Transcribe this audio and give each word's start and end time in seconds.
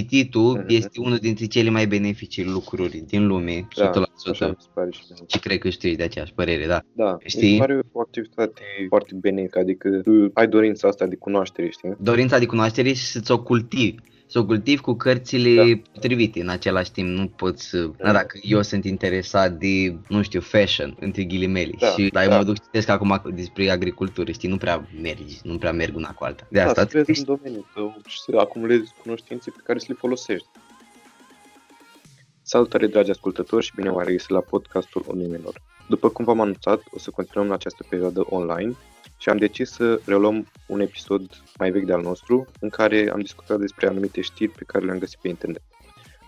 cititul 0.00 0.52
Mhm. 0.56 0.64
este 0.68 1.00
unul 1.00 1.16
dintre 1.16 1.44
cele 1.46 1.70
mai 1.70 1.86
benefice 1.86 2.42
lucruri 2.44 3.02
din 3.06 3.26
lume, 3.26 3.66
100%. 3.70 4.30
Așa 4.30 4.46
mi 4.48 4.54
se 4.58 4.68
pare 4.74 4.90
și 4.92 5.00
mie. 5.10 5.24
Și 5.26 5.38
cred 5.38 5.58
că 5.58 5.68
știi 5.68 5.96
de 5.96 6.02
aceeași 6.02 6.32
părere, 6.32 6.66
da. 6.66 6.80
Da, 6.92 7.16
Știi? 7.24 7.48
mi 7.48 7.52
se 7.54 7.58
pare 7.58 7.80
o 7.92 8.00
activitate 8.00 8.62
foarte 8.88 9.14
benefică, 9.14 9.58
adică 9.58 9.88
tu 10.04 10.30
ai 10.34 10.48
dorința 10.48 10.88
asta 10.88 11.06
de 11.06 11.16
cunoaștere, 11.16 11.68
știi? 11.70 11.94
Dorința 12.00 12.38
de 12.38 12.46
cunoaștere 12.46 12.88
și 12.92 13.04
să-ți 13.06 13.30
o 13.32 13.42
cultivi. 13.42 13.94
Să 14.28 14.38
o 14.38 14.44
cultivi 14.44 14.80
cu 14.80 14.94
cărțile 14.94 15.54
Da. 15.54 15.80
potrivite. 15.92 16.40
În 16.40 16.48
același 16.48 16.92
timp 16.92 17.08
nu 17.08 17.26
poți 17.28 17.64
să... 17.68 17.90
Da, 17.96 18.12
dacă 18.12 18.38
eu 18.42 18.62
sunt 18.62 18.84
interesat 18.84 19.52
de, 19.52 19.96
nu 20.08 20.22
știu, 20.22 20.40
fashion, 20.40 20.96
între 21.00 21.24
ghilimele, 21.24 21.72
Da, 21.78 21.86
și 21.86 22.08
dar 22.12 22.22
eu 22.22 22.28
da. 22.28 22.36
mă 22.36 22.44
duc 22.44 22.62
citesc 22.62 22.88
acum 22.88 23.22
despre 23.34 23.70
agricultură, 23.70 24.32
știi, 24.32 24.48
nu 24.48 24.56
prea 24.56 24.88
mergi, 25.02 25.38
nu 25.42 25.58
prea 25.58 25.72
merg 25.72 25.96
una 25.96 26.12
cu 26.12 26.24
alta. 26.24 26.46
De 26.50 26.58
Da, 26.58 26.66
asta 26.66 26.80
să 26.80 26.86
crezi 26.86 27.04
trebuie 27.04 27.26
în 27.26 27.40
domeniu 27.42 27.66
tău 27.74 28.00
și 28.06 28.18
să 28.20 28.36
acumulezi 28.38 28.94
cunoștințe 29.02 29.50
pe 29.50 29.60
care 29.64 29.78
să 29.78 29.86
le 29.88 29.94
folosești. 29.98 30.48
Salutare, 32.42 32.86
dragi 32.86 33.10
ascultători, 33.10 33.64
și 33.64 33.72
bine 33.76 33.90
v-am 33.90 34.04
regăsit 34.04 34.28
la 34.28 34.40
podcastul 34.40 35.04
Uniminor. 35.08 35.62
După 35.88 36.08
cum 36.08 36.24
v-am 36.24 36.40
anunțat, 36.40 36.82
o 36.90 36.98
să 36.98 37.10
continuăm 37.10 37.48
în 37.48 37.54
această 37.54 37.86
perioadă 37.88 38.26
online 38.28 38.76
și 39.18 39.28
am 39.28 39.36
decis 39.36 39.70
să 39.70 40.00
reluăm 40.04 40.46
un 40.66 40.80
episod 40.80 41.42
mai 41.58 41.70
vechi 41.70 41.84
de-al 41.84 42.02
nostru, 42.02 42.46
în 42.60 42.68
care 42.68 43.10
am 43.12 43.20
discutat 43.20 43.58
despre 43.58 43.86
anumite 43.86 44.20
știri 44.20 44.52
pe 44.52 44.64
care 44.66 44.84
le-am 44.84 44.98
găsit 44.98 45.18
pe 45.18 45.28
internet. 45.28 45.62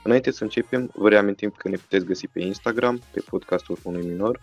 Înainte 0.05 0.31
să 0.31 0.43
începem, 0.43 0.91
vă 0.95 1.09
reamintim 1.09 1.55
că 1.57 1.69
ne 1.69 1.77
puteți 1.77 2.05
găsi 2.05 2.29
pe 2.29 2.41
Instagram, 2.41 3.01
pe 3.13 3.23
podcastul 3.31 3.79
unui 3.83 4.07
minor, 4.07 4.41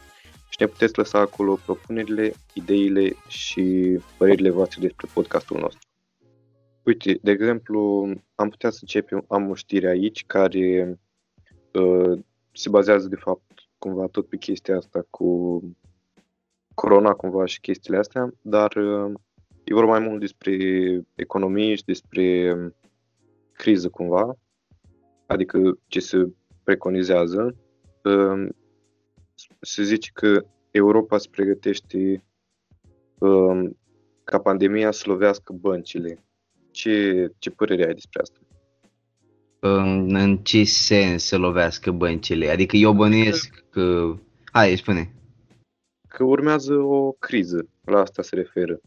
și 0.50 0.58
ne 0.59 0.67
puteți 0.67 0.98
lăsa 0.98 1.20
acolo 1.20 1.58
propunerile, 1.66 2.34
ideile 2.53 3.16
și 3.27 3.98
părerile 4.17 4.50
voastre 4.50 4.81
despre 4.81 5.08
podcastul 5.14 5.59
nostru. 5.59 5.88
Uite, 6.84 7.20
de 7.22 7.31
exemplu, 7.31 8.09
am 8.36 8.50
putea 8.50 8.70
să 8.70 8.77
începem, 8.81 9.25
am 9.27 9.50
o 9.50 9.55
știre 9.55 9.88
aici 9.88 10.25
care 10.25 11.00
uh, 11.73 12.20
se 12.52 12.70
bazează 12.70 13.08
de 13.08 13.16
fapt 13.16 13.52
cumva 13.78 14.08
tot 14.08 14.28
pe 14.28 14.38
chestia 14.38 14.78
asta 14.78 15.08
cu 15.09 15.62
corona 16.76 17.14
cumva 17.14 17.45
și 17.45 17.59
chestiile 17.59 17.98
astea, 18.00 18.34
dar 18.42 18.76
uh, 18.76 19.14
e 19.64 19.73
vorba 19.73 19.98
mai 19.98 20.08
mult 20.08 20.20
despre 20.20 20.58
economie 21.16 21.76
și 21.76 21.84
despre 21.84 22.56
criză 23.52 23.90
cumva, 23.90 24.38
adică 25.26 25.80
ce 25.88 26.00
se 26.00 26.34
preconizează. 26.64 27.56
Uh, 28.03 28.50
se 29.62 29.84
zice 29.84 30.09
că 30.14 30.46
Europa 30.72 31.18
se 31.18 31.28
pregătește 31.31 32.23
uh, 33.18 33.70
ca 34.23 34.40
pandemia 34.40 34.92
să 34.92 35.03
lovească 35.08 35.53
băncile. 35.53 36.23
Ce, 36.72 37.28
ce 37.38 37.50
părere 37.50 37.86
ai 37.86 37.94
despre 37.94 38.22
asta? 38.22 38.40
în, 39.68 40.16
în 40.16 40.38
ce 40.38 40.64
sens 40.64 41.23
să 41.23 41.38
lovească 41.38 41.92
băncile? 41.92 42.50
Adică 42.50 42.76
eu 42.76 42.94
bănuiesc 42.94 43.66
că... 43.70 44.16
Hai, 44.52 44.76
spune. 44.78 45.14
Că 46.16 46.23
urmează 46.23 46.73
o 46.73 47.11
criză, 47.11 47.67
la 47.83 47.99
asta 47.99 48.21
se 48.21 48.35
referă. 48.35 48.80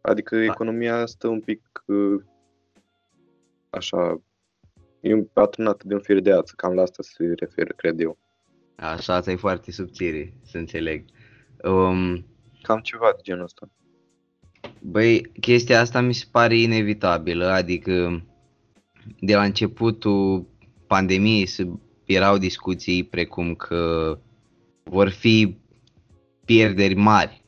Adică 0.00 0.36
economia 0.36 1.06
stă 1.06 1.28
un 1.28 1.40
pic 1.40 1.82
uh, 1.86 2.22
așa, 3.70 4.20
e 5.00 5.26
atârnată 5.32 5.84
de 5.86 5.94
un 5.94 6.00
fir 6.00 6.20
de 6.20 6.32
ață, 6.32 6.52
cam 6.56 6.74
la 6.74 6.82
asta 6.82 7.02
se 7.02 7.32
referă, 7.36 7.72
cred 7.76 8.00
eu. 8.00 8.18
Așa, 8.76 9.14
asta 9.14 9.30
e 9.30 9.36
foarte 9.36 9.70
subțire, 9.70 10.34
să 10.42 10.58
înțeleg. 10.58 11.04
Um, 11.62 12.26
Cam 12.62 12.80
ceva 12.80 13.12
de 13.16 13.22
genul 13.22 13.42
ăsta. 13.42 13.70
Băi, 14.80 15.32
chestia 15.40 15.80
asta 15.80 16.00
mi 16.00 16.14
se 16.14 16.24
pare 16.30 16.56
inevitabilă, 16.58 17.46
adică 17.46 18.24
de 19.20 19.34
la 19.34 19.42
începutul 19.42 20.46
pandemiei 20.86 21.46
se- 21.46 21.78
erau 22.04 22.38
discuții 22.38 23.04
precum 23.04 23.54
că 23.54 24.18
vor 24.82 25.08
fi 25.08 25.62
pierderi 26.44 26.94
mari, 26.94 27.42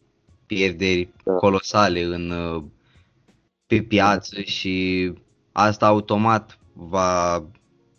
pierderi 0.47 1.09
Da. 1.25 1.33
colosale 1.33 2.03
în, 2.03 2.31
uh, 2.31 2.63
pe 3.67 3.83
piață 3.83 4.41
și 4.41 5.13
asta 5.53 5.87
automat 5.87 6.59
va, 6.73 7.37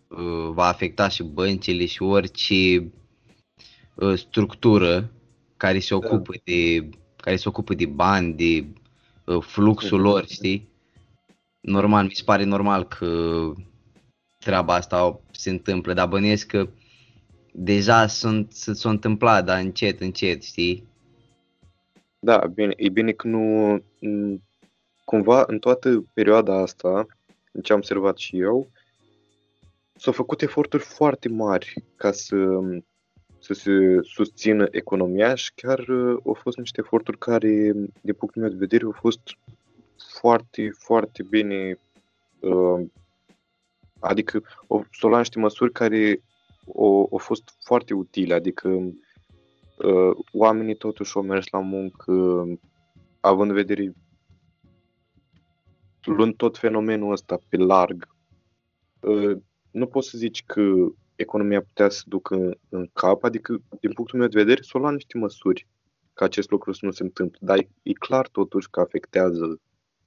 uh, 0.07 0.49
va 0.51 0.65
afecta 0.67 1.07
și 1.07 1.23
băncile 1.23 1.85
și 1.85 2.01
orice 2.01 2.91
uh, 3.95 4.17
structură 4.17 5.11
care 5.57 5.79
se 5.79 5.93
ocupă 5.93 6.33
de 6.43 6.89
care 7.15 7.35
se 7.35 7.47
ocupă 7.49 7.73
de 7.73 7.85
bani, 7.85 8.33
de 8.33 8.65
uh, 9.25 9.41
fluxul 9.41 9.97
Mhm. 9.97 10.07
lor, 10.07 10.27
știi? 10.27 10.67
Normal, 11.59 12.05
mi 12.05 12.11
se 12.13 12.23
pare 12.23 12.43
normal 12.43 12.83
că 12.83 13.51
treaba 14.37 14.73
asta 14.73 15.19
se 15.31 15.49
întâmplă, 15.49 15.93
dar 15.93 16.07
bănuiesc 16.07 16.47
că 16.47 16.69
deja 17.59 18.07
sunt, 18.07 18.51
s- 18.51 18.79
s-a 18.79 18.89
întâmplat, 18.89 19.45
dar 19.45 19.59
încet, 19.59 20.01
încet, 20.01 20.43
știi? 20.43 20.87
Da, 22.19 22.37
bine, 22.37 22.73
e 22.77 22.89
bine 22.89 23.11
că 23.11 23.27
nu, 23.27 23.77
n- 23.79 24.41
cumva 25.05 25.43
în 25.47 25.59
toată 25.59 26.03
perioada 26.13 26.61
asta, 26.61 27.05
în 27.51 27.61
ce 27.61 27.71
am 27.71 27.77
observat 27.77 28.17
și 28.17 28.39
eu, 28.39 28.71
s-au 29.95 30.13
făcut 30.13 30.41
eforturi 30.41 30.83
foarte 30.83 31.29
mari 31.29 31.83
ca 31.95 32.11
să, 32.11 32.35
să 33.39 33.53
se 33.53 33.99
susțină 34.01 34.67
economia 34.71 35.35
și 35.35 35.51
chiar 35.55 35.79
uh, 35.79 36.17
au 36.25 36.33
fost 36.33 36.57
niște 36.57 36.81
eforturi 36.81 37.17
care, 37.17 37.71
din 38.01 38.13
punctul 38.17 38.41
meu 38.41 38.49
de 38.51 38.57
vedere, 38.57 38.85
au 38.85 38.95
fost 38.99 39.21
foarte, 40.19 40.69
foarte 40.77 41.23
bine, 41.23 41.79
uh, 42.39 42.85
adică 43.99 44.43
au, 44.67 44.85
s-au 44.91 45.09
luat 45.09 45.21
niște 45.21 45.39
măsuri 45.39 45.71
care 45.71 46.21
au, 46.75 47.09
au 47.11 47.17
fost 47.17 47.55
foarte 47.59 47.93
utile, 47.93 48.33
adică 48.33 48.69
uh, 48.69 50.17
oamenii 50.31 50.75
totuși 50.75 51.15
au 51.15 51.21
mers 51.21 51.49
la 51.49 51.59
muncă, 51.59 52.45
având 53.19 53.49
în 53.49 53.55
vedere, 53.55 53.93
luând 56.03 56.35
tot 56.35 56.57
fenomenul 56.57 57.11
ăsta 57.11 57.39
pe 57.49 57.57
larg, 57.57 58.07
uh, 58.99 59.37
nu 59.71 59.87
poți 59.87 60.09
să 60.09 60.17
zici 60.17 60.43
că 60.43 60.61
economia 61.15 61.61
putea 61.61 61.89
să 61.89 62.03
ducă 62.05 62.35
în, 62.35 62.53
în 62.69 62.89
cap, 62.93 63.23
adică, 63.23 63.57
din 63.79 63.93
punctul 63.93 64.19
meu 64.19 64.27
de 64.27 64.39
vedere, 64.39 64.61
s-au 64.61 64.81
luat 64.81 64.93
niște 64.93 65.17
măsuri 65.17 65.67
ca 66.13 66.25
acest 66.25 66.49
lucru 66.49 66.71
să 66.71 66.85
nu 66.85 66.91
se 66.91 67.03
întâmple, 67.03 67.39
dar 67.41 67.57
e, 67.57 67.69
e 67.83 67.93
clar 67.93 68.27
totuși 68.27 68.69
că 68.69 68.79
afectează 68.79 69.61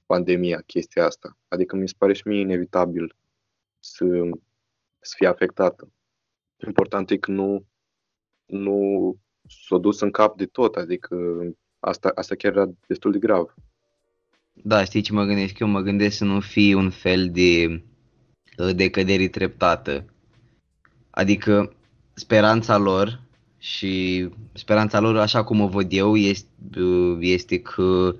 pandemia 0.05 0.61
chestia 0.65 1.05
asta, 1.05 1.37
adică 1.47 1.75
mi 1.75 1.87
se 1.87 1.95
pare 1.97 2.13
și 2.13 2.27
mie 2.27 2.39
inevitabil 2.39 3.15
să, 3.79 4.05
să 4.99 5.13
fie 5.17 5.27
afectată. 5.27 5.91
Important 6.67 7.09
e 7.09 7.17
că 7.17 7.31
nu, 7.31 7.65
nu 8.45 9.15
s-a 9.67 9.77
dus 9.77 9.99
în 9.99 10.11
cap 10.11 10.37
de 10.37 10.45
tot, 10.45 10.75
adică 10.75 11.15
asta, 11.79 12.11
asta 12.15 12.35
chiar 12.35 12.51
era 12.51 12.69
destul 12.87 13.11
de 13.11 13.19
grav. 13.19 13.53
Da, 14.53 14.83
știi 14.83 15.01
ce 15.01 15.13
mă 15.13 15.23
gândesc? 15.23 15.59
Eu 15.59 15.67
mă 15.67 15.81
gândesc 15.81 16.17
să 16.17 16.23
nu 16.23 16.39
fie 16.39 16.75
un 16.75 16.89
fel 16.89 17.29
de 17.31 17.83
uh, 18.57 18.75
decădere 18.75 19.27
treptată. 19.27 20.05
Adică 21.09 21.73
speranța 22.13 22.77
lor 22.77 23.21
și 23.57 24.29
speranța 24.53 24.99
lor, 24.99 25.17
așa 25.17 25.43
cum 25.43 25.61
o 25.61 25.67
văd 25.67 25.91
eu, 25.91 26.15
este, 26.15 26.79
uh, 26.79 27.17
este 27.19 27.59
că 27.59 28.15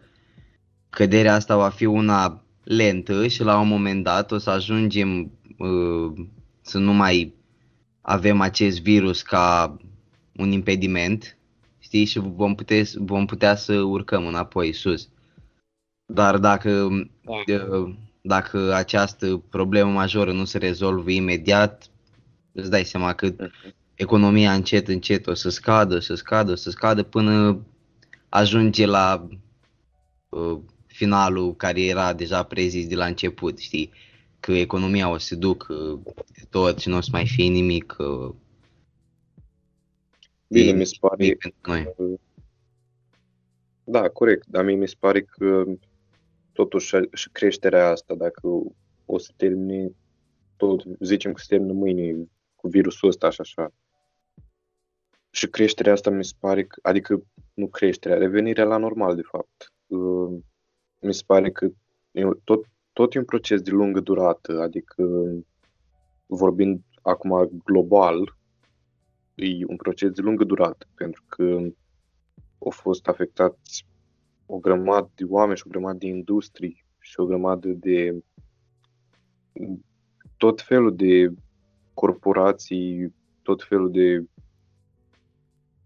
căderea 0.89 1.33
asta 1.33 1.57
va 1.57 1.69
fi 1.69 1.85
una 1.85 2.43
lentă 2.63 3.27
și 3.27 3.43
la 3.43 3.59
un 3.59 3.67
moment 3.67 4.03
dat 4.03 4.31
o 4.31 4.37
să 4.37 4.49
ajungem 4.49 5.31
uh, 5.57 6.13
să 6.61 6.77
nu 6.77 6.93
mai 6.93 7.33
avem 8.01 8.41
acest 8.41 8.81
virus 8.81 9.21
ca 9.21 9.77
un 10.35 10.51
impediment, 10.51 11.37
știi, 11.79 12.05
și 12.05 12.19
vom 12.19 12.55
putea, 12.55 12.83
vom 12.95 13.25
putea 13.25 13.55
să 13.55 13.81
urcăm 13.81 14.27
înapoi 14.27 14.73
sus. 14.73 15.09
Dar 16.05 16.37
dacă, 16.37 16.89
uh, 17.25 17.93
dacă 18.21 18.73
această 18.73 19.43
problemă 19.49 19.91
majoră 19.91 20.31
nu 20.31 20.45
se 20.45 20.57
rezolvă 20.57 21.11
imediat, 21.11 21.89
îți 22.51 22.69
dai 22.69 22.83
seama 22.83 23.13
că 23.13 23.33
economia 23.93 24.53
încet, 24.53 24.87
încet 24.87 25.27
o 25.27 25.33
să 25.33 25.49
scadă, 25.49 25.99
să 25.99 26.15
scadă, 26.15 26.55
să 26.55 26.69
scadă 26.69 27.03
până 27.03 27.65
ajunge 28.29 28.85
la 28.85 29.27
uh, 30.29 30.59
finalul 30.85 31.55
care 31.55 31.81
era 31.81 32.13
deja 32.13 32.43
prezis 32.43 32.87
de 32.87 32.95
la 32.95 33.05
început, 33.05 33.59
știi? 33.59 33.91
Că 34.41 34.51
economia 34.51 35.09
o 35.09 35.17
să 35.17 35.25
se 35.25 35.35
ducă 35.35 35.99
de 36.33 36.45
tot 36.49 36.79
și 36.79 36.89
nu 36.89 36.97
o 36.97 37.01
să 37.01 37.09
mai 37.11 37.27
fie 37.27 37.49
nimic, 37.49 37.95
uh, 37.99 38.33
Bine, 40.47 40.71
mi 40.71 40.85
se 40.85 40.95
pare, 40.99 41.23
nimic 41.23 41.37
pentru 41.37 41.71
noi. 41.71 42.19
da, 43.83 44.09
corect, 44.09 44.47
dar 44.47 44.63
mie 44.63 44.75
mi 44.75 44.87
se 44.87 44.95
pare 44.99 45.21
că 45.21 45.63
totuși 46.51 46.95
și 47.13 47.29
creșterea 47.31 47.89
asta, 47.89 48.15
dacă 48.15 48.47
o 49.05 49.17
să 49.17 49.31
termine, 49.35 49.91
tot 50.55 50.83
zicem 50.99 51.33
că 51.33 51.39
se 51.41 51.45
termină 51.55 51.73
mâine 51.73 52.27
cu 52.55 52.67
virusul 52.67 53.07
ăsta 53.07 53.29
și 53.29 53.41
așa. 53.41 53.73
Și 55.29 55.47
creșterea 55.47 55.93
asta 55.93 56.09
mi 56.09 56.25
se 56.25 56.33
pare 56.39 56.63
că, 56.63 56.79
adică 56.81 57.23
nu 57.53 57.67
creșterea, 57.67 58.17
revenirea 58.17 58.63
la 58.63 58.77
normal 58.77 59.15
de 59.15 59.21
fapt. 59.21 59.73
Uh, 59.87 60.39
Mi 60.99 61.13
se 61.13 61.23
pare 61.25 61.51
că 61.51 61.69
e 62.11 62.23
tot, 62.43 62.65
tot 62.93 63.13
e 63.13 63.19
un 63.19 63.25
proces 63.25 63.61
de 63.61 63.71
lungă 63.71 63.99
durată, 63.99 64.61
adică 64.61 65.03
vorbind 66.25 66.81
acum 67.01 67.61
global, 67.63 68.37
e 69.35 69.65
un 69.65 69.75
proces 69.75 70.11
de 70.11 70.21
lungă 70.21 70.43
durată, 70.43 70.87
pentru 70.95 71.23
că 71.27 71.43
au 72.59 72.69
fost 72.69 73.07
afectați 73.07 73.85
o 74.45 74.57
grămadă 74.57 75.11
de 75.15 75.23
oameni 75.23 75.57
și 75.57 75.63
o 75.67 75.69
grămadă 75.69 75.97
de 75.97 76.07
industrii 76.07 76.85
și 76.99 77.19
o 77.19 77.25
grămadă 77.25 77.67
de 77.67 78.23
tot 80.37 80.61
felul 80.61 80.95
de 80.95 81.33
corporații, 81.93 83.13
tot 83.41 83.63
felul 83.63 83.91
de... 83.91 84.25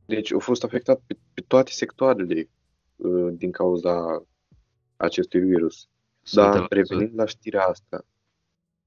Deci 0.06 0.34
au 0.34 0.40
fost 0.40 0.64
afectat 0.64 1.02
pe, 1.08 1.18
pe 1.34 1.42
toate 1.42 1.72
sectoarele 1.72 2.50
uh, 2.96 3.34
din 3.34 3.52
cauza 3.52 4.26
acestui 4.98 5.40
virus. 5.40 5.90
Dar 6.34 6.66
revenind 6.70 7.12
la 7.16 7.26
știrea 7.26 7.66
asta, 7.66 8.06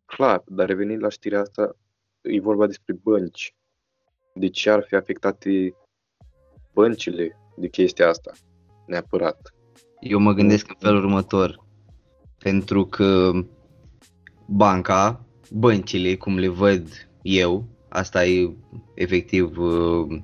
clar, 0.04 0.42
dar 0.46 0.66
revenind 0.66 1.02
la 1.02 1.08
știrea 1.08 1.40
asta, 1.40 1.76
e 2.20 2.40
vorba 2.40 2.66
despre 2.66 2.92
bănci. 3.02 3.54
De 4.34 4.48
ce 4.48 4.70
ar 4.70 4.84
fi 4.86 4.94
afectate 4.94 5.74
băncile 6.72 7.36
de 7.56 7.68
chestia 7.68 8.08
asta, 8.08 8.32
neapărat? 8.86 9.54
Eu 10.00 10.18
mă 10.18 10.32
gândesc 10.32 10.68
în 10.68 10.76
felul 10.78 11.04
următor. 11.04 11.66
Pentru 12.38 12.86
că 12.86 13.30
banca, 14.46 15.24
băncile, 15.50 16.16
cum 16.16 16.38
le 16.38 16.48
văd 16.48 17.08
eu, 17.22 17.64
asta 17.88 18.24
e 18.26 18.56
efectiv 18.94 19.58
uh, 19.58 20.20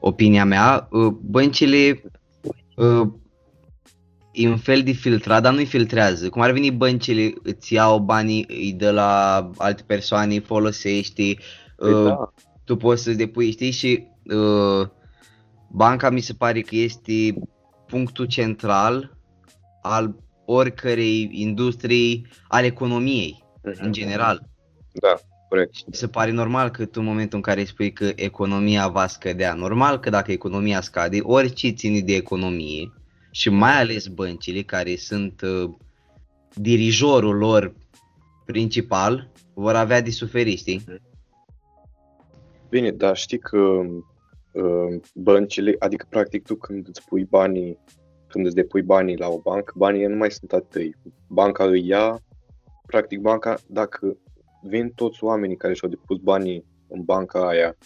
opinia 0.00 0.44
mea, 0.44 0.88
uh, 0.90 1.12
băncile 1.20 2.02
uh, 2.76 3.08
e 4.36 4.48
un 4.48 4.56
fel 4.56 4.82
de 4.82 4.92
filtrat, 4.92 5.42
dar 5.42 5.52
nu-i 5.52 5.66
filtrează. 5.66 6.28
Cum 6.28 6.42
ar 6.42 6.50
veni 6.50 6.70
băncile, 6.70 7.34
îți 7.42 7.72
iau 7.72 7.98
banii, 7.98 8.44
îi 8.48 8.72
dă 8.72 8.90
la 8.90 9.50
alte 9.56 9.82
persoane, 9.86 10.34
îi 10.34 10.40
folosești, 10.40 11.38
Păi 11.76 11.92
uh, 11.92 12.04
da, 12.04 12.32
tu 12.64 12.76
poți 12.76 13.02
să-ți 13.02 13.16
depui, 13.16 13.50
știi, 13.50 13.70
și 13.70 14.06
uh, 14.24 14.88
banca 15.70 16.10
mi 16.10 16.20
se 16.20 16.32
pare 16.32 16.60
că 16.60 16.76
este 16.76 17.34
punctul 17.86 18.24
central 18.24 19.16
al 19.82 20.16
oricărei 20.44 21.30
industrii, 21.32 22.26
al 22.48 22.64
economiei, 22.64 23.44
în 23.62 23.92
general. 23.92 24.48
da, 24.92 25.14
corect. 25.48 25.74
Și 25.74 25.84
mi 25.86 25.94
se 25.94 26.08
pare 26.08 26.30
normal 26.30 26.70
că 26.70 26.84
tu 26.84 27.00
în 27.00 27.06
momentul 27.06 27.36
în 27.36 27.42
care 27.42 27.64
spui 27.64 27.92
că 27.92 28.12
economia 28.14 28.88
va 28.88 29.06
scădea, 29.06 29.54
normal 29.54 29.98
că 29.98 30.10
dacă 30.10 30.32
economia 30.32 30.80
scade, 30.80 31.18
orice 31.22 31.68
ține 31.68 32.00
de 32.00 32.14
economie 32.14 32.92
și 33.36 33.50
mai 33.50 33.80
ales 33.80 34.06
băncile 34.06 34.62
care 34.62 34.96
sunt 34.96 35.40
uh, 35.40 35.70
dirijorul 36.54 37.36
lor 37.36 37.74
principal, 38.44 39.30
vor 39.54 39.74
avea 39.74 40.00
de 40.00 40.10
suferit, 40.10 40.58
știi? 40.58 40.84
Bine, 42.68 42.90
dar 42.90 43.16
știi 43.16 43.38
că 43.38 43.58
uh, 43.58 45.00
băncile, 45.14 45.76
adică 45.78 46.06
practic 46.10 46.46
tu 46.46 46.54
când 46.54 46.88
îți 46.88 47.04
pui 47.04 47.24
banii, 47.24 47.78
când 48.26 48.46
îți 48.46 48.54
depui 48.54 48.82
banii 48.82 49.16
la 49.16 49.28
o 49.28 49.40
bancă, 49.40 49.72
banii 49.76 50.06
nu 50.06 50.16
mai 50.16 50.30
sunt 50.30 50.52
a 50.52 50.58
tăi. 50.58 50.94
Banca 51.28 51.64
îi 51.64 51.86
ia, 51.86 52.18
practic 52.86 53.20
banca, 53.20 53.56
dacă 53.66 54.16
vin 54.62 54.90
toți 54.90 55.24
oamenii 55.24 55.56
care 55.56 55.74
și-au 55.74 55.90
depus 55.90 56.18
banii 56.18 56.64
în 56.88 57.02
banca 57.02 57.48
aia, 57.48 57.76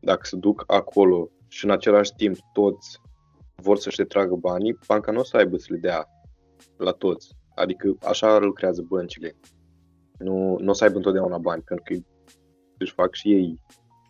dacă 0.00 0.20
se 0.22 0.36
duc 0.36 0.64
acolo 0.66 1.30
și 1.48 1.64
în 1.64 1.70
același 1.70 2.12
timp 2.16 2.36
toți 2.52 3.02
vor 3.54 3.78
să-și 3.78 4.00
retragă 4.00 4.34
banii, 4.34 4.78
banca 4.86 5.12
nu 5.12 5.20
o 5.20 5.24
să 5.24 5.36
aibă 5.36 5.56
să 5.56 5.66
le 5.70 5.78
dea 5.78 6.08
la 6.76 6.90
toți. 6.90 7.36
Adică 7.54 7.96
așa 8.02 8.38
lucrează 8.38 8.82
băncile. 8.82 9.36
Nu, 10.18 10.56
nu 10.60 10.70
o 10.70 10.72
să 10.72 10.84
aibă 10.84 10.96
întotdeauna 10.96 11.38
bani, 11.38 11.62
pentru 11.62 11.84
că 11.84 12.00
își 12.78 12.92
fac 12.92 13.14
și 13.14 13.32
ei 13.32 13.60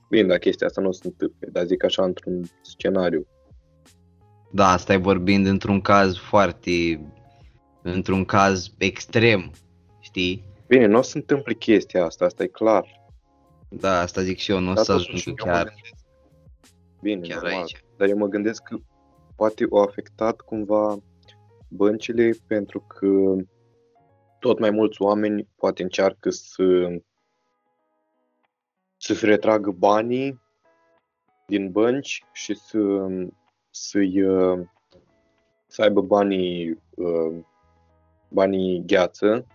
Bine, 0.08 0.26
dar 0.26 0.38
chestia 0.38 0.67
asta 0.67 0.81
nu 0.81 0.88
o 0.88 0.93
să 0.93 1.00
se 1.02 1.06
întâmple, 1.08 1.49
dar 1.52 1.64
zic 1.64 1.85
așa 1.85 2.05
într-un 2.05 2.44
scenariu. 2.62 3.26
Da, 4.52 4.69
asta 4.69 4.93
e 4.93 4.96
vorbind 4.96 5.46
într-un 5.46 5.81
caz 5.81 6.17
foarte, 6.17 7.00
într-un 7.82 8.25
caz 8.25 8.70
extrem, 8.79 9.50
știi? 10.00 10.44
Bine, 10.67 10.87
nu 10.87 10.99
o 10.99 11.02
să 11.02 11.11
se 11.11 11.19
întâmple 11.19 11.55
chestia 11.55 12.05
asta, 12.05 12.25
asta 12.25 12.43
e 12.43 12.46
clar. 12.46 13.02
Da, 13.69 14.00
asta 14.00 14.23
zic 14.23 14.38
și 14.38 14.50
eu, 14.50 14.58
nu 14.58 14.70
o 14.70 14.75
Dar 14.75 14.85
să 14.85 14.93
totuși, 14.93 15.11
ajungă 15.14 15.43
eu 15.46 15.52
mă 15.52 15.56
chiar, 15.56 15.64
gândesc- 15.64 15.94
Bine, 17.02 17.20
chiar 17.29 17.43
normal. 17.43 17.58
aici. 17.61 17.85
Dar 17.96 18.08
eu 18.08 18.17
mă 18.17 18.26
gândesc 18.26 18.62
că 18.62 18.76
poate 19.37 19.67
au 19.71 19.83
afectat 19.83 20.41
cumva 20.41 20.97
băncile 21.69 22.31
pentru 22.47 22.81
că 22.81 23.35
tot 24.39 24.59
mai 24.59 24.71
mulți 24.71 25.03
oameni 25.03 25.49
poate 25.57 25.83
încearcă 25.83 26.31
să 26.31 26.89
să-și 28.97 29.25
retragă 29.25 29.71
banii 29.71 30.41
din 31.47 31.71
bănci 31.71 32.25
și 32.33 32.55
să, 32.55 33.07
să-i, 33.71 34.23
uh, 34.23 34.61
să 35.67 35.83
aibă 35.83 36.01
banii, 36.01 36.83
uh, 36.95 37.45
banii 38.29 38.83
gheață. 38.87 39.47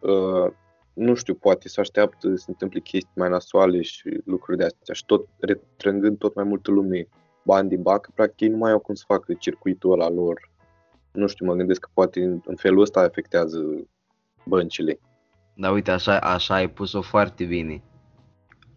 Uh, 0.00 0.52
Nu 0.92 1.14
știu, 1.14 1.34
poate 1.34 1.68
să 1.68 1.80
așteaptă 1.80 2.28
să 2.28 2.34
se 2.36 2.44
întâmple 2.48 2.80
chestii 2.80 3.12
mai 3.14 3.28
nasoale 3.28 3.82
și 3.82 4.20
lucruri 4.24 4.58
de 4.58 4.64
astea 4.64 4.94
și 4.94 5.04
tot 5.04 5.28
retrăgând 5.38 6.18
tot 6.18 6.34
mai 6.34 6.44
multă 6.44 6.70
lume 6.70 7.08
bani 7.50 7.68
din 7.68 7.82
bancă, 7.82 8.10
practic 8.14 8.40
ei 8.40 8.48
nu 8.48 8.56
mai 8.56 8.70
au 8.70 8.78
cum 8.78 8.94
să 8.94 9.04
facă 9.06 9.34
circuitul 9.34 9.92
ăla 9.92 10.08
lor. 10.08 10.50
Nu 11.12 11.26
știu, 11.26 11.46
mă 11.46 11.54
gândesc 11.54 11.80
că 11.80 11.88
poate 11.94 12.22
în 12.22 12.40
în 12.44 12.56
felul 12.56 12.80
ăsta 12.80 13.00
afectează 13.00 13.58
băncile. 14.44 14.98
Da, 15.54 15.70
uite, 15.70 15.90
așa, 15.90 16.18
așa 16.18 16.54
ai 16.54 16.68
pus-o 16.68 17.02
foarte 17.02 17.44
bine. 17.44 17.82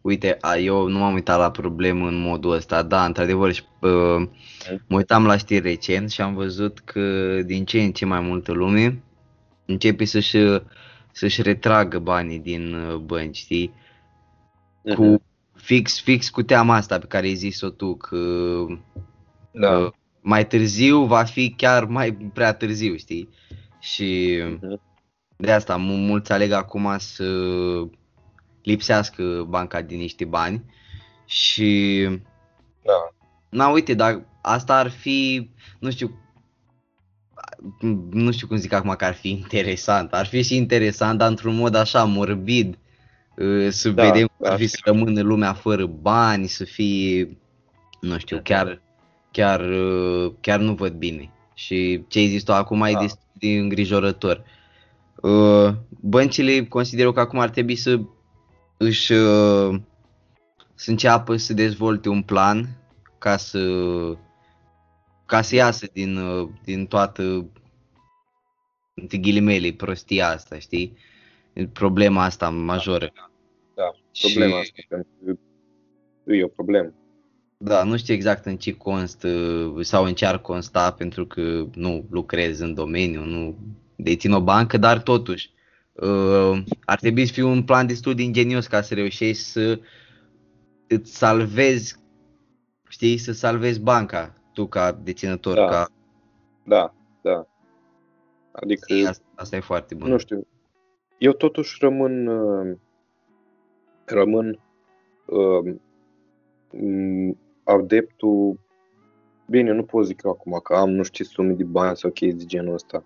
Uite, 0.02 0.38
a, 0.42 0.56
eu 0.56 0.88
nu 0.88 0.98
m-am 0.98 1.14
uitat 1.14 1.38
la 1.38 1.52
problemă 1.52 2.08
în 2.08 2.22
modul 2.22 2.52
ăsta, 2.52 2.84
da, 2.84 3.06
într-adevăr, 3.06 3.52
și, 3.52 3.64
uh, 3.82 4.28
mă 4.88 4.98
uitam 4.98 5.26
la 5.26 5.38
știri 5.38 5.68
recent 5.68 6.10
și 6.10 6.22
am 6.22 6.34
văzut 6.34 6.80
că 6.80 7.02
din 7.42 7.66
ce 7.66 7.82
în 7.82 7.92
ce 7.92 8.06
mai 8.06 8.20
multă 8.20 8.52
lume 8.52 9.04
începe 9.66 10.06
să-și, 10.06 10.38
să-și 11.12 11.42
retragă 11.42 12.00
banii 12.00 12.40
din 12.40 12.74
uh, 12.74 12.96
bănci, 12.96 13.38
știi? 13.38 13.74
Cu 14.96 15.22
fix, 15.62 16.00
fix 16.02 16.30
cu 16.30 16.42
teama 16.42 16.76
asta 16.76 17.00
pe 17.00 17.06
care 17.06 17.26
ai 17.26 17.34
zis-o 17.34 17.70
tu, 17.70 17.96
că 17.96 18.18
Da. 19.52 19.78
uh, 19.78 19.92
mai 20.22 20.48
târziu 20.48 21.04
va 21.04 21.24
fi 21.24 21.54
chiar 21.58 21.86
mai 21.86 22.14
prea 22.14 22.54
târziu, 22.54 22.96
știi? 22.96 23.30
Și 23.80 24.40
Mhm. 24.62 24.82
de 25.38 25.52
asta 25.52 25.76
mu- 25.78 25.96
mulți 25.96 26.32
aleg 26.32 26.52
acum 26.52 26.96
să 26.98 27.26
lipsească 28.64 29.46
banca 29.50 29.82
din 29.82 29.98
niște 29.98 30.26
bani 30.26 30.64
și 31.26 32.02
Da. 32.84 33.16
na 33.50 33.68
uite, 33.68 33.94
dar 33.94 34.26
asta 34.42 34.78
ar 34.78 34.90
fi, 34.90 35.50
nu 35.80 35.92
știu, 35.92 36.20
nu 38.12 38.32
știu 38.32 38.48
cum 38.48 38.58
zic 38.58 38.72
acum 38.74 38.96
că 38.96 39.06
ar 39.06 39.14
fi 39.14 39.30
interesant, 39.30 40.14
ar 40.14 40.26
fi 40.26 40.44
și 40.44 40.56
interesant, 40.56 41.18
dar 41.18 41.30
într-un 41.30 41.56
mod 41.56 41.76
așa 41.76 42.04
morbid, 42.04 42.74
uh, 42.74 42.91
să 43.70 43.90
Da, 43.90 44.04
vedem 44.04 44.28
cum 44.38 44.46
ar 44.46 44.52
da. 44.52 44.58
fi 44.58 44.68
să 44.68 44.78
rămână 44.84 45.22
lumea 45.22 45.54
fără 45.54 45.86
bani, 45.86 46.48
să 46.48 46.64
fie, 46.64 47.38
nu 48.02 48.18
știu, 48.18 48.40
chiar, 48.44 48.82
chiar, 49.32 49.60
uh, 49.70 50.32
chiar 50.42 50.60
nu 50.60 50.74
văd 50.74 50.94
bine. 50.94 51.32
Și 51.54 52.04
ce 52.08 52.20
ai 52.20 52.28
zis 52.28 52.44
tu 52.44 52.54
acum 52.54 52.82
e 52.82 52.92
Da. 52.92 53.00
destul 53.00 53.28
de 53.34 53.48
îngrijorător. 53.48 54.44
Uh, 55.16 55.74
Băncile 55.90 56.66
consider 56.66 57.06
eu 57.06 57.12
că 57.12 57.20
acum 57.20 57.40
ar 57.40 57.50
trebui 57.50 57.76
să 57.76 58.00
își 58.78 59.12
uh, 59.12 59.80
să 60.76 60.90
înceapă 60.90 61.36
să 61.36 61.54
dezvolte 61.54 62.10
un 62.10 62.22
plan 62.22 62.70
ca 63.18 63.38
să 63.38 63.60
ca 65.26 65.42
să 65.42 65.56
iasă 65.56 65.88
din, 65.94 66.18
uh, 66.18 66.50
din 66.64 66.86
toată 66.86 67.46
între 68.94 69.18
ghilimele 69.18 69.72
prostia 69.72 70.28
asta, 70.30 70.60
știi? 70.60 70.98
Problema 71.74 72.24
asta 72.24 72.50
majoră. 72.50 73.12
Da, 73.76 73.92
problema 74.22 74.62
Și- 74.62 74.72
asta, 74.78 74.82
pentru 74.90 75.40
că 76.26 76.34
e 76.34 76.44
o 76.44 76.48
problemă. 76.48 76.94
Da, 77.58 77.84
nu 77.84 77.98
știu 77.98 78.14
exact 78.14 78.46
în 78.46 78.58
ce 78.58 78.74
constă 78.78 79.30
sau 79.82 80.04
în 80.06 80.14
ce 80.14 80.26
ar 80.26 80.42
consta 80.42 80.92
pentru 80.92 81.26
că 81.26 81.66
nu 81.74 82.06
lucrez 82.10 82.60
în 82.60 82.74
domeniu, 82.74 83.24
nu 83.26 83.56
dețin 83.96 84.32
o 84.32 84.42
bancă, 84.42 84.78
dar 84.78 85.02
totuși 85.02 85.52
uh, 85.94 86.64
ar 86.86 87.00
trebui 87.00 87.26
să 87.26 87.34
fie 87.34 87.44
un 87.44 87.64
plan 87.64 87.88
destul 87.88 88.16
de 88.16 88.22
ingenios 88.22 88.68
ca 88.68 88.82
să 88.82 88.94
reușești 88.94 89.44
să 89.44 89.80
îți 90.88 91.18
salvezi, 91.18 91.96
știi, 92.90 93.18
să 93.18 93.32
salvezi 93.32 93.80
banca 93.80 94.34
tu 94.54 94.68
ca 94.68 94.92
deținător, 94.92 95.56
Da. 95.56 95.66
ca 95.68 95.88
Da, 96.64 96.94
da. 97.22 97.46
Adică, 98.52 98.86
știi, 98.88 99.06
asta, 99.06 99.24
asta 99.36 99.56
e 99.56 99.60
foarte 99.60 99.96
bun. 99.96 100.10
nu 100.10 100.18
știu, 100.18 100.48
eu 101.22 101.34
totuși 101.34 101.78
rămân, 101.80 102.28
uh, 102.28 102.78
rămân 104.06 104.60
uh, 105.26 105.76
m, 106.72 107.38
adeptul, 107.64 108.60
bine, 109.46 109.72
nu 109.72 109.84
pot 109.84 110.06
zic 110.06 110.24
eu 110.24 110.32
acum 110.32 110.60
că 110.64 110.74
am 110.74 110.90
nu 110.90 111.04
știu 111.04 111.24
ce 111.24 111.30
sume 111.30 111.54
de 111.54 111.64
bani 111.64 111.98
sau 111.98 112.10
chestii 112.10 112.40
de 112.40 112.46
genul 112.46 112.74
ăsta, 112.74 113.04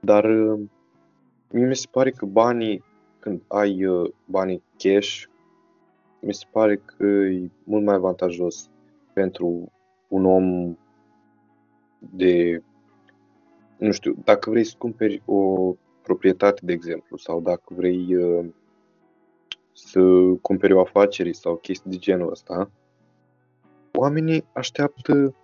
dar 0.00 0.24
uh, 0.24 0.60
mie 1.52 1.66
mi 1.66 1.76
se 1.76 1.86
pare 1.90 2.10
că 2.10 2.26
banii 2.26 2.84
când 3.18 3.42
ai 3.48 3.84
uh, 3.84 4.10
banii 4.24 4.62
cash, 4.76 5.24
mi 6.20 6.34
se 6.34 6.44
pare 6.50 6.76
că 6.76 7.04
e 7.06 7.50
mult 7.64 7.84
mai 7.84 7.94
avantajos 7.94 8.70
pentru 9.12 9.72
un 10.08 10.24
om 10.24 10.78
de, 11.98 12.62
nu 13.78 13.92
știu, 13.92 14.16
dacă 14.24 14.50
vrei 14.50 14.64
să 14.64 14.74
cumperi 14.78 15.22
o 15.24 15.74
proprietate, 16.02 16.60
de 16.64 16.72
exemplu, 16.72 17.16
sau 17.16 17.40
dacă 17.40 17.74
vrei 17.74 18.16
uh, 18.16 18.46
să 19.72 20.00
cumperi 20.42 20.72
o 20.72 20.80
afacere 20.80 21.32
sau 21.32 21.56
chestii 21.56 21.90
de 21.90 21.96
genul 21.96 22.30
ăsta, 22.30 22.70
oamenii 23.92 24.44
așteaptă 24.52 25.34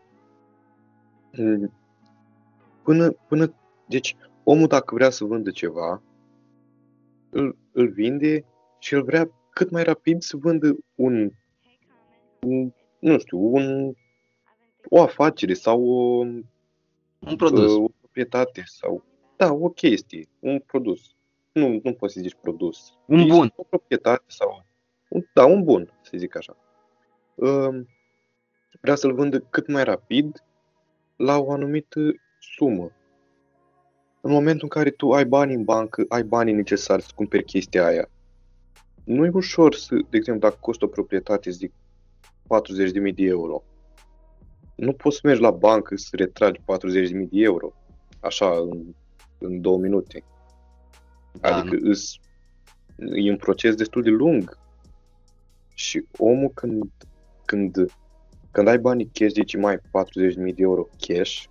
mm, 1.33 1.73
până, 2.83 3.11
până, 3.11 3.55
deci 3.89 4.17
omul 4.45 4.67
dacă 4.67 4.95
vrea 4.95 5.11
să 5.11 5.25
vândă 5.25 5.51
ceva, 5.51 6.03
îl, 7.31 7.57
îl 7.73 7.89
vinde 7.89 8.45
și 8.79 8.95
el 8.95 9.03
vrea 9.03 9.31
cât 9.51 9.71
mai 9.71 9.83
rapid 9.83 10.23
să 10.23 10.37
vândă 10.37 10.77
un, 10.95 11.31
un 12.41 12.73
nu 12.99 13.19
știu, 13.19 13.39
un, 13.39 13.93
o 14.89 15.03
afacere 15.03 15.55
sau 15.55 15.85
o, 15.85 16.19
Un 17.19 17.37
produs. 17.37 17.73
o 17.73 17.89
proprietate 18.01 18.63
sau, 18.65 19.05
da, 19.37 19.53
o 19.53 19.69
chestie, 19.69 20.29
un 20.39 20.59
produs. 20.59 21.15
Nu, 21.53 21.81
nu 21.83 21.93
poți 21.93 22.15
să 22.15 22.21
zici 22.21 22.37
produs. 22.41 22.99
Un 23.07 23.19
Este 23.19 23.33
bun. 23.33 23.53
O 23.57 23.63
proprietate 23.63 24.25
sau, 24.27 24.65
un, 25.09 25.23
da, 25.35 25.45
un 25.45 25.65
bun, 25.65 25.93
să 26.03 26.13
zic 26.15 26.37
așa. 26.37 26.57
Um, 27.35 27.89
Vrea 28.81 28.95
să-l 28.95 29.15
vândă 29.15 29.39
cât 29.39 29.69
mai 29.69 29.85
rapid 29.85 30.45
la 31.17 31.39
o 31.39 31.53
anumită 31.53 32.01
sumă. 32.57 32.91
În 34.21 34.31
momentul 34.31 34.63
în 34.63 34.69
care 34.69 34.91
tu 34.91 35.13
ai 35.13 35.25
bani 35.25 35.55
în 35.55 35.65
bancă, 35.65 36.05
ai 36.09 36.23
banii 36.23 36.55
necesari 36.55 37.03
să 37.03 37.11
cumperi 37.15 37.45
chestia 37.45 37.87
aia, 37.87 38.09
nu 39.05 39.25
e 39.25 39.31
ușor 39.33 39.75
să, 39.75 39.95
de 39.95 40.17
exemplu, 40.17 40.49
dacă 40.49 40.61
costă 40.61 40.85
o 40.85 40.89
proprietate, 40.89 41.51
zic, 41.51 41.73
40.000 41.73 43.15
de 43.15 43.25
euro, 43.25 43.63
nu 44.75 44.93
poți 44.93 45.17
să 45.17 45.21
mergi 45.25 45.43
la 45.43 45.51
bancă 45.51 45.97
să 45.97 46.17
retragi 46.17 46.61
40.000 46.61 46.65
de 47.13 47.27
euro, 47.31 47.73
așa, 48.21 48.51
în, 48.51 48.95
în 49.39 49.61
două 49.61 49.79
minute. 49.79 50.25
Da, 51.41 51.57
adică 51.57 51.79
îs, 51.81 52.19
e 53.15 53.31
un 53.31 53.37
proces 53.37 53.75
destul 53.75 54.03
de 54.03 54.11
lung. 54.11 54.59
Și 55.75 56.05
omul 56.19 56.51
când, 56.55 56.91
când, 57.45 57.77
când 58.51 58.69
ai 58.69 58.79
banii 58.79 59.11
cash, 59.13 59.33
zici 59.33 59.57
mai 59.57 59.77
40.000 59.77 59.83
de 60.35 60.55
euro 60.57 60.89
cash 60.99 61.45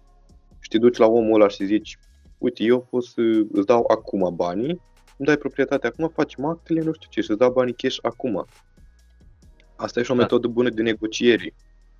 și 0.60 0.70
te 0.70 0.77
duci 0.77 0.98
la 0.98 1.06
omul 1.06 1.34
ăla 1.34 1.48
și 1.48 1.65
zici 1.65 1.98
uite, 2.38 2.63
eu 2.63 2.82
pot 2.82 3.04
să 3.04 3.22
îți 3.51 3.65
dau 3.65 3.86
acum 3.88 4.36
banii, 4.36 4.82
îmi 5.18 5.27
dai 5.27 5.38
proprietatea 5.38 5.89
acum, 5.89 6.08
facem 6.08 6.46
actele, 6.46 6.82
nu 6.82 6.94
știu 6.94 7.10
ce, 7.10 7.22
și 7.22 7.30
îți 7.30 7.39
dau 7.39 7.51
banii 7.51 7.74
cash 7.74 7.98
acum. 8.01 8.46
Asta 9.75 10.00
e 10.00 10.04
și 10.04 10.12
o 10.12 10.15
Da. 10.15 10.22
metodă 10.22 10.48
bună 10.48 10.70
de 10.70 10.82
negociere. 10.82 11.54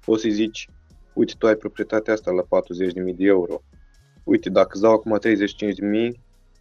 Poți 0.06 0.22
să 0.22 0.30
zici, 0.30 0.70
uite, 1.14 1.34
tu 1.38 1.48
ai 1.48 1.56
proprietatea 1.56 2.14
asta 2.14 2.32
la 2.32 2.42
40.000 2.42 3.16
de 3.16 3.26
euro. 3.26 3.62
Uite, 4.26 4.50
dacă 4.50 4.70
îți 4.72 4.82
dau 4.82 4.92
acum 4.94 5.20
35.000, 5.20 6.12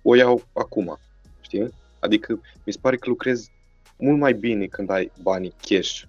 o 0.02 0.14
iau 0.14 0.42
acum. 0.52 0.98
Știi? 1.40 1.68
Adică 2.00 2.40
mi 2.64 2.72
se 2.72 2.78
pare 2.82 2.96
că 2.96 3.08
lucrezi 3.08 3.50
mult 3.98 4.18
mai 4.18 4.32
bine 4.34 4.66
când 4.66 4.90
ai 4.90 5.10
banii 5.22 5.52
cash. 5.68 6.02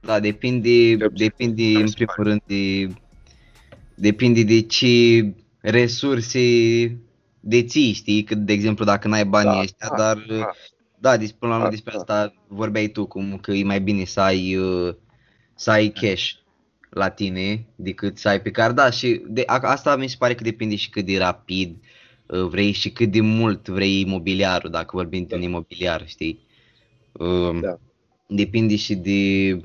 Da, 0.00 0.20
depinde, 0.20 0.96
Cel 0.96 1.10
puțin, 1.10 1.26
depinde 1.26 1.62
mi 1.62 1.74
în 1.80 1.86
se 1.86 1.94
primul 1.94 2.14
pare. 2.16 2.28
rând 2.28 2.40
de, 2.46 2.94
depinde 3.94 4.42
de 4.42 4.60
ce 4.60 4.88
resurse 5.60 6.40
deții, 7.40 7.92
știi? 7.92 8.22
Că, 8.24 8.34
de 8.34 8.52
exemplu, 8.52 8.84
dacă 8.84 9.08
n-ai 9.08 9.24
banii 9.24 9.52
Da, 9.52 9.60
ăștia, 9.60 9.88
da, 9.88 9.96
dar 9.96 10.24
da. 10.28 10.50
da, 10.98 11.16
dis- 11.16 11.32
până 11.32 11.50
la 11.50 11.56
urmă 11.56 11.68
Da, 11.68 11.74
despre 11.74 11.92
da. 11.92 11.98
asta 11.98 12.34
vorbeai 12.48 12.88
tu, 12.88 13.06
cum 13.06 13.38
că 13.38 13.52
e 13.52 13.64
mai 13.64 13.80
bine 13.80 14.04
să 14.04 14.20
ai, 14.20 14.56
uh, 14.56 14.94
să 15.54 15.70
ai 15.70 15.88
cash 15.88 16.30
la 16.90 17.08
tine 17.08 17.66
decât 17.76 18.18
să 18.18 18.28
ai 18.28 18.42
pe 18.42 18.50
card. 18.50 18.74
Da, 18.74 18.90
și 18.90 19.22
de, 19.26 19.42
a- 19.46 19.58
asta 19.70 19.96
mi 19.96 20.08
se 20.08 20.16
pare 20.18 20.34
că 20.34 20.42
depinde 20.42 20.76
și 20.76 20.90
cât 20.90 21.04
de 21.04 21.18
rapid 21.18 21.76
uh, 22.26 22.40
vrei 22.42 22.72
și 22.72 22.90
cât 22.90 23.10
de 23.10 23.20
mult 23.20 23.68
vrei 23.68 24.00
imobiliarul, 24.00 24.70
dacă 24.70 24.96
vorbim 24.96 25.24
de 25.26 25.34
un 25.34 25.42
imobiliar, 25.42 26.06
știi? 26.06 26.46
Um, 27.12 27.60
Da. 27.60 27.78
Depinde 28.26 28.76
și 28.76 28.94
de 28.94 29.60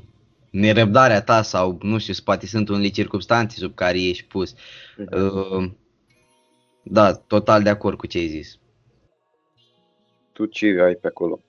nerăbdarea 0.50 1.22
ta 1.22 1.42
sau, 1.42 1.78
nu 1.82 1.98
știu, 1.98 2.14
poate 2.24 2.46
sunt 2.46 2.70
unele 2.70 2.88
circunstanțe 2.88 3.58
sub 3.58 3.74
care 3.76 4.02
ești 4.02 4.24
pus. 4.26 4.56
Mhm. 4.98 5.20
Uh, 5.58 5.72
Da, 6.86 7.14
total 7.14 7.64
de 7.64 7.70
acord 7.70 7.98
cu 7.98 8.08
ce 8.08 8.18
ai 8.18 8.28
zis. 8.28 8.58
Tu 10.32 10.46
ce 10.46 10.66
ai 10.82 10.96
pe 10.96 11.08
acolo? 11.08 11.40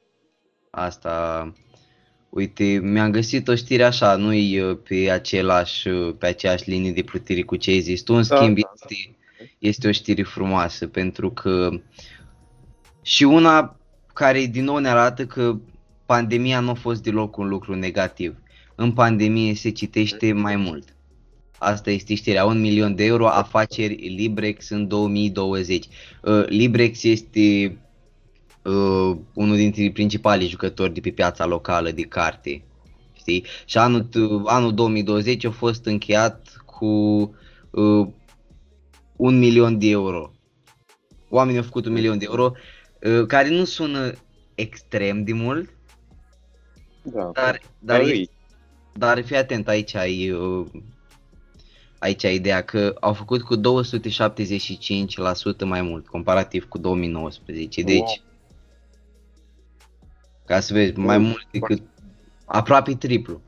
Asta, 0.71 1.52
uite, 2.35 2.81
mi-am 2.83 3.11
găsit 3.11 3.49
o 3.49 3.55
știre 3.55 3.83
așa, 3.83 4.17
nu-i 4.17 4.61
uh, 4.61 4.79
pe 4.88 5.11
același, 5.11 5.88
uh, 5.88 6.14
pe 6.19 6.26
aceeași 6.26 6.71
linie 6.71 6.93
de 6.93 7.03
plutire 7.03 7.43
cu 7.43 7.57
ce 7.57 7.71
ai 7.71 7.81
zis 7.81 8.03
tu, 8.03 8.14
în 8.14 8.25
Da, 8.29 8.37
schimb 8.37 8.59
da, 8.59 8.61
da. 8.62 8.87
este, 8.95 9.17
este 9.59 9.88
o 9.88 9.93
știre 9.93 10.23
frumoasă, 10.23 10.87
pentru 10.87 11.31
că 11.31 11.71
și 13.03 13.25
una 13.25 13.76
care 14.12 14.45
din 14.47 14.64
nou 14.64 14.76
ne 14.76 14.88
arată 14.88 15.26
că 15.26 15.57
pandemia 16.07 16.61
nu 16.61 16.71
a 16.71 16.75
fost 16.75 17.03
deloc 17.03 17.37
un 17.37 17.49
lucru 17.49 17.75
negativ. 17.75 18.37
În 18.75 18.93
pandemie 18.93 19.55
se 19.55 19.71
citește 19.71 20.33
mai 20.33 20.57
mult. 20.57 20.97
Asta 21.59 21.91
este 21.91 22.14
știrea, 22.14 22.45
un 22.45 22.61
milion 22.61 22.95
de 22.95 23.05
euro 23.05 23.29
afaceri 23.29 23.95
Librex 23.95 24.69
în 24.69 24.88
2020. 24.88 25.85
Uh, 26.23 26.45
Librex 26.47 27.03
este 27.03 27.76
uh, 28.64 29.16
unul 29.35 29.56
dintre 29.56 29.90
principalii 29.90 30.49
jucători 30.49 30.94
de 30.94 31.00
pe 31.00 31.11
piața 31.11 31.47
locală 31.47 31.90
de 31.90 32.02
carte. 32.02 32.64
Știi? 33.12 33.44
Și 33.64 33.78
anul, 33.78 34.09
anul 34.44 34.75
2020 34.75 35.44
a 35.44 35.50
fost 35.50 35.87
încheiat 35.87 36.62
cu 36.64 36.87
uh, 37.71 38.06
un 39.16 39.38
milion 39.38 39.78
de 39.78 39.88
euro. 39.88 40.30
Oamenii 41.28 41.59
au 41.59 41.64
făcut 41.64 41.87
un 41.87 41.92
milion 41.92 42.18
de 42.18 42.25
euro, 42.28 42.52
uh, 43.00 43.26
care 43.26 43.49
nu 43.49 43.64
sună 43.64 44.12
extrem 44.54 45.25
de 45.25 45.33
mult, 45.33 45.71
Da. 47.02 47.30
dar, 47.33 47.61
dar, 47.78 47.80
Dar 47.99 48.00
este, 48.00 48.16
e- 48.21 48.28
dar 48.92 49.25
fii 49.25 49.37
atent, 49.37 49.68
aici 49.68 49.94
ai, 49.94 50.30
uh, 50.30 50.66
aici 51.99 52.25
ai 52.25 52.35
ideea 52.35 52.64
că 52.64 52.94
au 53.00 53.12
făcut 53.12 53.42
cu 53.42 53.56
275% 53.56 55.64
mai 55.64 55.83
mult, 55.83 56.06
comparativ 56.06 56.64
cu 56.68 56.78
2019. 56.78 57.83
Deci, 57.83 57.99
Wow. 57.99 58.16
Ca 60.47 60.61
să 60.61 60.73
vezi, 60.73 60.99
mai 60.99 61.17
Wow. 61.17 61.27
mult 61.27 61.47
decât 61.51 61.83
aproape 62.45 62.95
triplu 62.95 63.41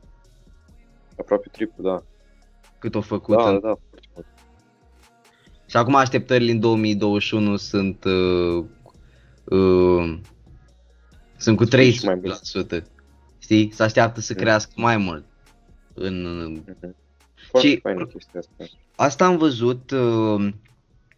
aproape 1.19 1.49
triplu, 1.51 1.83
da. 1.83 2.03
cât 2.79 2.95
au 2.95 3.01
făcut. 3.01 3.37
Da, 3.37 3.49
în... 3.49 3.59
da, 3.59 3.67
foarte 3.89 4.07
mult. 4.13 4.25
Și 5.65 5.77
acum 5.77 5.95
așteptările 5.95 6.51
în 6.51 6.59
2021 6.59 7.55
sunt 7.55 8.03
uh, 8.03 8.65
uh, 9.43 10.19
sunt 11.37 11.57
cu 11.57 11.63
Sunt 11.65 11.93
și 11.93 12.05
mai 12.05 12.19
300%. 12.19 12.83
Știi? 13.39 13.71
Se 13.73 13.83
așteaptă 13.83 14.21
să 14.21 14.33
Mm. 14.35 14.41
crească 14.41 14.71
mai 14.75 14.97
mult. 14.97 15.25
În, 15.93 16.25
Mhm. 16.51 16.95
Foarte 17.49 17.67
Și- 17.67 17.79
faină 17.79 18.05
chestia 18.05 18.39
asta. 18.39 18.63
Asta 18.95 19.25
am 19.25 19.37
văzut, 19.37 19.91
uh, 19.91 20.53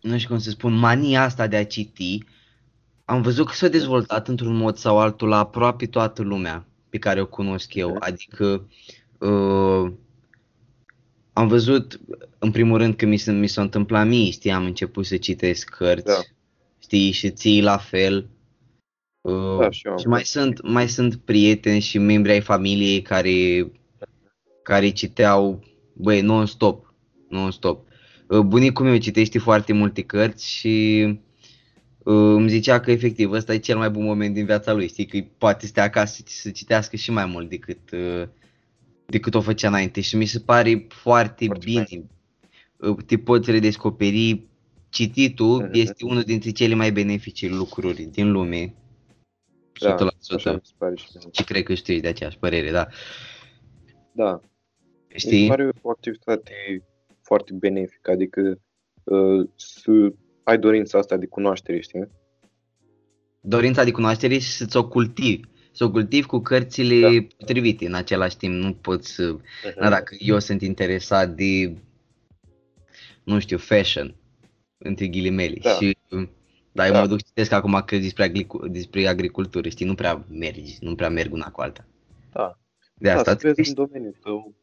nu 0.01 0.17
știu 0.17 0.29
cum 0.29 0.39
să 0.39 0.49
spun, 0.49 0.73
mania 0.73 1.23
asta 1.23 1.47
de 1.47 1.55
a 1.55 1.65
citi. 1.65 2.23
Am 3.09 3.21
văzut 3.21 3.45
că 3.45 3.53
s-a 3.53 3.67
dezvoltat 3.67 4.27
într-un 4.27 4.55
mod 4.55 4.77
sau 4.77 4.99
altul 4.99 5.27
la 5.27 5.37
aproape 5.37 5.85
toată 5.85 6.21
lumea 6.21 6.67
pe 6.89 6.97
care 6.97 7.21
o 7.21 7.25
cunosc 7.25 7.73
eu. 7.73 7.89
Mhm. 7.89 7.97
Adică 8.01 8.67
uh, 9.17 9.91
am 11.33 11.47
văzut, 11.47 11.99
în 12.39 12.51
primul 12.51 12.77
rând, 12.77 12.95
că 12.95 13.05
mi 13.05 13.17
s-a, 13.17 13.31
mi 13.31 13.47
s-a 13.47 13.61
întâmplat 13.61 14.07
mie, 14.07 14.31
știi, 14.31 14.51
am 14.51 14.65
început 14.65 15.05
să 15.05 15.17
citesc 15.17 15.69
cărți, 15.69 16.05
Da. 16.05 16.19
știi, 16.81 17.11
și 17.11 17.31
ții 17.31 17.61
la 17.61 17.77
fel. 17.77 18.29
Uh, 19.21 19.59
Da, 19.59 19.69
și 19.69 19.85
eu 19.85 19.91
am 19.91 19.97
și 19.97 20.07
mai 20.07 20.23
sunt, 20.23 20.61
mai 20.61 20.87
sunt 20.87 21.15
prieteni 21.15 21.79
și 21.79 21.97
membri 21.97 22.31
ai 22.31 22.41
familiei 22.41 23.01
care, 23.01 23.71
care 24.63 24.89
citeau, 24.89 25.63
băi, 25.93 26.21
non-stop, 26.21 26.93
non-stop. 27.29 27.87
Uh, 28.27 28.39
Bunicul 28.39 28.85
meu 28.85 28.97
citește 28.97 29.39
foarte 29.39 29.73
multe 29.73 30.01
cărți 30.01 30.49
și 30.49 31.05
uh, 31.07 31.17
îmi 32.03 32.49
zicea 32.49 32.79
că 32.79 32.91
efectiv 32.91 33.31
ăsta 33.31 33.53
e 33.53 33.57
cel 33.57 33.77
mai 33.77 33.89
bun 33.89 34.03
moment 34.03 34.33
din 34.33 34.45
viața 34.45 34.73
lui, 34.73 34.87
știi, 34.87 35.05
că 35.05 35.19
poate 35.37 35.65
stea 35.65 35.83
acasă 35.83 36.21
să 36.25 36.49
citească 36.49 36.95
și 36.95 37.11
mai 37.11 37.25
mult 37.25 37.49
decât, 37.49 37.91
uh, 37.91 38.27
decât 39.05 39.33
o 39.33 39.41
făcea 39.41 39.67
înainte 39.67 40.01
și 40.01 40.15
mi 40.15 40.25
se 40.25 40.39
pare 40.39 40.85
foarte, 40.89 41.45
Foarte 41.45 41.65
bine. 41.65 41.87
Uh, 42.77 42.97
Te 43.05 43.17
poți 43.17 43.51
redescoperi, 43.51 44.47
cititul 44.89 45.61
Mhm. 45.61 45.71
este 45.73 46.05
unul 46.05 46.21
dintre 46.21 46.49
cele 46.49 46.73
mai 46.73 46.91
benefice 46.91 47.47
lucruri 47.47 48.01
din 48.03 48.31
lume. 48.31 48.73
100%. 49.73 49.97
Da, 50.29 50.35
așa 50.35 50.51
mi 50.53 50.59
se 50.63 50.73
pare 50.77 50.95
și 50.95 51.05
mie. 51.13 51.29
Și 51.31 51.43
cred 51.43 51.63
că 51.63 51.73
și 51.73 51.83
tu 51.83 51.91
ești 51.91 52.03
de 52.03 52.07
aceeași 52.09 52.37
părere, 52.37 52.71
da. 52.71 52.87
Da, 54.11 54.31
mi 54.33 54.39
se 55.07 55.17
Știi? 55.17 55.47
pare 55.47 55.69
o 55.81 55.89
activitate 55.89 56.83
foarte 57.21 57.53
benefică, 57.53 58.11
adică 58.11 58.59
uh, 59.03 59.47
să 59.55 60.13
ai 60.49 60.57
dorința 60.57 60.97
asta 60.97 61.17
de 61.17 61.25
cunoaștere, 61.25 61.79
știi? 61.79 62.07
dorința 63.41 63.83
de 63.83 63.91
cunoaștere 63.91 64.37
și 64.37 64.49
să-ți 64.51 64.77
o 64.77 64.87
cultivi. 64.87 65.47
Să 65.71 65.83
o 65.83 65.91
cultivi 65.91 66.27
cu 66.27 66.39
cărțile 66.39 66.99
Da. 67.19 67.27
potrivite 67.37 67.85
în 67.85 67.93
același 67.93 68.37
timp. 68.37 68.53
Nu 68.53 68.73
poți 68.73 69.09
să... 69.11 69.35
Uh-huh. 69.37 69.75
Da, 69.79 69.89
dacă 69.89 70.15
eu 70.19 70.39
sunt 70.39 70.61
interesat 70.61 71.29
de, 71.29 71.75
nu 73.23 73.39
știu, 73.39 73.57
fashion, 73.57 74.15
între 74.77 75.07
ghilimele, 75.07 75.57
Da. 75.61 75.69
și 75.69 75.97
dar 76.71 76.87
eu 76.87 76.93
Da. 76.93 76.99
mă 76.99 77.07
duc 77.07 77.21
citesc 77.23 77.51
acum 77.51 77.81
că 77.85 77.97
despre, 77.97 78.23
agricu- 78.23 78.67
despre 78.67 79.07
agricultură, 79.07 79.69
știi, 79.69 79.85
nu 79.85 79.95
prea 79.95 80.25
mergi, 80.29 80.77
nu 80.79 80.95
prea 80.95 81.09
merg 81.09 81.33
una 81.33 81.51
cu 81.51 81.61
alta. 81.61 81.85
Da. 82.31 82.59
De 82.93 83.07
Da, 83.09 83.15
asta 83.15 83.31
să 83.31 83.37
vezi 83.41 83.53
trebuie- 83.53 83.65
în 83.67 83.73
domeniul 83.85 84.15
tău 84.23 84.53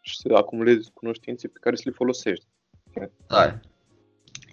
și 0.00 0.16
să 0.16 0.32
acumulezi 0.34 0.90
cunoștințe 0.92 1.48
pe 1.48 1.58
care 1.60 1.76
să 1.76 1.82
le 1.86 1.90
folosești. 1.94 2.46
Da. 3.26 3.60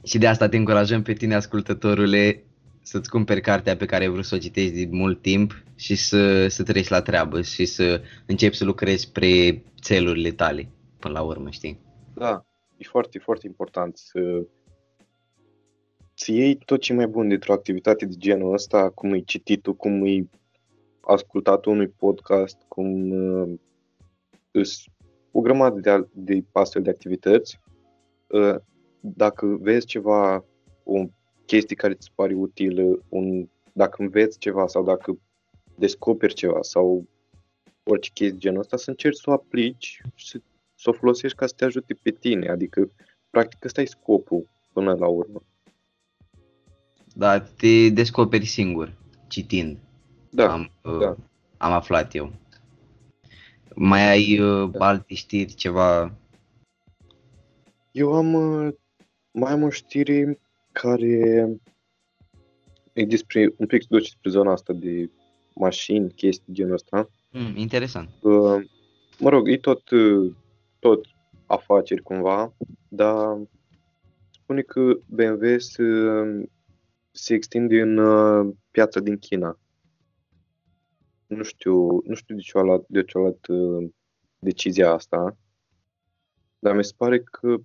Și 0.09 0.17
de 0.17 0.27
asta 0.27 0.49
te 0.49 0.57
încurajăm 0.57 1.01
pe 1.01 1.13
tine, 1.13 1.35
ascultătorule, 1.35 2.43
să-ți 2.81 3.09
cumperi 3.09 3.41
cartea 3.41 3.75
pe 3.75 3.85
care 3.85 4.03
ai 4.03 4.09
vrut 4.09 4.25
să 4.25 4.35
o 4.35 4.37
citești 4.37 4.85
de 4.85 4.95
mult 4.95 5.21
timp 5.21 5.63
și 5.75 5.95
să, 5.95 6.47
să 6.47 6.63
treci 6.63 6.87
la 6.87 7.01
treabă 7.01 7.41
și 7.41 7.65
să 7.65 8.01
începi 8.25 8.55
să 8.55 8.65
lucrezi 8.65 9.01
spre 9.01 9.63
țelurile 9.81 10.31
tale, 10.31 10.69
până 10.99 11.13
la 11.13 11.21
urmă, 11.21 11.49
știi? 11.49 11.79
Da, 12.13 12.45
e 12.77 12.83
foarte, 12.87 13.19
foarte 13.19 13.47
important 13.47 13.97
să, 13.97 14.45
să 16.13 16.31
iei 16.31 16.55
tot 16.55 16.81
ce 16.81 16.91
e 16.91 16.95
mai 16.95 17.07
bun 17.07 17.27
dintr-o 17.27 17.53
activitate 17.53 18.05
de 18.05 18.15
genul 18.17 18.53
ăsta, 18.53 18.89
cum 18.89 19.13
e 19.13 19.19
cititul, 19.19 19.75
cum 19.75 20.05
e 20.05 20.27
ascultatul 21.01 21.71
unui 21.71 21.87
podcast, 21.87 22.57
cum 22.67 23.11
uh, 23.11 23.59
îs 24.51 24.83
o 25.31 25.41
grămadă 25.41 25.79
de, 25.79 25.89
al- 25.89 26.09
de 26.13 26.43
astfel 26.51 26.81
de 26.81 26.89
activități. 26.89 27.59
Uh, 28.27 28.55
dacă 28.99 29.57
vezi 29.61 29.85
ceva, 29.85 30.43
o 30.83 31.05
chestie 31.45 31.75
care 31.75 31.93
ți 31.93 32.05
se 32.05 32.11
pare 32.15 32.33
utilă, 32.33 33.03
un, 33.09 33.47
dacă 33.73 34.01
înveți 34.01 34.39
ceva 34.39 34.67
sau 34.67 34.83
dacă 34.83 35.19
descoperi 35.75 36.33
ceva 36.33 36.61
sau 36.61 37.07
orice 37.83 38.09
chestie 38.13 38.33
de 38.33 38.37
genul 38.37 38.59
ăsta, 38.59 38.77
să 38.77 38.89
încerci 38.89 39.17
să 39.17 39.29
o 39.29 39.33
aplici 39.33 40.01
și 40.15 40.27
să 40.27 40.41
să 40.81 40.89
o 40.89 40.93
folosești 40.93 41.37
ca 41.37 41.45
să 41.45 41.53
te 41.57 41.65
ajute 41.65 41.93
pe 41.93 42.11
tine. 42.11 42.49
Adică, 42.49 42.91
practic, 43.29 43.65
ăsta 43.65 43.81
e 43.81 43.85
scopul 43.85 44.49
până 44.73 44.93
la 44.93 45.07
urmă. 45.07 45.43
Dar 47.15 47.39
te 47.39 47.89
descoperi 47.89 48.45
singur, 48.45 48.93
citind. 49.27 49.77
Da, 50.29 50.51
am, 50.51 50.71
uh, 50.83 50.99
da. 50.99 51.15
am 51.57 51.71
aflat 51.71 52.15
eu. 52.15 52.33
Mai 53.75 54.09
ai 54.09 54.39
uh, 54.39 54.69
alte 54.77 55.13
știri, 55.13 55.53
ceva? 55.53 56.13
eu 57.91 58.13
am 58.13 58.33
uh, 58.33 58.73
mai 59.31 59.51
am 59.51 59.63
o 59.63 59.69
știre 59.69 60.39
care 60.71 61.49
e 62.93 63.05
despre, 63.05 63.53
un 63.57 63.65
pic 63.65 63.87
duce 63.87 64.03
despre 64.03 64.29
zona 64.29 64.51
asta 64.51 64.73
de 64.73 65.09
mașini, 65.55 66.11
chestii 66.11 66.53
genul 66.53 66.73
ăsta. 66.73 67.09
Mm, 67.31 67.53
interesant. 67.55 68.09
Uh, 68.21 68.65
mă 69.19 69.29
rog, 69.29 69.49
e 69.49 69.57
tot, 69.57 69.89
uh, 69.89 70.33
tot 70.79 71.05
afaceri 71.45 72.01
cumva, 72.01 72.53
dar 72.87 73.37
spune 74.31 74.61
că 74.61 74.99
BMW 75.05 75.57
se, 75.57 75.83
se 77.11 77.33
extinde 77.33 77.81
în 77.81 77.97
uh, 77.97 78.55
piața 78.71 78.99
din 78.99 79.17
China. 79.17 79.59
Nu 81.27 81.43
știu, 81.43 82.01
nu 82.05 82.13
știu 82.13 82.35
de 82.35 82.41
ce 82.41 82.57
a 82.57 82.61
luat, 82.61 82.83
de 82.87 83.03
ce 83.03 83.17
a 83.17 83.21
luat 83.21 83.47
uh, 83.47 83.89
decizia 84.39 84.91
asta, 84.91 85.37
dar 86.59 86.75
mi 86.75 86.83
se 86.83 86.93
pare 86.97 87.19
că 87.19 87.55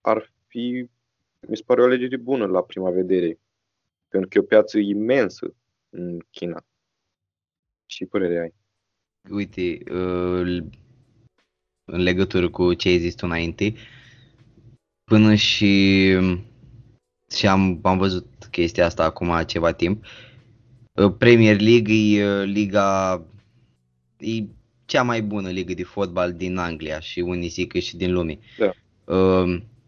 ar 0.00 0.33
fi, 0.54 0.88
mi 1.48 1.56
se 1.56 1.62
pare 1.66 1.80
o 1.80 1.84
alegere 1.84 2.16
bună 2.16 2.46
la 2.46 2.62
prima 2.62 2.90
vedere, 2.90 3.38
pentru 4.08 4.28
că 4.28 4.38
e 4.38 4.40
o 4.40 4.44
piață 4.44 4.78
imensă 4.78 5.54
în 5.90 6.18
China. 6.30 6.64
Și 7.86 8.06
părere 8.06 8.40
ai? 8.40 8.54
Uite, 9.30 9.78
uh, 9.90 10.62
în 11.84 12.02
legătură 12.02 12.50
cu 12.50 12.74
ce 12.74 12.88
ai 12.88 12.98
zis 12.98 13.14
tu 13.14 13.26
înainte, 13.26 13.74
până 15.04 15.34
și, 15.34 16.06
și 17.30 17.46
am, 17.46 17.80
am 17.82 17.98
văzut 17.98 18.26
chestia 18.50 18.84
asta 18.84 19.04
acum 19.04 19.42
ceva 19.46 19.72
timp, 19.72 20.04
uh, 20.92 21.14
Premier 21.18 21.60
League 21.60 21.94
e 21.94 22.26
uh, 22.26 22.44
liga, 22.46 23.22
e 24.18 24.42
cea 24.84 25.02
mai 25.02 25.22
bună 25.22 25.50
ligă 25.50 25.74
de 25.74 25.82
fotbal 25.82 26.32
din 26.32 26.56
Anglia 26.56 27.00
și 27.00 27.20
unii 27.20 27.48
zic 27.48 27.72
că 27.72 27.78
și 27.78 27.96
din 27.96 28.12
lume. 28.12 28.38
Da. 28.58 28.72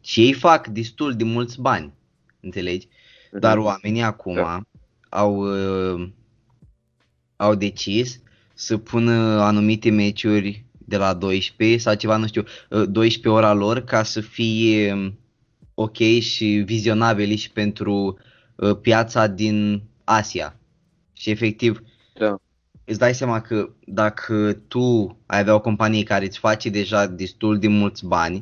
Uh, 0.06 0.12
și 0.12 0.20
ei 0.24 0.32
fac 0.32 0.66
destul 0.66 1.14
de 1.16 1.24
mulți 1.24 1.60
bani, 1.60 1.92
înțelegi? 2.40 2.88
Dar 3.32 3.56
Mhm. 3.56 3.66
oamenii 3.66 4.02
acum 4.02 4.34
Da. 4.34 4.60
au, 5.08 5.36
uh, 5.94 6.08
au 7.36 7.54
decis 7.54 8.20
să 8.54 8.76
pună 8.76 9.12
anumite 9.42 9.90
meciuri 9.90 10.64
de 10.78 10.96
la 10.96 11.14
12 11.14 11.78
sau 11.78 11.94
ceva, 11.94 12.16
nu 12.16 12.26
știu, 12.26 12.42
uh, 12.70 12.88
12 12.88 13.28
ora 13.28 13.52
lor 13.52 13.80
ca 13.80 14.02
să 14.02 14.20
fie 14.20 14.92
um, 14.92 15.18
ok 15.74 15.96
și 16.20 16.62
vizionabili 16.66 17.36
și 17.36 17.50
pentru 17.50 18.18
uh, 18.56 18.76
piața 18.80 19.26
din 19.26 19.82
Asia. 20.04 20.56
Și 21.12 21.30
efectiv, 21.30 21.82
Da. 22.18 22.36
îți 22.84 22.98
dai 22.98 23.14
seama 23.14 23.40
că 23.40 23.68
dacă 23.86 24.52
tu 24.68 25.16
ai 25.26 25.38
avea 25.40 25.54
o 25.54 25.60
companie 25.60 26.02
care 26.02 26.24
îți 26.24 26.38
face 26.38 26.68
deja 26.68 27.06
destul 27.06 27.58
de 27.58 27.68
mulți 27.68 28.06
bani, 28.06 28.40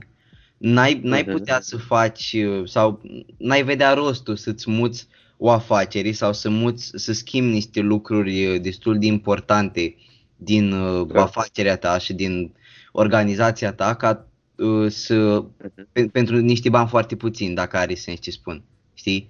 n-ai, 0.65 1.01
n-ai 1.03 1.23
Mhm. 1.23 1.31
putea 1.31 1.61
să 1.61 1.77
faci 1.77 2.33
uh, 2.33 2.69
sau 2.69 3.03
n-ai 3.37 3.63
vedea 3.63 3.93
rostul 3.95 4.37
să-ți 4.37 4.71
muți 4.71 5.07
o 5.37 5.51
afacere 5.51 6.13
sau 6.13 6.33
să 6.33 6.51
muți, 6.51 6.91
să 6.95 7.13
schimbi 7.13 7.53
niște 7.53 7.81
lucruri 7.81 8.47
uh, 8.47 8.61
destul 8.61 8.99
de 8.99 9.07
importante 9.07 9.95
din 10.37 10.73
uh, 10.73 11.07
Da. 11.13 11.23
afacerea 11.23 11.77
ta 11.77 11.99
și 11.99 12.13
din 12.13 12.53
organizația 12.93 13.73
ta 13.73 13.95
ca 13.95 14.29
uh, 14.57 14.91
să, 14.91 15.45
Mhm. 15.63 15.89
pe, 15.93 16.07
pentru 16.07 16.37
niște 16.37 16.69
bani 16.69 16.89
foarte 16.89 17.17
puțini, 17.17 17.55
dacă 17.55 17.77
are 17.77 17.95
sens 17.95 18.21
ce 18.21 18.31
spun, 18.31 18.63
știi? 18.95 19.29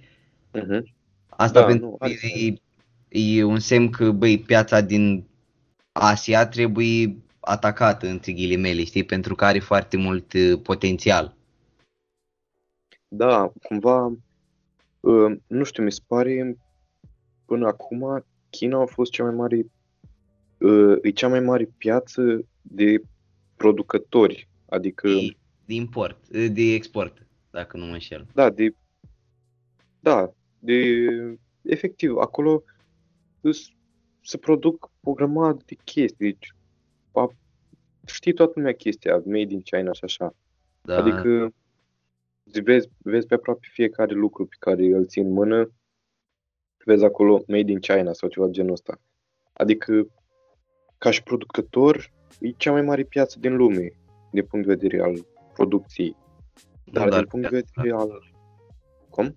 Mhm. 0.53 0.93
Asta 1.29 1.59
Da, 1.59 1.65
pentru 1.65 1.85
nu, 1.85 1.97
mine 2.01 2.17
are 2.23 2.55
e, 3.09 3.37
e 3.37 3.43
un 3.43 3.59
semn 3.59 3.89
că, 3.89 4.11
băi, 4.11 4.39
piața 4.39 4.81
din 4.81 5.23
Asia 5.91 6.47
trebuie 6.47 7.17
atacată, 7.45 8.07
între 8.07 8.31
ghilimele, 8.31 8.83
știi, 8.83 9.03
pentru 9.03 9.35
că 9.35 9.45
are 9.45 9.59
foarte 9.59 9.97
mult 9.97 10.33
uh, 10.33 10.59
potențial. 10.63 11.35
Da, 13.07 13.51
cumva, 13.63 14.05
uh, 14.99 15.35
nu 15.47 15.63
știu, 15.63 15.83
mi 15.83 15.91
se 15.91 15.99
pare 16.07 16.57
până 17.45 17.67
acum 17.67 18.25
China 18.49 18.81
a 18.81 18.85
fost 18.85 19.11
cea 19.11 19.23
mai 19.23 19.33
mare, 19.35 19.65
uh, 20.59 20.97
e 21.01 21.09
cea 21.09 21.27
mai 21.27 21.39
mare 21.39 21.69
piață 21.77 22.45
de 22.61 23.01
producători, 23.55 24.47
adică, 24.69 25.07
De, 25.07 25.37
de 25.65 25.73
import, 25.73 26.17
uh, 26.33 26.47
de 26.51 26.61
export, 26.73 27.27
dacă 27.51 27.77
nu 27.77 27.85
mă 27.85 27.91
înșel. 27.93 28.27
da, 28.33 28.49
de, 28.49 28.75
da, 29.99 30.33
de, 30.59 31.05
efectiv, 31.61 32.15
acolo 32.17 32.63
îs- 33.41 33.73
se 34.21 34.37
produc 34.37 34.91
o 35.03 35.13
grămadă 35.13 35.63
de 35.65 35.75
chestii, 35.83 36.25
deci, 36.31 36.54
a, 37.15 37.29
știi 38.05 38.33
toată 38.33 38.51
lumea 38.55 38.73
chestia, 38.73 39.15
made 39.25 39.53
in 39.53 39.61
China 39.61 39.91
și 39.91 40.03
așa. 40.03 40.35
Da, 40.81 40.97
Adică 40.97 41.53
vezi, 42.63 42.89
vezi 42.97 43.27
pe 43.27 43.33
aproape 43.33 43.67
fiecare 43.71 44.13
lucru 44.13 44.45
pe 44.45 44.55
care 44.59 44.85
îl 44.85 45.05
ții 45.05 45.21
în 45.21 45.31
mână, 45.31 45.69
vezi 46.85 47.03
acolo 47.03 47.43
Made 47.47 47.71
in 47.71 47.79
China 47.79 48.13
sau 48.13 48.29
ceva 48.29 48.45
de 48.45 48.51
genul 48.51 48.71
ăsta. 48.71 48.99
Adică, 49.53 50.07
ca 50.97 51.11
și 51.11 51.23
producător, 51.23 52.11
e 52.39 52.49
cea 52.49 52.71
mai 52.71 52.81
mare 52.81 53.03
piață 53.03 53.39
din 53.39 53.55
lume, 53.55 53.91
din 54.31 54.45
punct 54.45 54.67
de 54.67 54.73
vedere 54.73 55.03
al 55.03 55.25
producției. 55.53 56.15
nu 56.85 56.91
Dar 56.91 57.07
doar 57.07 57.19
din 57.19 57.29
punct 57.29 57.49
de 57.49 57.65
vedere 57.73 57.95
al... 57.95 58.33
Cum? 59.09 59.35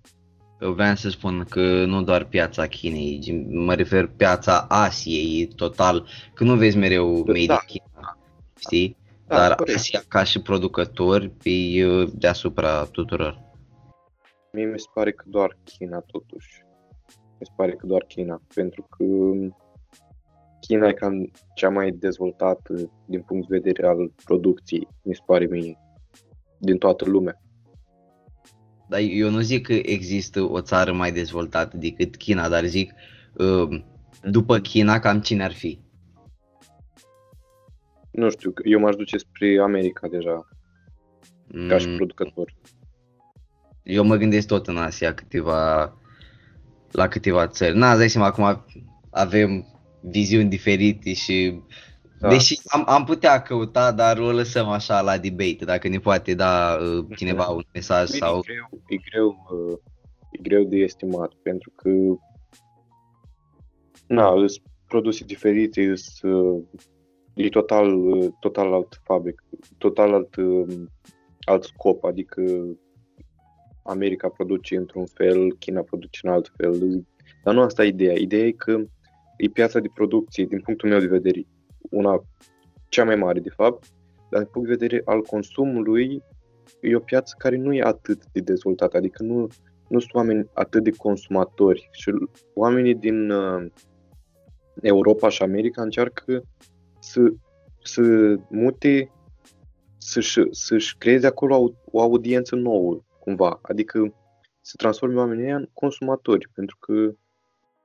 Eu 0.61 0.71
vreau 0.71 0.95
să 0.95 1.09
spun 1.09 1.45
că 1.49 1.85
nu 1.85 2.03
doar 2.03 2.25
piața 2.25 2.67
Chinei, 2.67 3.19
ci 3.19 3.31
mă 3.47 3.73
refer 3.73 4.07
piața 4.07 4.65
Asiei 4.69 5.47
total, 5.47 6.07
că 6.33 6.43
nu 6.43 6.55
vezi 6.55 6.77
mereu 6.77 7.17
made 7.17 7.45
Da. 7.45 7.53
in 7.53 7.59
China, 7.67 8.17
știi? 8.59 8.97
Da, 9.27 9.35
Dar 9.35 9.55
corect. 9.55 9.77
Asia 9.77 10.01
ca 10.07 10.23
și 10.23 10.41
producători 10.41 11.31
e 11.43 11.85
uh, 11.85 12.09
deasupra 12.13 12.83
tuturor. 12.83 13.41
Mie 14.51 14.65
mi 14.65 14.79
se 14.79 14.87
pare 14.93 15.11
că 15.11 15.23
doar 15.27 15.57
China, 15.63 15.99
totuși. 15.99 16.63
Mi 17.39 17.45
se 17.45 17.51
pare 17.55 17.71
că 17.71 17.85
doar 17.85 18.03
China, 18.03 18.41
pentru 18.53 18.87
că 18.89 19.03
China 20.59 20.87
e 20.87 20.93
cam 20.93 21.31
cea 21.55 21.69
mai 21.69 21.91
dezvoltată 21.91 22.91
din 23.05 23.21
punct 23.21 23.47
de 23.47 23.57
vedere 23.57 23.87
al 23.87 24.11
producției, 24.25 24.87
mi 25.01 25.15
se 25.15 25.21
pare 25.25 25.45
mie, 25.45 25.77
din 26.57 26.77
toată 26.77 27.05
lumea. 27.05 27.41
Dar 28.89 28.99
eu 28.99 29.29
nu 29.29 29.39
zic 29.39 29.65
că 29.65 29.73
există 29.73 30.41
o 30.41 30.61
țară 30.61 30.93
mai 30.93 31.11
dezvoltată 31.11 31.77
decât 31.77 32.15
China, 32.15 32.49
dar 32.49 32.65
zic 32.65 32.93
uh, 33.33 33.81
după 34.23 34.59
China 34.59 34.99
cam 34.99 35.19
cine 35.21 35.43
ar 35.43 35.53
fi. 35.53 35.79
Nu 38.11 38.29
știu, 38.29 38.53
eu 38.63 38.79
m-aș 38.79 38.95
duce 38.95 39.17
spre 39.17 39.59
America 39.61 40.07
deja, 40.07 40.47
ca 41.67 41.77
și 41.77 41.87
Mm, 41.87 41.95
producător. 41.95 42.53
Eu 43.83 44.03
mă 44.03 44.15
gândesc 44.15 44.47
tot 44.47 44.67
în 44.67 44.77
Asia 44.77 45.13
câteva 45.13 45.93
la 46.91 47.07
câteva 47.07 47.47
țări. 47.47 47.77
Na, 47.77 47.89
îți 47.89 47.99
dai 47.99 48.09
seama, 48.09 48.27
acum 48.27 48.65
avem 49.09 49.65
viziuni 50.01 50.49
diferite 50.49 51.13
și 51.13 51.61
da. 52.19 52.29
Deși 52.29 52.59
am, 52.67 52.83
am 52.87 53.03
putea 53.03 53.41
căuta, 53.41 53.91
dar 53.91 54.17
o 54.17 54.31
lăsăm 54.31 54.67
așa 54.67 55.01
la 55.01 55.17
debate, 55.17 55.65
dacă 55.65 55.87
ne 55.87 55.99
poate 55.99 56.33
da 56.33 56.77
uh, 56.81 57.05
cineva 57.15 57.47
un 57.47 57.63
mesaj 57.73 58.05
Bine, 58.05 58.17
sau... 58.17 58.37
E 58.37 58.41
greu, 58.45 58.81
e 58.87 58.95
greu, 59.09 59.27
uh, 59.27 59.77
e 60.31 60.41
greu 60.41 60.63
de 60.63 60.77
estimat, 60.77 61.33
pentru 61.41 61.71
că 61.75 61.89
na, 64.07 64.33
sunt 64.35 64.61
produse 64.87 65.23
diferite, 65.25 65.95
sunt, 65.95 66.33
uh, 66.33 66.63
e 67.33 67.49
total, 67.49 68.09
uh, 68.09 68.27
total 68.39 68.73
alt 68.73 69.01
fabric, 69.03 69.43
total 69.77 70.13
alt, 70.13 70.35
uh, 70.35 70.83
alt 71.39 71.63
scop, 71.63 72.03
adică 72.03 72.41
America 73.83 74.29
produce 74.29 74.75
într-un 74.75 75.05
fel, 75.05 75.55
China 75.55 75.81
produce 75.81 76.19
în 76.23 76.31
alt 76.31 76.51
fel, 76.57 77.05
dar 77.43 77.53
nu 77.53 77.61
asta 77.61 77.83
e 77.83 77.87
ideea. 77.87 78.13
Ideea 78.17 78.45
e 78.45 78.51
că 78.51 78.81
e 79.37 79.47
piața 79.47 79.79
de 79.79 79.89
producție, 79.93 80.45
din 80.45 80.61
punctul 80.61 80.89
meu 80.89 80.99
de 80.99 81.07
vedere, 81.07 81.47
una 81.89 82.23
cea 82.89 83.05
mai 83.05 83.15
mare, 83.15 83.39
de 83.39 83.49
fapt, 83.49 83.85
dar 84.29 84.41
din 84.41 84.49
punct 84.51 84.67
de 84.67 84.75
vedere 84.75 85.01
al 85.05 85.21
consumului, 85.21 86.23
e 86.81 86.95
o 86.95 86.99
piață 86.99 87.35
care 87.37 87.55
nu 87.55 87.73
e 87.73 87.81
atât 87.81 88.23
de 88.31 88.39
dezvoltată, 88.39 88.97
adică 88.97 89.23
nu, 89.23 89.47
nu 89.87 89.99
sunt 89.99 90.13
oameni 90.13 90.49
atât 90.53 90.83
de 90.83 90.91
consumatori. 90.91 91.89
Și 91.91 92.11
oamenii 92.53 92.95
din 92.95 93.29
uh, 93.29 93.65
Europa 94.81 95.29
și 95.29 95.43
America 95.43 95.81
încearcă 95.81 96.43
să, 96.99 97.33
să 97.83 98.01
mute, 98.49 99.11
să-și, 99.97 100.41
să-și 100.51 100.97
creeze 100.97 101.27
acolo 101.27 101.73
o 101.91 102.01
audiență 102.01 102.55
nouă, 102.55 102.99
cumva, 103.19 103.59
adică 103.61 104.13
să 104.61 104.73
transforme 104.77 105.15
oamenii 105.15 105.51
în 105.51 105.69
consumatori, 105.73 106.49
pentru 106.53 106.77
că 106.79 107.11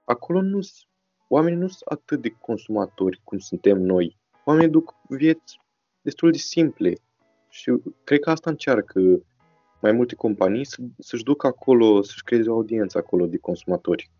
acolo 0.05 0.43
nu 0.43 0.59
oamenii 1.29 1.59
nu 1.59 1.69
sunt 1.69 1.83
atât 1.85 2.21
de 2.21 2.37
consumatori 2.41 3.21
cum 3.25 3.39
suntem 3.39 3.79
noi. 3.79 4.17
Oamenii 4.45 4.71
duc 4.71 4.95
vieți 5.09 5.61
destul 6.01 6.31
de 6.31 6.39
simple 6.39 6.95
și 7.49 7.73
cred 8.05 8.21
că 8.21 8.31
asta 8.31 8.51
încearcă 8.51 9.01
mai 9.81 9.93
multe 9.93 10.15
companii 10.15 10.65
să, 10.65 10.77
să-și 10.99 11.23
ducă 11.23 11.47
acolo, 11.47 12.03
să-și 12.03 12.23
creeze 12.23 12.51
o 12.51 12.55
audiență 12.55 12.99
acolo 12.99 13.27
de 13.27 13.37
consumatori. 13.37 14.11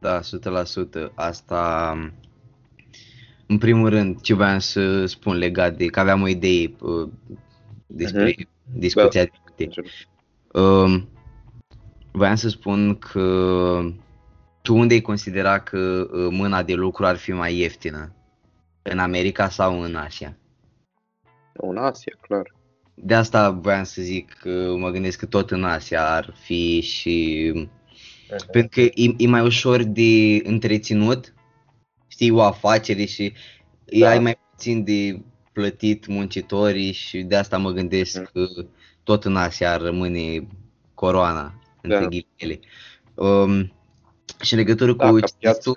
Da, 0.00 0.20
100%. 0.20 1.12
Asta, 1.14 1.92
în 3.46 3.58
primul 3.58 3.88
rând, 3.88 4.20
ce 4.20 4.34
vreau 4.34 4.58
să 4.58 5.06
spun 5.06 5.36
legat 5.36 5.76
de 5.76 5.86
că 5.86 6.00
aveam 6.00 6.22
o 6.22 6.28
idee 6.28 6.74
uh, 6.80 7.08
despre 7.86 8.32
uh-huh. 8.32 8.46
discuția 8.78 9.24
da. 9.24 9.30
de 9.56 9.68
uh, 10.52 11.02
Vreau 12.12 12.36
să 12.36 12.48
spun 12.48 12.98
că 12.98 13.80
tu 14.62 14.76
unde 14.76 14.94
ai 14.94 15.00
considera 15.00 15.60
că 15.60 16.08
uh, 16.12 16.28
mâna 16.30 16.62
de 16.62 16.74
lucru 16.74 17.06
ar 17.06 17.16
fi 17.16 17.32
mai 17.32 17.56
ieftină? 17.56 18.14
În 18.82 18.98
America 18.98 19.48
sau 19.48 19.82
în 19.82 19.94
Asia? 19.94 20.36
În 21.52 21.76
Asia, 21.76 22.12
clar. 22.20 22.54
De 22.94 23.14
asta 23.14 23.50
vreau 23.50 23.84
să 23.84 24.02
zic 24.02 24.32
că 24.32 24.74
mă 24.78 24.90
gândesc 24.90 25.18
că 25.18 25.26
tot 25.26 25.50
în 25.50 25.64
Asia 25.64 26.14
ar 26.14 26.34
fi 26.40 26.80
și... 26.80 27.50
Uh-huh. 27.54 28.50
Pentru 28.50 28.70
că 28.70 28.80
e, 28.80 29.14
e 29.16 29.26
mai 29.26 29.44
ușor 29.44 29.82
de 29.82 30.40
întreținut, 30.44 31.34
știi, 32.06 32.30
o 32.30 32.42
afacere 32.42 33.04
și 33.04 33.32
da. 33.84 34.08
ai 34.08 34.18
mai 34.18 34.38
puțin 34.50 34.84
de 34.84 35.22
plătit 35.52 36.06
muncitorii 36.06 36.92
și 36.92 37.22
de 37.22 37.36
asta 37.36 37.58
mă 37.58 37.70
gândesc 37.70 38.20
uh-huh. 38.20 38.32
că 38.32 38.46
tot 39.02 39.24
în 39.24 39.36
Asia 39.36 39.72
ar 39.72 39.80
rămâne 39.80 40.46
coroana, 40.94 41.54
între 41.80 41.98
da. 41.98 42.06
ghilimele. 42.06 42.60
Um, 43.14 43.72
și 44.40 44.52
în 44.52 44.58
legătură 44.58 44.92
da, 44.92 45.08
cu... 45.08 45.14
Ca 45.14 45.26
piață, 45.38 45.72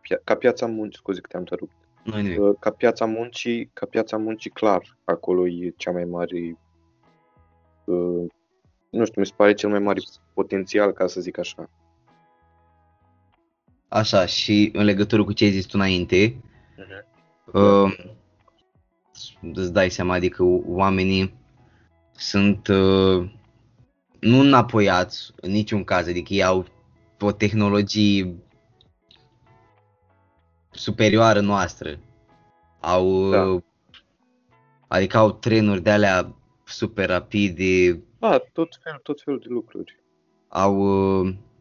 pia, 0.00 0.20
ca 0.24 0.34
piața 0.34 0.66
muncii, 0.66 0.98
scuze 0.98 1.20
că 1.20 1.28
te-am 1.30 1.44
tărupt. 1.44 1.74
Nu, 2.02 2.52
Ca 2.52 2.70
piața 2.70 3.04
muncii, 3.04 3.70
ca 3.72 3.86
piața 3.86 4.16
muncii, 4.16 4.50
clar, 4.50 4.98
acolo 5.04 5.48
e 5.48 5.74
cea 5.76 5.90
mai 5.90 6.04
mare, 6.04 6.58
uh, 7.84 8.26
nu 8.90 9.04
știu, 9.04 9.20
mi 9.20 9.26
se 9.26 9.32
pare 9.36 9.54
cel 9.54 9.70
mai 9.70 9.78
mare 9.78 10.00
potențial, 10.34 10.92
ca 10.92 11.06
să 11.06 11.20
zic 11.20 11.38
așa. 11.38 11.70
Așa, 13.88 14.26
și 14.26 14.70
în 14.72 14.84
legătură 14.84 15.24
cu 15.24 15.32
ce 15.32 15.44
ai 15.44 15.50
zis 15.50 15.64
tu 15.64 15.72
înainte, 15.74 16.36
uh-huh. 16.36 17.52
uh, 17.52 17.96
îți 19.52 19.72
dai 19.72 19.90
seama, 19.90 20.14
adică 20.14 20.42
oamenii 20.66 21.34
sunt 22.12 22.66
uh, 22.66 23.30
nu 24.20 24.38
înapoiați 24.38 25.32
în 25.36 25.50
niciun 25.50 25.84
caz, 25.84 26.08
adică 26.08 26.32
ei 26.32 26.44
au 26.44 26.66
o 27.20 27.32
tehnologie 27.32 28.34
superioară 30.70 31.40
noastră. 31.40 31.98
Au, 32.80 33.30
da. 33.30 33.58
adică 34.88 35.16
au 35.16 35.32
trenuri 35.32 35.82
de 35.82 35.90
alea 35.90 36.34
super 36.64 37.08
rapide. 37.08 38.02
Da, 38.18 38.38
tot 38.52 38.78
fel, 38.82 39.00
tot 39.02 39.20
felul 39.22 39.38
de 39.38 39.48
lucruri. 39.48 39.98
Au, 40.48 40.86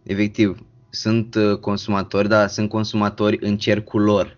efectiv, 0.04 0.66
sunt 0.90 1.36
consumatori, 1.62 2.28
dar 2.28 2.48
sunt 2.48 2.70
consumatori 2.70 3.38
în 3.42 3.58
cercul 3.58 4.02
lor. 4.02 4.38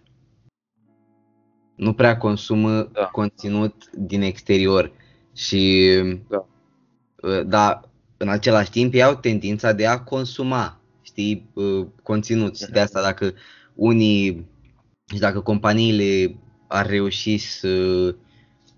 Nu 1.76 1.94
prea 1.94 2.18
consumă 2.18 2.84
da. 2.84 3.06
conținut 3.06 3.90
din 3.92 4.22
exterior. 4.22 4.92
Și, 5.34 5.94
da. 6.28 6.46
da, 7.46 7.82
în 8.18 8.30
același 8.30 8.72
timp 8.72 8.94
ei 8.94 9.04
au 9.04 9.16
tendința 9.16 9.74
de 9.74 9.88
a 9.88 10.04
consuma 10.04 10.80
știi, 11.16 11.50
uh, 11.54 11.88
conținut. 12.04 12.58
Și 12.58 12.70
de 12.72 12.80
asta 12.80 13.02
dacă 13.02 13.34
unii, 13.76 14.48
și 15.14 15.20
dacă 15.20 15.42
companiile 15.42 16.36
ar 16.68 16.88
reuși 16.88 17.38
să 17.38 17.68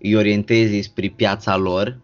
îi 0.00 0.14
orienteze 0.14 0.80
spre 0.80 1.08
piața 1.08 1.56
lor, 1.56 1.98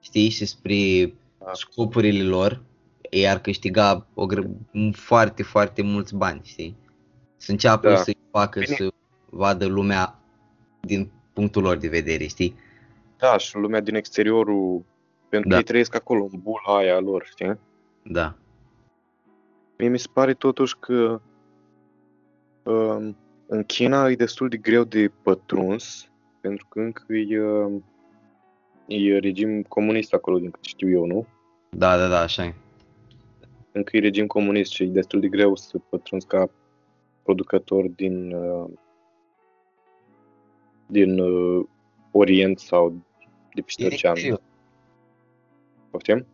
știi, 0.00 0.28
și 0.28 0.44
spre 0.44 1.14
da. 1.38 1.50
scopurile 1.52 2.22
lor, 2.22 2.62
ei 3.10 3.28
ar 3.28 3.40
câștiga 3.40 4.06
o 4.14 4.26
gră- 4.26 4.50
foarte, 4.92 5.42
foarte 5.42 5.82
mulți 5.82 6.14
bani, 6.14 6.40
știi? 6.44 6.76
Să 7.36 7.50
înceapă 7.50 7.88
da. 7.88 7.96
să-i 7.96 8.16
facă 8.30 8.58
Bine. 8.58 8.74
să 8.74 8.92
vadă 9.30 9.66
lumea 9.66 10.18
din 10.80 11.10
punctul 11.32 11.62
lor 11.62 11.76
de 11.76 11.88
vedere, 11.88 12.26
știi? 12.26 12.54
Da, 13.18 13.38
și 13.38 13.56
lumea 13.56 13.80
din 13.80 13.94
exteriorul, 13.94 14.84
pentru 15.28 15.48
da. 15.48 15.54
că 15.54 15.60
ei 15.60 15.66
trăiesc 15.66 15.94
acolo, 15.94 16.28
în 16.32 16.38
bula 16.42 16.78
aia 16.78 16.98
lor, 16.98 17.26
știi? 17.30 17.58
Da. 18.02 18.34
Mie 19.80 19.88
mi 19.88 19.98
se 19.98 20.08
pare 20.12 20.34
totuși 20.34 20.76
că 20.78 21.20
uh, 22.62 23.08
în 23.46 23.64
China 23.66 24.08
e 24.08 24.14
destul 24.14 24.48
de 24.48 24.56
greu 24.56 24.84
de 24.84 25.12
pătruns, 25.22 26.10
pentru 26.40 26.66
că 26.68 26.80
încă 26.80 27.12
e, 27.12 27.40
uh, 27.40 27.82
e 28.86 29.18
regim 29.18 29.62
comunist 29.62 30.14
acolo, 30.14 30.38
din 30.38 30.50
câte 30.50 30.68
știu 30.68 30.90
eu, 30.90 31.06
nu? 31.06 31.26
Da, 31.70 31.96
da, 31.96 32.08
da, 32.08 32.20
așa 32.20 32.44
e. 32.44 32.54
Încă 33.72 33.96
e 33.96 34.00
regim 34.00 34.26
comunist 34.26 34.72
și 34.72 34.82
e 34.82 34.86
destul 34.86 35.20
de 35.20 35.28
greu 35.28 35.56
să 35.56 35.78
pătrunzi 35.78 36.26
ca 36.26 36.50
producător 37.22 37.88
din, 37.88 38.32
uh, 38.32 38.70
din 40.86 41.18
uh, 41.18 41.66
Orient 42.10 42.58
sau 42.58 43.04
de 43.54 43.60
peste 43.60 43.86
ocean. 43.86 44.40
Poftim? 45.90 46.26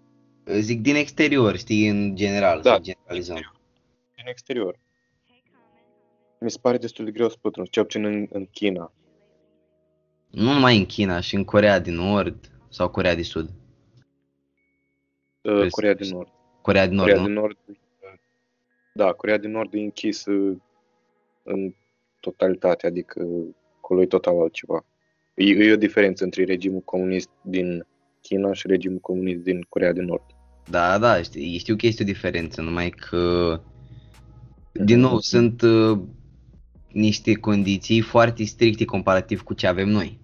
Zic 0.47 0.81
din 0.81 0.95
exterior, 0.95 1.57
știi, 1.57 1.89
în 1.89 2.17
general, 2.17 2.61
da, 2.61 2.75
să 2.75 2.81
generalizăm. 2.81 3.37
Din 4.17 4.27
exterior. 4.27 4.79
Mi 6.39 6.51
se 6.51 6.59
pare 6.61 6.79
destul 6.79 7.05
de 7.05 7.11
greu 7.11 7.29
să 7.29 7.37
pătrunzi, 7.41 7.71
ce 7.71 7.81
obțin 7.81 8.05
în, 8.05 8.27
în 8.31 8.47
China. 8.47 8.93
Nu 10.31 10.53
numai 10.53 10.79
în 10.79 10.87
China, 10.87 11.21
și 11.21 11.35
în 11.35 11.45
Corea 11.45 11.79
din 11.79 11.95
Nord 11.95 12.51
sau 12.69 12.91
Corea 12.91 13.15
de 13.15 13.23
Sud. 13.23 13.51
Uh, 15.41 15.67
Corea 15.71 15.95
din 15.95 16.11
Nord. 16.11 16.29
Corea 16.61 16.87
din 16.87 16.97
Nord, 16.97 17.09
Corea 17.09 17.21
nu? 17.23 17.27
din 17.27 17.35
Nord, 17.35 17.59
da, 18.95 19.13
Corea 19.13 19.37
din 19.37 19.51
Nord 19.51 19.75
e 19.75 19.79
închisă 19.79 20.31
în 21.43 21.75
totalitate, 22.21 22.87
adică 22.87 23.27
acolo 23.77 24.03
e 24.03 24.07
total 24.07 24.41
altceva. 24.41 24.85
E, 25.35 25.65
e 25.65 25.73
o 25.73 25.77
diferență 25.77 26.25
între 26.25 26.45
regimul 26.45 26.81
comunist 26.81 27.29
din 27.43 27.87
China 28.21 28.53
și 28.53 28.67
regimul 28.67 28.99
comunist 28.99 29.43
din 29.43 29.63
Corea 29.69 29.93
de 29.93 30.01
Nord. 30.01 30.36
Da, 30.69 30.99
da, 30.99 31.23
știu, 31.23 31.59
știu 31.59 31.77
că 31.77 31.87
este 31.87 32.03
o 32.03 32.07
diferență, 32.07 32.61
numai 32.61 32.91
că, 32.91 33.61
din 34.73 35.01
nou, 35.01 35.21
sunt 35.21 35.63
uh, 35.63 35.99
niște 36.89 37.35
condiții 37.35 38.01
foarte 38.01 38.45
stricte 38.45 38.85
comparativ 38.85 39.43
cu 39.43 39.55
ce 39.55 39.67
avem 39.67 39.89
noi. 39.89 40.19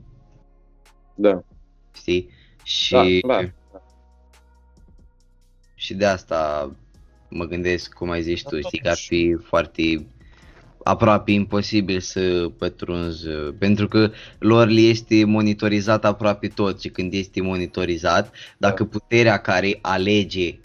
Da. 1.15 1.45
Știi? 1.95 2.29
Și, 2.63 2.93
da, 2.93 3.05
clar. 3.21 3.55
și 5.75 5.95
de 5.95 6.07
asta 6.07 6.71
mă 7.29 7.45
gândesc, 7.45 7.93
cum 7.93 8.11
ai 8.11 8.23
zis 8.23 8.43
tu, 8.43 8.61
știi, 8.61 8.79
că 8.79 8.89
ar 8.89 8.97
fi 8.97 9.37
foarte 9.43 10.07
aproape 10.85 11.31
imposibil 11.33 12.01
să 12.01 12.51
pătrunzi, 12.59 13.27
pentru 13.59 13.88
că 13.88 14.11
lor 14.38 14.68
le 14.68 14.81
este 14.81 15.25
monitorizat 15.25 16.05
aproape 16.05 16.49
tot 16.49 16.81
și 16.81 16.88
când 16.88 17.12
este 17.12 17.42
monitorizat, 17.42 18.35
dacă 18.59 18.83
da. 18.83 18.88
puterea 18.99 19.37
care 19.38 19.79
alege 19.83 20.59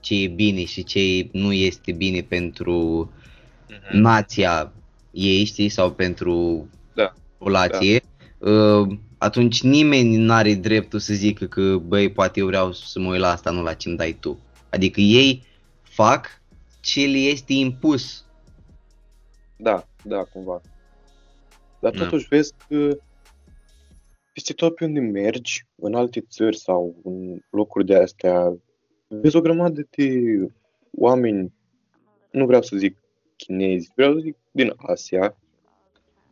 ce 0.00 0.22
e 0.22 0.26
bine 0.26 0.64
și 0.64 0.84
ce 0.84 1.28
nu 1.32 1.52
este 1.52 1.92
bine 1.92 2.20
pentru 2.20 3.10
Mhm. 3.68 3.96
nația 4.00 4.72
ei, 5.10 5.44
știi, 5.44 5.68
sau 5.68 5.92
pentru 5.92 6.68
Da, 6.94 7.14
populație, 7.38 8.00
uh, 8.38 8.96
atunci 9.18 9.62
nimeni 9.62 10.16
nu 10.16 10.32
are 10.32 10.54
dreptul 10.54 10.98
să 10.98 11.14
zică 11.14 11.44
că, 11.46 11.76
băi, 11.76 12.10
poate 12.12 12.40
eu 12.40 12.46
vreau 12.46 12.72
să 12.72 13.00
mă 13.00 13.10
uit 13.10 13.20
la 13.20 13.30
asta, 13.30 13.50
nu 13.50 13.62
la 13.62 13.74
ce-mi 13.74 13.96
dai 13.96 14.16
tu. 14.20 14.38
Adică 14.70 15.00
ei 15.00 15.42
fac 15.82 16.26
ce 16.80 17.00
le 17.06 17.18
este 17.18 17.52
impus. 17.52 18.24
Da, 19.56 19.86
da, 20.04 20.24
cumva. 20.24 20.60
Dar 21.80 21.92
Da. 21.92 21.98
totuși 21.98 22.28
vezi 22.28 22.54
că 22.68 22.96
peste 24.32 24.52
tot 24.52 24.74
pe 24.74 24.84
unde 24.84 25.00
mergi, 25.00 25.66
în 25.74 25.94
alte 25.94 26.20
țări 26.20 26.56
sau 26.56 26.96
în 27.04 27.40
locuri 27.50 27.84
de 27.84 27.96
astea, 27.96 28.56
vezi 29.08 29.36
o 29.36 29.40
grămadă 29.40 29.86
de 29.90 30.12
oameni, 30.90 31.52
nu 32.30 32.46
vreau 32.46 32.62
să 32.62 32.76
zic 32.76 32.96
chinezi, 33.36 33.92
vreau 33.94 34.12
să 34.12 34.18
zic 34.18 34.36
din 34.50 34.72
Asia, 34.76 35.36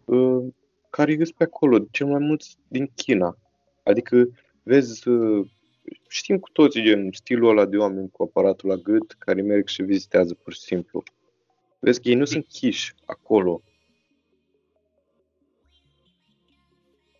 uh, 0.05 0.45
care 0.91 1.13
ies 1.13 1.31
pe 1.33 1.45
acolo, 1.45 1.79
cel 1.91 2.07
mai 2.07 2.19
mulți 2.19 2.57
din 2.69 2.91
China. 2.95 3.37
Adică 3.83 4.29
vezi, 4.63 5.09
uh, 5.09 5.47
știm 6.09 6.39
cu 6.39 6.51
toții 6.51 6.83
gen 6.83 7.11
stilul 7.13 7.51
ăla 7.51 7.65
de 7.65 7.77
oameni 7.77 8.11
cu 8.11 8.23
aparatul 8.23 8.69
la 8.69 8.77
gât 8.77 9.15
care 9.19 9.43
merg 9.43 9.69
și 9.69 9.83
vizitează 9.83 10.35
pur 10.35 10.53
și 10.53 10.61
simplu. 10.61 11.03
Vezi 11.85 12.01
că 12.01 12.09
ei 12.09 12.15
nu 12.15 12.25
sunt 12.25 12.47
chiși 12.47 12.95
acolo. 13.05 13.63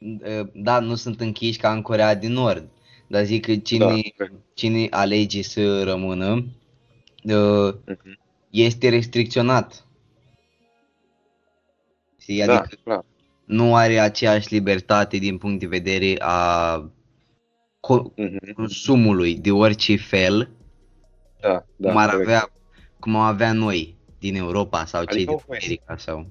Uh, 0.01 0.49
Da, 0.55 0.79
nu 0.81 0.95
sunt 0.95 1.21
închiși 1.21 1.59
ca 1.59 1.73
în 1.73 1.83
Corea 1.83 2.15
din 2.15 2.33
Nord, 2.33 2.69
dar 3.07 3.25
zic 3.25 3.45
că 3.45 3.57
cine, 3.57 4.03
Da. 4.17 4.25
cine 4.55 4.87
alege 4.91 5.43
să 5.43 5.83
rămână 5.85 6.33
uh, 7.25 7.75
Mhm. 7.87 8.19
este 8.51 8.89
restricționat. 8.89 9.87
Știi? 12.19 12.45
Da, 12.45 12.59
Adică 12.59 12.77
clar. 12.83 13.05
nu 13.45 13.77
are 13.77 13.99
aceeași 13.99 14.55
libertate 14.55 15.17
din 15.17 15.39
punct 15.39 15.61
de 15.61 15.67
vedere 15.67 16.17
a 16.19 16.79
co- 17.81 18.15
Mhm. 18.17 18.53
consumului 18.53 19.35
de 19.35 19.51
orice 19.51 19.97
fel, 19.97 20.51
Da, 21.41 21.65
da, 21.77 21.89
cum 21.89 21.97
ar 21.97 22.11
corect. 22.11 22.29
avea, 22.29 22.53
cum 23.01 23.17
am 23.17 23.23
avea 23.23 23.53
noi 23.53 23.97
din 24.23 24.35
Europa 24.35 24.85
sau 24.85 25.05
cei 25.05 25.15
Adică 25.15 25.31
din 25.31 25.39
au 25.39 25.43
voie. 25.47 25.59
America 25.63 25.97
sau... 25.97 26.27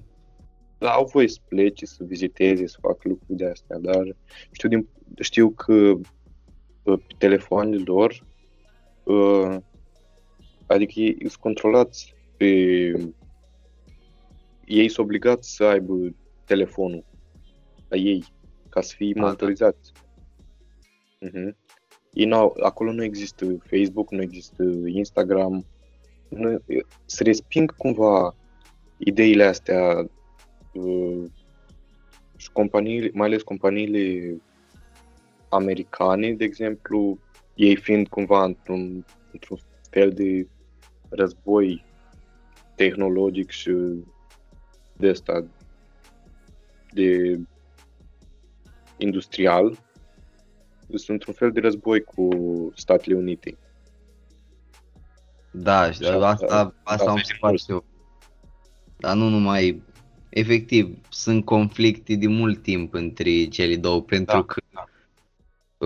Da, 0.78 0.90
au 0.90 1.04
voie 1.12 1.28
să 1.28 1.38
plece, 1.48 1.86
să 1.86 2.04
viziteze, 2.04 2.66
să 2.66 2.78
facă 2.80 3.08
lucruri 3.08 3.38
de 3.38 3.46
astea, 3.46 3.78
dar 3.78 4.16
știu, 4.50 4.68
din, 4.68 4.88
știu 5.20 5.50
că 5.50 5.72
uh, 5.72 6.98
pe 7.06 7.14
telefoanele 7.18 7.82
lor, 7.84 8.26
uh, 9.04 9.56
adică 10.66 10.92
ei 11.00 11.16
sunt 11.18 11.34
controlați 11.34 12.14
pe... 12.36 12.46
Ei 14.64 14.88
sunt 14.88 15.06
obligați 15.06 15.54
să 15.54 15.64
aibă 15.64 15.94
telefonul 16.44 17.04
la 17.88 17.96
ei, 17.96 18.24
ca 18.68 18.80
să 18.80 18.94
fie 18.96 19.12
da. 19.14 19.20
monitorizați. 19.20 19.92
Mhm. 21.20 21.56
Ei 22.12 22.24
n-au, 22.24 22.56
acolo 22.62 22.92
nu 22.92 23.02
există 23.02 23.56
Facebook, 23.70 24.10
nu 24.10 24.22
există 24.22 24.62
Instagram, 24.86 25.66
nu, 26.34 26.62
se 27.04 27.22
resping 27.22 27.76
cumva 27.76 28.34
ideile 28.96 29.44
astea 29.44 30.10
uh, 30.72 31.24
și 32.36 32.52
companiile, 32.52 33.10
mai 33.12 33.26
ales 33.26 33.42
companiile 33.42 34.36
americane, 35.48 36.32
de 36.32 36.44
exemplu, 36.44 37.18
ei 37.54 37.76
fiind 37.76 38.08
cumva 38.08 38.44
într-un, 38.44 39.04
într-un 39.32 39.58
fel 39.90 40.10
de 40.10 40.46
război 41.08 41.84
tehnologic 42.74 43.50
și 43.50 43.72
de 44.96 45.08
ăsta 45.08 45.46
de 46.92 47.38
industrial, 48.96 49.78
sunt 50.88 51.08
într-un 51.08 51.34
fel 51.34 51.52
de 51.52 51.60
război 51.60 52.00
cu 52.00 52.28
Statele 52.74 53.16
Unite. 53.16 53.56
Da, 55.52 55.90
și 55.90 55.98
Și 56.02 56.04
asta- 56.08 56.26
asta, 56.28 56.46
asta 56.46 56.54
am 56.54 56.74
asta 56.84 57.04
e 57.10 57.12
observat 57.12 57.50
mult. 57.50 57.60
și 57.62 57.70
eu. 57.70 57.84
Dar 58.98 59.16
nu 59.16 59.28
numai, 59.28 59.82
efectiv, 60.28 60.96
sunt 61.08 61.44
conflicte 61.44 62.14
de 62.14 62.26
mult 62.26 62.62
timp 62.62 62.94
între 62.94 63.44
cele 63.44 63.76
două, 63.76 64.02
pentru 64.02 64.34
Da, 64.36 64.42
că, 64.44 64.60
da. 64.72 64.84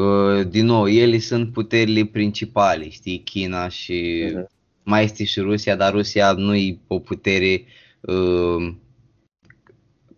uh, 0.01 0.49
din 0.49 0.65
nou, 0.65 0.89
ele 0.89 1.19
sunt 1.19 1.53
puterile 1.53 2.05
principale, 2.05 2.89
știi, 2.89 3.23
China 3.23 3.69
și 3.69 4.29
Mhm. 4.35 4.49
mai 4.83 5.05
este 5.05 5.25
și 5.25 5.41
Rusia, 5.41 5.77
dar 5.77 5.93
Rusia 5.93 6.33
nu 6.33 6.55
e 6.55 6.79
o 6.87 6.99
putere 6.99 7.65
uh, 8.01 8.75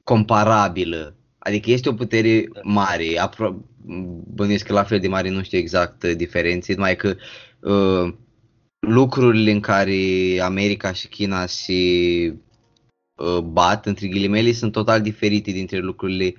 comparabilă. 0.05 1.15
Adică 1.39 1.71
este 1.71 1.89
o 1.89 1.93
putere 1.93 2.49
mare, 2.63 3.05
apro- 3.29 3.65
bănuiesc 4.35 4.67
că 4.67 4.73
la 4.73 4.83
fel 4.85 5.01
de 5.01 5.09
mare, 5.09 5.29
nu 5.31 5.43
știu 5.43 5.59
exact 5.59 6.03
uh, 6.03 6.13
diferențe, 6.17 6.75
numai 6.75 6.97
că 6.97 7.15
uh, 7.61 8.15
lucrurile 8.81 9.51
în 9.51 9.61
care 9.61 10.39
America 10.43 10.93
și 10.93 11.09
China 11.09 11.47
se 11.47 11.73
uh, 13.15 13.39
bat, 13.39 13.87
între 13.87 14.07
ghilimele, 14.07 14.53
sunt 14.53 14.73
total 14.73 15.01
diferite 15.01 15.51
dintre 15.51 15.79
lucrurile 15.79 16.35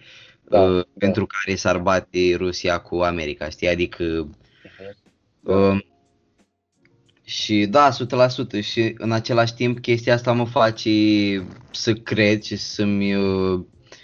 Da, 0.49 0.61
uh, 0.61 0.75
da. 0.75 0.83
pentru 0.97 1.25
care 1.25 1.55
s-ar 1.57 1.77
bate 1.77 2.35
Rusia 2.35 2.77
cu 2.79 2.95
America, 2.95 3.49
știi? 3.49 3.67
Adică 3.69 4.03
Mhm. 4.03 4.97
Da. 5.41 5.53
Um, 5.53 5.83
și 7.23 7.65
da, 7.65 7.89
100% 7.91 8.61
și 8.61 8.93
în 8.97 9.11
același 9.11 9.53
timp 9.53 9.79
chestia 9.79 10.13
asta 10.13 10.31
mă 10.31 10.45
face 10.45 10.89
să 11.71 11.93
cred 11.93 12.41
și 12.41 12.55
să-mi 12.55 13.15
uh, 13.15 13.59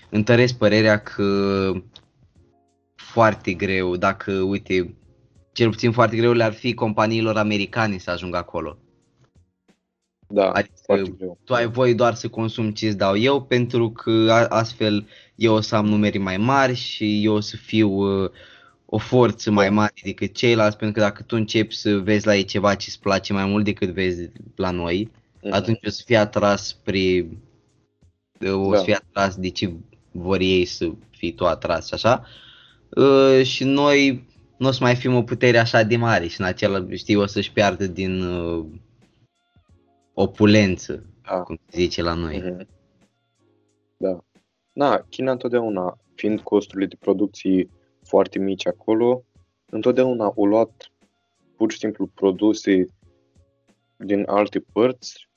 întăresc 0.10 0.58
părerea 0.58 1.00
că 1.02 1.72
foarte 2.96 3.54
greu, 3.54 3.96
dacă, 3.96 4.32
uite, 4.32 4.96
cel 5.56 5.70
puțin 5.70 5.92
foarte 5.92 6.16
greu 6.16 6.32
le-ar 6.34 6.54
fi 6.54 6.74
companiilor 6.74 7.38
americane 7.38 7.98
să 7.98 8.12
ajungă 8.12 8.38
acolo. 8.38 8.78
Da, 10.28 10.50
Adică 10.52 10.74
foarte 10.86 11.10
greu. 11.18 11.38
Tu 11.44 11.54
ai 11.54 11.68
voie 11.68 11.94
doar 11.94 12.14
să 12.14 12.28
consumi 12.30 12.74
ce 12.74 12.88
îți 12.88 12.98
dau 12.98 13.18
eu 13.18 13.42
pentru 13.44 13.92
că 13.92 14.28
a- 14.30 14.46
astfel 14.48 15.08
eu 15.36 15.54
o 15.54 15.62
să 15.62 15.76
am 15.76 15.86
numere 15.86 16.18
mai 16.18 16.38
mari 16.38 16.74
și 16.74 17.24
eu 17.26 17.34
o 17.34 17.40
să 17.40 17.56
fiu 17.58 17.90
uh, 18.24 18.30
o 18.86 18.98
forță 18.98 19.52
mai 19.52 19.68
Da. 19.68 19.74
mare 19.74 19.94
decât 20.04 20.34
ceilalți, 20.34 20.78
pentru 20.78 21.00
că 21.00 21.06
dacă 21.08 21.24
tu 21.24 21.36
începi 21.36 21.76
să 21.76 21.98
vezi 21.98 22.26
la 22.26 22.36
ei 22.36 22.44
ceva 22.44 22.76
ce 22.76 22.86
îți 22.90 23.00
place 23.00 23.34
mai 23.34 23.46
mult 23.46 23.64
decât 23.64 23.90
vezi 23.90 24.30
la 24.56 24.72
noi, 24.72 25.12
Mhm. 25.42 25.54
atunci 25.54 25.86
o 25.86 25.90
să 25.90 26.02
fii 26.06 26.16
atras 26.16 26.68
spre 26.68 27.28
o 28.54 28.70
Da. 28.72 28.78
să 28.78 28.84
fii 28.84 28.94
atras 28.94 29.36
de 29.36 29.50
ce 29.50 29.74
vor 30.12 30.40
ei 30.40 30.66
să 30.66 30.92
fii 31.10 31.34
tu 31.34 31.46
atras 31.46 31.88
și 31.88 31.94
așa. 31.94 32.26
Uh, 32.90 33.42
și 33.44 33.64
noi 33.64 34.28
nu 34.58 34.68
o 34.68 34.72
să 34.72 34.84
mai 34.84 34.96
fim 34.96 35.16
o 35.16 35.24
putere 35.24 35.58
așa 35.58 35.84
de 35.84 35.96
mare 35.98 36.28
și 36.28 36.40
în 36.40 36.46
același 36.46 36.96
știi 36.96 37.16
o 37.16 37.26
să-și 37.26 37.52
piardă 37.52 37.88
din 37.88 38.22
uh, 38.22 38.66
opulență, 40.14 41.06
Da. 41.24 41.42
cum 41.42 41.60
se 41.68 41.80
zice 41.80 42.02
la 42.02 42.14
noi. 42.14 42.38
Mhm. 42.38 42.68
Da. 43.98 44.24
Na, 44.74 45.06
China 45.10 45.32
întotdeauna, 45.32 45.98
fiind 46.16 46.40
costurile 46.40 46.86
de 46.86 46.96
producție 47.00 47.70
foarte 48.04 48.40
mici 48.40 48.68
acolo, 48.68 49.24
întotdeauna 49.70 50.34
au 50.36 50.46
luat 50.46 50.92
pur 51.56 51.72
și 51.72 51.78
simplu 51.78 52.08
produse 52.08 52.88
din 53.98 54.24
alte 54.28 54.60
părți 54.60 55.28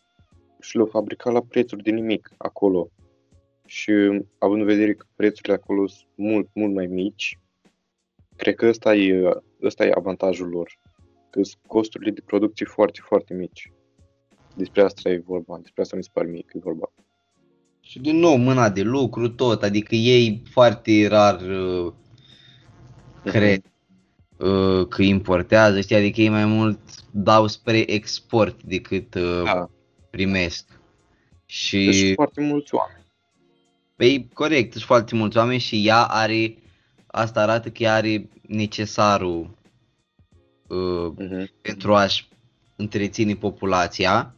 și 0.61 0.77
le-au 0.77 0.89
fabricat 0.89 1.33
la 1.33 1.41
prețuri 1.41 1.83
de 1.83 1.91
nimic 1.91 2.31
acolo. 2.37 2.91
Și 3.67 3.93
având 4.39 4.61
în 4.61 4.67
vedere 4.67 4.95
că 4.95 5.07
prețurile 5.15 5.55
acolo 5.55 5.87
sunt 5.87 6.09
mult, 6.15 6.49
mult 6.55 6.75
mai 6.75 6.87
mici, 6.87 7.39
cred 8.38 8.55
că 8.55 8.66
ăsta 8.66 8.94
e, 8.94 9.40
ăsta 9.62 9.85
e 9.85 9.92
avantajul 9.94 10.48
lor. 10.48 10.79
Că 11.31 11.42
sunt 11.42 11.62
costurile 11.66 12.11
de 12.11 12.22
producție 12.27 12.66
foarte, 12.66 13.01
foarte 13.03 13.35
mici. 13.35 13.72
Despre 14.55 14.83
asta 14.83 15.09
e 15.09 15.22
vorba, 15.27 15.59
despre 15.62 15.83
asta 15.83 15.96
mi 15.96 16.03
se 16.03 16.11
pare 16.12 16.29
mie 16.29 16.42
că 16.46 16.57
e 16.57 16.61
vorba. 16.62 16.92
Și 17.81 17.98
din 17.98 18.16
nou 18.16 18.37
mâna 18.37 18.70
de 18.70 18.83
lucru 18.83 19.29
tot, 19.29 19.62
adică 19.62 19.94
ei 19.94 20.42
foarte 20.51 21.07
rar 21.07 21.40
uh, 21.40 21.92
cred 23.24 23.62
uh, 24.37 24.87
că 24.88 25.03
importează, 25.03 25.81
știi, 25.81 25.96
adică 25.96 26.20
ei 26.20 26.29
mai 26.29 26.44
mult 26.44 26.79
dau 27.11 27.46
spre 27.46 27.92
export 27.92 28.62
decât 28.62 29.14
uh, 29.14 29.42
Da, 29.44 29.70
primesc. 30.11 30.81
Și 31.46 31.85
deci 31.85 32.14
foarte 32.14 32.40
mulți 32.40 32.74
oameni. 32.74 33.05
Păi, 33.96 34.29
corect, 34.33 34.72
sunt 34.72 34.85
foarte 34.85 35.14
mulți 35.14 35.37
oameni 35.37 35.61
și 35.61 35.87
ea 35.87 36.03
are, 36.05 36.55
asta 37.11 37.40
arată 37.42 37.71
că 37.71 37.83
ea 37.83 37.94
are 37.94 38.29
necesarul 38.47 39.51
uh, 40.68 41.12
Mhm. 41.16 41.51
pentru 41.62 41.94
a-și 41.94 42.27
întreține 42.77 43.35
populația 43.35 44.35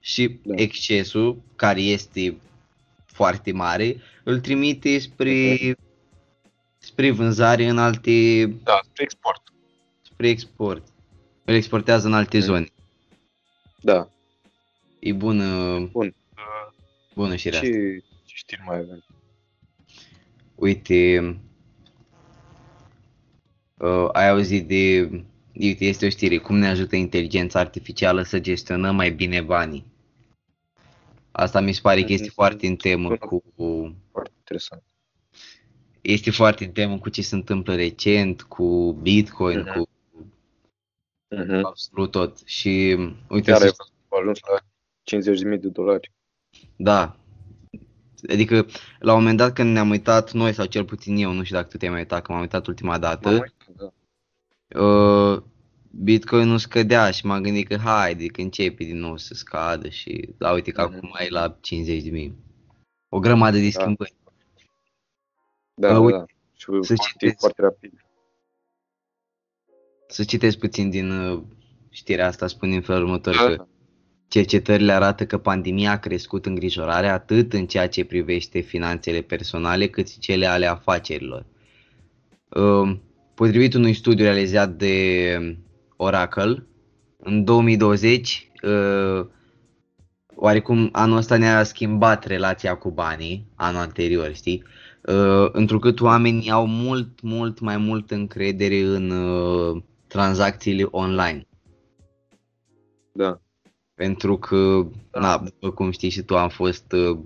și 0.00 0.38
Da. 0.42 0.54
excesul, 0.56 1.42
care 1.56 1.80
este 1.80 2.36
foarte 3.06 3.52
mare, 3.52 3.96
îl 4.24 4.40
trimite 4.40 4.98
spre, 4.98 5.56
spre 6.78 7.10
vânzare 7.10 7.68
în 7.68 7.78
alte, 7.78 8.44
Da, 8.46 8.78
spre 8.84 9.02
export. 9.02 9.42
spre 10.02 10.28
export. 10.28 10.86
Îl 11.44 11.54
exportează 11.54 12.06
în 12.06 12.14
alte 12.14 12.36
Mhm. 12.36 12.46
zone. 12.46 12.66
Da. 13.80 14.08
E 14.98 15.12
bună, 15.12 15.78
Bun. 15.92 16.14
bună 17.14 17.36
și 17.36 17.48
asta. 17.48 17.60
Ce, 17.60 17.70
ce 18.24 18.34
știri 18.34 18.62
mai 18.66 18.76
avem? 18.78 19.04
Uite, 20.54 21.36
uh, 23.78 24.08
ai 24.12 24.28
auzit 24.28 24.68
de, 24.68 25.10
uite, 25.52 25.84
este 25.84 26.06
o 26.06 26.08
știre, 26.08 26.38
cum 26.38 26.56
ne 26.56 26.68
ajută 26.68 26.96
inteligența 26.96 27.58
artificială 27.58 28.22
să 28.22 28.40
gestionăm 28.40 28.94
mai 28.94 29.10
bine 29.10 29.40
banii. 29.40 29.84
Asta 31.30 31.60
mi 31.60 31.72
se 31.72 31.80
pare 31.82 32.02
că 32.02 32.12
este 32.12 32.24
Mhm. 32.26 32.34
foarte 32.34 32.66
în 32.66 32.76
temă 32.76 33.02
Bună. 33.08 33.16
cu, 33.16 33.42
Foarte 34.12 34.32
interesant. 34.38 34.82
este 36.00 36.30
foarte 36.30 36.64
în 36.64 36.70
temă 36.70 36.98
cu 36.98 37.08
ce 37.08 37.22
se 37.22 37.34
întâmplă 37.34 37.74
recent, 37.74 38.42
cu 38.42 38.92
Bitcoin, 39.02 39.58
Mhm. 39.60 39.72
cu 39.78 39.88
Mhm. 41.36 41.64
absolut 41.64 42.10
tot. 42.10 42.38
Și 42.44 42.96
uite, 43.28 43.50
Chiar 43.50 43.60
să 43.60 43.64
ai 43.64 43.72
văzut 43.76 43.92
că 44.08 44.14
a 44.14 44.18
ajuns 44.20 44.38
la 44.50 44.58
50.000 45.02 45.58
de 45.58 45.68
dolari. 45.68 46.12
Da. 46.76 47.16
Adică, 48.28 48.66
la 48.98 49.12
un 49.12 49.18
moment 49.18 49.36
dat 49.38 49.52
când 49.52 49.72
ne-am 49.72 49.90
uitat 49.90 50.32
noi, 50.32 50.52
sau 50.52 50.66
cel 50.66 50.84
puțin 50.84 51.16
eu, 51.16 51.32
nu 51.32 51.42
știu 51.42 51.56
dacă 51.56 51.68
tu 51.68 51.76
te-ai 51.76 51.90
mai 51.90 52.00
uitat, 52.00 52.22
că 52.22 52.32
m-am 52.32 52.40
uitat 52.40 52.66
ultima 52.66 52.98
dată, 52.98 53.28
M-am 53.30 53.52
uitat, 53.68 53.92
da. 54.68 54.82
uh, 54.82 55.42
Bitcoin 55.90 56.48
nu 56.48 56.56
scădea 56.56 57.10
și 57.10 57.26
m-am 57.26 57.42
gândit 57.42 57.68
că 57.68 57.76
haide, 57.76 58.26
că 58.26 58.40
începe 58.40 58.84
din 58.84 58.98
nou 58.98 59.16
să 59.16 59.34
scadă 59.34 59.88
și 59.88 60.34
da, 60.38 60.52
uite 60.52 60.70
că 60.70 60.82
Mhm. 60.86 60.94
acum 60.96 61.10
e 61.18 61.28
la 61.28 61.56
50 61.60 62.02
de 62.02 62.10
mii. 62.10 62.34
O 63.08 63.18
grămadă 63.18 63.58
de 63.58 63.70
schimbări. 63.70 64.14
Da, 65.74 65.88
Bă, 65.88 65.94
da, 65.94 66.00
uite, 66.00 66.16
da. 66.18 66.24
Și 66.54 66.64
să 66.80 66.94
foarte, 66.94 66.94
citeți. 67.08 67.36
foarte 67.38 67.62
rapid. 67.62 67.92
Să 70.08 70.24
citesc 70.24 70.58
puțin 70.58 70.90
din 70.90 71.10
uh, 71.10 71.42
știrea 71.90 72.26
asta, 72.26 72.46
spun 72.46 72.72
în 72.72 72.80
felul 72.80 73.02
următor 73.02 73.34
Da, 73.36 73.44
că 73.46 73.54
da. 73.56 73.66
cercetările 74.28 74.92
arată 74.92 75.26
că 75.26 75.38
pandemia 75.38 75.90
a 75.90 75.98
crescut 75.98 76.46
îngrijorarea 76.46 77.12
atât 77.12 77.52
în 77.52 77.66
ceea 77.66 77.88
ce 77.88 78.04
privește 78.04 78.60
finanțele 78.60 79.20
personale, 79.22 79.88
cât 79.88 80.08
și 80.08 80.18
cele 80.18 80.46
ale 80.46 80.66
afacerilor. 80.66 81.46
Um, 82.48 83.02
Potrivit 83.38 83.74
unui 83.74 83.92
studiu 83.92 84.24
realizat 84.24 84.70
de 84.70 85.58
Oracle, 85.96 86.66
în 87.16 87.44
2020, 87.44 88.50
uh, 88.62 89.26
oarecum 90.34 90.88
anul 90.92 91.16
ăsta 91.16 91.36
ne-a 91.36 91.62
schimbat 91.62 92.24
relația 92.24 92.76
cu 92.76 92.90
banii, 92.90 93.46
anul 93.54 93.80
anterior, 93.80 94.34
știi? 94.34 94.64
Uh, 95.02 95.48
Întrucât 95.52 96.00
oamenii 96.00 96.50
au 96.50 96.66
mult, 96.66 97.20
mult 97.20 97.60
mai 97.60 97.76
mult 97.76 98.10
încredere 98.10 98.80
în 98.80 99.10
uh, 99.10 99.82
tranzacțiile 100.06 100.86
online. 100.90 101.46
Da. 103.12 103.40
Pentru 103.94 104.38
că, 104.38 104.86
Da. 105.10 105.20
na, 105.20 105.38
după 105.38 105.70
cum 105.70 105.90
știi 105.90 106.10
și 106.10 106.22
tu, 106.22 106.36
am 106.36 106.48
fost 106.48 106.92
uh, 106.92 107.18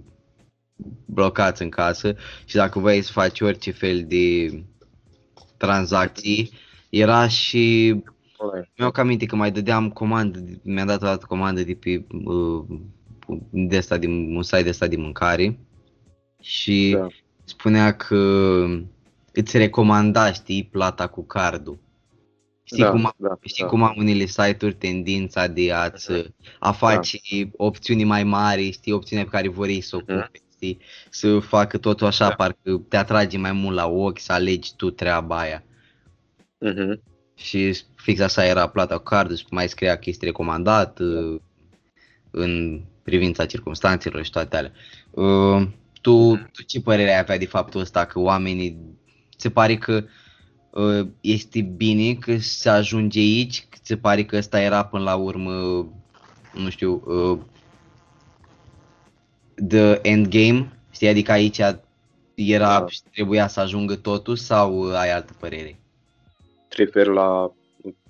blocați 1.05 1.63
în 1.63 1.69
casă 1.69 2.15
și 2.45 2.57
dacă 2.57 2.79
vrei 2.79 3.03
să 3.03 3.13
faci 3.13 3.41
orice 3.41 3.71
fel 3.71 4.05
de 4.07 4.49
tranzacții, 5.67 6.51
era 6.91 7.29
și 7.29 7.95
Online. 8.37 8.71
mi-au 8.77 8.91
cam 8.91 9.05
aminte 9.05 9.27
că 9.27 9.37
mai 9.37 9.51
dădeam 9.53 9.91
comandă, 9.91 10.39
mi-a 10.63 10.85
dat 10.85 11.03
o 11.03 11.07
dată 11.07 11.27
comandă 11.29 11.63
de 11.63 11.75
pe 11.75 12.05
uh, 12.25 12.65
de 13.51 13.77
asta, 13.77 13.97
din, 13.99 14.37
un 14.37 14.43
site 14.43 14.63
de 14.63 14.69
asta 14.69 14.87
de 14.87 14.97
mâncare 14.97 15.59
și 16.41 16.95
Da. 16.99 17.07
spunea 17.45 17.97
că 17.97 18.19
îți 19.33 19.57
recomanda, 19.59 20.33
știi, 20.33 20.65
plata 20.65 21.07
cu 21.07 21.25
cardul. 21.25 21.79
Știi 22.65 22.83
da, 22.83 22.91
cum 22.91 23.13
da, 23.17 23.39
Știi 23.43 23.63
da. 23.63 23.69
cum 23.69 23.83
am 23.83 23.95
unele 23.97 24.25
site-uri 24.25 24.75
tendința 24.75 25.47
de 25.47 25.73
a-ți 25.73 26.33
a 26.59 26.73
face 26.73 27.19
opțiuni 27.57 28.05
mai 28.05 28.25
mari, 28.25 28.71
știi, 28.71 28.93
opțiunea 28.93 29.25
pe 29.25 29.31
care 29.31 29.49
vor 29.49 29.67
ei 29.67 29.81
să 29.81 29.97
o 29.97 30.01
Mhm. 30.07 30.31
Ocupe, 30.63 30.67
știi, 30.67 30.79
să 31.11 31.39
facă 31.39 31.79
totul 31.79 32.07
așa, 32.07 32.29
Da. 32.29 32.35
parcă 32.35 32.83
te 32.89 32.97
atrage 32.97 33.39
mai 33.39 33.53
mult 33.53 33.77
la 33.77 33.87
ochi, 33.87 34.19
să 34.19 34.33
alegi 34.33 34.77
tu 34.77 34.91
treaba 34.91 35.39
aia. 35.39 35.65
Mhm. 36.59 37.03
Și 37.35 37.77
fix 37.97 38.21
așa 38.21 38.45
era 38.45 38.67
plata 38.67 38.97
cu 38.97 39.03
cardul 39.03 39.37
și 39.37 39.45
mai 39.51 39.69
scria 39.69 39.97
că 39.97 40.03
este 40.11 40.25
recomandat 40.25 40.99
Da. 40.99 41.05
uh, 41.05 41.41
în 42.31 42.81
privința 43.03 43.47
circumstanțelor 43.47 44.25
și 44.25 44.31
toate 44.31 44.57
alea. 44.57 44.73
Uh, 45.11 45.67
Tu, 46.01 46.13
Mhm. 46.33 46.51
tu 46.53 46.63
ce 46.63 46.81
părere 46.81 47.13
ai 47.13 47.19
avea 47.19 47.39
de 47.39 47.47
faptul 47.47 47.81
ăsta 47.81 48.05
că 48.05 48.19
oamenii, 48.19 48.77
se 49.37 49.51
pare 49.51 49.77
că 49.77 50.05
uh, 50.71 51.07
este 51.21 51.61
bine 51.61 52.15
că 52.15 52.37
se 52.39 52.69
ajunge 52.69 53.19
aici, 53.19 53.67
că 53.69 53.79
se 53.83 53.97
pare 53.97 54.25
că 54.25 54.37
ăsta 54.37 54.61
era 54.61 54.85
până 54.85 55.03
la 55.05 55.15
urmă, 55.15 55.53
nu 56.55 56.69
știu, 56.71 57.03
uh, 57.07 57.39
the 59.69 59.99
endgame, 60.03 60.73
știi, 60.91 61.09
adică 61.09 61.33
aici 61.33 61.59
era 62.35 62.79
Da. 62.81 62.87
și 62.87 63.01
trebuia 63.13 63.47
să 63.49 63.61
ajungă 63.61 63.95
totul 63.97 64.37
sau 64.37 64.79
uh, 64.89 64.95
ai 64.95 65.13
altă 65.13 65.33
părere? 65.41 65.77
Te 66.69 66.77
referi 66.77 67.09
la 67.13 67.53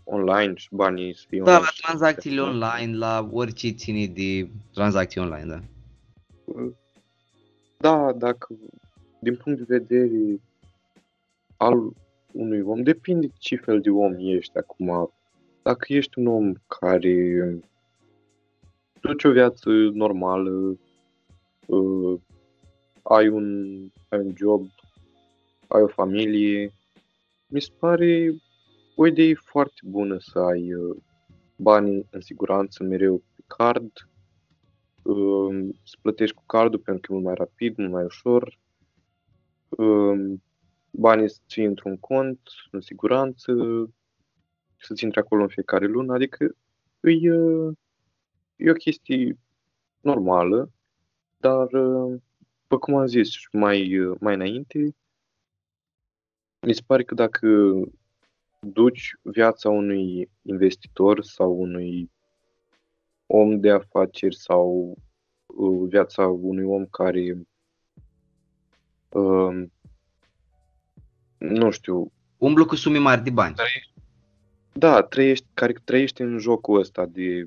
online 0.04 0.52
și 0.56 0.68
banii 0.70 1.14
să 1.14 1.24
fie 1.28 1.38
Da, 1.42 1.44
online 1.44 1.64
la 1.64 1.70
și- 1.72 1.80
tranzacțiile 1.82 2.40
online, 2.40 2.96
la 2.96 3.28
orice 3.32 3.68
ține 3.70 4.06
de 4.06 4.48
tranzacții 4.74 5.20
online, 5.20 5.46
da. 5.46 5.60
Da, 7.78 8.12
dacă 8.12 8.46
din 9.18 9.36
punct 9.36 9.58
de 9.60 9.76
vedere 9.78 10.40
al 11.56 11.92
unui 12.32 12.60
om, 12.60 12.82
depinde 12.82 13.30
ce 13.38 13.56
fel 13.56 13.80
de 13.80 13.90
om 13.90 14.14
ești 14.18 14.56
acum. 14.58 15.12
Dacă 15.62 15.84
ești 15.88 16.18
un 16.18 16.26
om 16.26 16.52
care 16.66 17.58
duci 19.00 19.24
o 19.24 19.30
viață 19.30 19.70
normală, 19.92 20.76
uh, 21.76 22.20
ai 23.02 23.28
un, 23.28 23.78
ai 24.08 24.18
un 24.18 24.32
job, 24.36 24.66
ai 25.68 25.82
o 25.82 25.88
familie, 25.88 26.72
mi 27.46 27.60
se 27.60 27.72
pare 27.78 28.34
o 28.94 29.06
idee 29.06 29.34
foarte 29.34 29.80
bună 29.84 30.16
să 30.18 30.38
ai 30.38 30.74
uh, 30.74 30.96
banii 31.56 32.06
în 32.10 32.20
siguranță 32.20 32.82
mereu 32.84 33.22
pe 33.36 33.42
card, 33.46 34.08
uh, 35.02 35.68
să 35.82 35.96
plătești 36.02 36.36
cu 36.36 36.42
cardul 36.46 36.78
pentru 36.78 37.00
că 37.00 37.12
e 37.12 37.14
mult 37.14 37.26
mai 37.26 37.34
rapid, 37.34 37.76
mult 37.76 37.90
mai 37.90 38.04
ușor, 38.04 38.58
uh, 39.68 40.38
banii 40.90 41.30
să-ți 41.30 41.54
fie 41.54 41.66
într-un 41.66 41.96
cont, 41.96 42.40
în 42.70 42.80
siguranță, 42.80 43.52
să-ți 44.76 45.04
intre 45.04 45.20
acolo 45.20 45.42
în 45.42 45.48
fiecare 45.48 45.86
lună, 45.86 46.12
adică 46.12 46.56
e, 47.00 47.32
uh, 47.32 47.72
e 48.56 48.70
o 48.70 48.74
chestie 48.74 49.38
normală, 50.00 50.70
dar, 51.42 51.72
uh, 51.72 52.20
după 52.60 52.78
cum 52.78 52.94
am 52.94 53.06
zis 53.06 53.30
și 53.30 53.48
mai, 53.52 53.98
uh, 53.98 54.16
mai 54.20 54.34
înainte, 54.34 54.94
mi 56.66 56.74
se 56.74 56.82
pare 56.86 57.04
că 57.04 57.14
dacă 57.14 57.48
duci 58.60 59.14
viața 59.22 59.68
unui 59.68 60.30
investitor 60.42 61.22
sau 61.22 61.60
unui 61.60 62.10
om 63.26 63.60
de 63.60 63.70
afaceri 63.70 64.36
sau 64.36 64.94
uh, 65.46 65.88
viața 65.88 66.26
unui 66.26 66.64
om 66.64 66.86
care, 66.86 67.46
uh, 69.08 69.64
nu 71.38 71.70
știu, 71.70 72.12
Umblu 72.36 72.66
cu 72.66 72.74
sume 72.74 72.98
mari 72.98 73.22
de 73.22 73.30
bani. 73.30 73.54
da, 74.72 75.02
trăiești, 75.02 75.46
care 75.54 75.72
trăiește 75.84 76.22
în 76.22 76.38
jocul 76.38 76.78
ăsta 76.78 77.06
de 77.06 77.46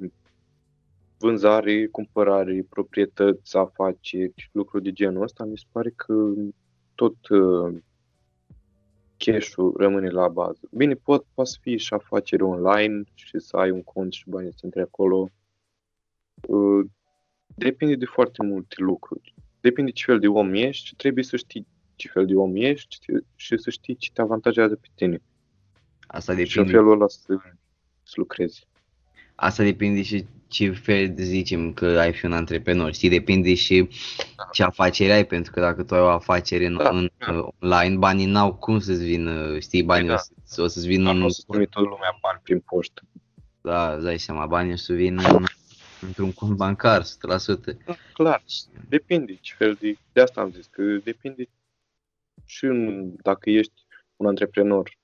vânzare, 1.25 1.87
cumpărare, 1.87 2.65
proprietăți, 2.69 3.57
afaceri, 3.57 4.49
lucruri 4.51 4.83
de 4.83 4.91
genul 4.91 5.23
ăsta, 5.23 5.43
mi 5.43 5.57
se 5.57 5.65
pare 5.71 5.89
că 5.95 6.33
tot 6.95 7.27
uh, 7.27 7.77
cash-ul 9.17 9.73
rămâne 9.77 10.09
la 10.09 10.27
bază. 10.27 10.59
Bine, 10.71 10.93
pot, 10.93 11.25
poate 11.33 11.49
să 11.49 11.57
fie 11.61 11.77
și 11.77 11.93
afaceri 11.93 12.43
online 12.43 13.03
și 13.13 13.39
să 13.39 13.57
ai 13.57 13.71
un 13.71 13.83
cont 13.83 14.13
și 14.13 14.29
banii 14.29 14.53
să 14.53 14.59
intre 14.63 14.81
acolo. 14.81 15.29
Uh, 16.47 16.85
depinde 17.45 17.95
de 17.95 18.05
foarte 18.05 18.43
multe 18.43 18.75
lucruri. 18.77 19.33
Depinde 19.61 19.91
ce 19.91 20.03
fel 20.05 20.19
de 20.19 20.27
om 20.27 20.53
ești 20.53 20.85
și 20.85 20.95
trebuie 20.95 21.23
să 21.23 21.35
știi 21.35 21.67
ce 21.95 22.07
fel 22.07 22.25
de 22.25 22.35
om 22.35 22.55
ești 22.55 22.97
și 23.35 23.57
să 23.57 23.69
știi 23.69 23.95
ce 23.95 24.11
te 24.13 24.21
avantajează 24.21 24.75
pe 24.75 24.87
tine. 24.95 25.21
Asta 26.07 26.33
Și 26.33 26.39
în 26.39 26.45
depinde, 26.45 26.71
felul 26.71 26.91
ăla 26.91 27.07
să, 27.07 27.37
să 28.03 28.13
lucrezi. 28.15 28.67
Asta 29.35 29.63
depinde 29.63 30.01
și 30.01 30.25
ce 30.47 30.71
fel 30.71 31.13
de 31.13 31.23
zicem 31.23 31.73
că 31.73 31.85
ai 31.85 32.13
fi 32.13 32.25
un 32.25 32.33
antreprenor, 32.33 32.93
știi, 32.93 33.09
depinde 33.09 33.53
și 33.53 33.89
ce 34.51 34.63
afacere 34.63 35.11
ai, 35.11 35.25
pentru 35.25 35.51
că 35.51 35.59
dacă 35.59 35.83
tu 35.83 35.93
ai 35.95 36.01
o 36.01 36.07
afacere 36.09 36.65
în, 36.65 36.77
Da, 36.77 36.89
în 36.89 37.09
da. 37.17 37.31
uh, 37.33 37.47
online, 37.59 37.97
banii 37.97 38.25
n-au 38.25 38.55
cum 38.55 38.79
să-ți 38.79 39.03
vină, 39.03 39.59
știi, 39.59 39.83
banii 39.83 40.07
Da. 40.07 40.13
o, 40.13 40.17
să, 40.43 40.61
o 40.61 40.67
să-ți 40.67 40.87
vină 40.87 41.11
Nu 41.11 41.17
în, 41.17 41.23
o 41.23 41.29
să 41.29 41.43
primi 41.47 41.67
toată 41.67 41.87
lumea 41.89 42.17
bani 42.21 42.39
prin 42.43 42.59
poștă. 42.59 43.01
da, 43.61 43.93
îți 43.93 44.03
dai 44.03 44.19
seama, 44.19 44.45
banii 44.45 44.73
o 44.73 44.75
să 44.75 44.93
vină 44.93 45.21
în, 45.37 45.43
într-un 46.01 46.31
cont 46.33 46.55
bancar, 46.55 47.03
100%. 47.03 47.05
Da, 47.85 47.95
clar. 48.13 48.43
Depinde 48.89 49.37
ce 49.41 49.53
fel 49.57 49.77
de... 49.79 49.97
De 50.13 50.21
asta 50.21 50.41
am 50.41 50.51
zis, 50.51 50.65
că 50.65 50.81
depinde 51.03 51.49
și 52.45 52.65
în, 52.65 53.11
dacă 53.21 53.49
ești 53.49 53.73
un 54.15 54.27
antreprenor. 54.27 54.97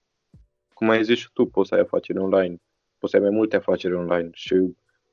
Cum 0.73 0.89
ai 0.89 1.03
zis 1.03 1.17
și 1.17 1.29
tu, 1.33 1.45
poți 1.45 1.67
să 1.69 1.75
ai 1.75 1.81
afaceri 1.81 2.17
online. 2.19 2.55
Poți 3.01 3.11
să 3.11 3.17
ai 3.17 3.23
mai 3.23 3.35
multe 3.37 3.55
afaceri 3.55 3.93
online 3.93 4.29
și 4.33 4.55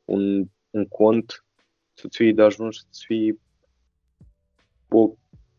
un 0.04 0.48
un 0.70 0.86
cont 0.86 1.44
să-ți 1.92 2.16
fie 2.16 2.32
de 2.32 2.42
ajuns 2.42 2.76
să-ți 2.76 3.04
fie 3.04 3.38
o, 4.88 5.10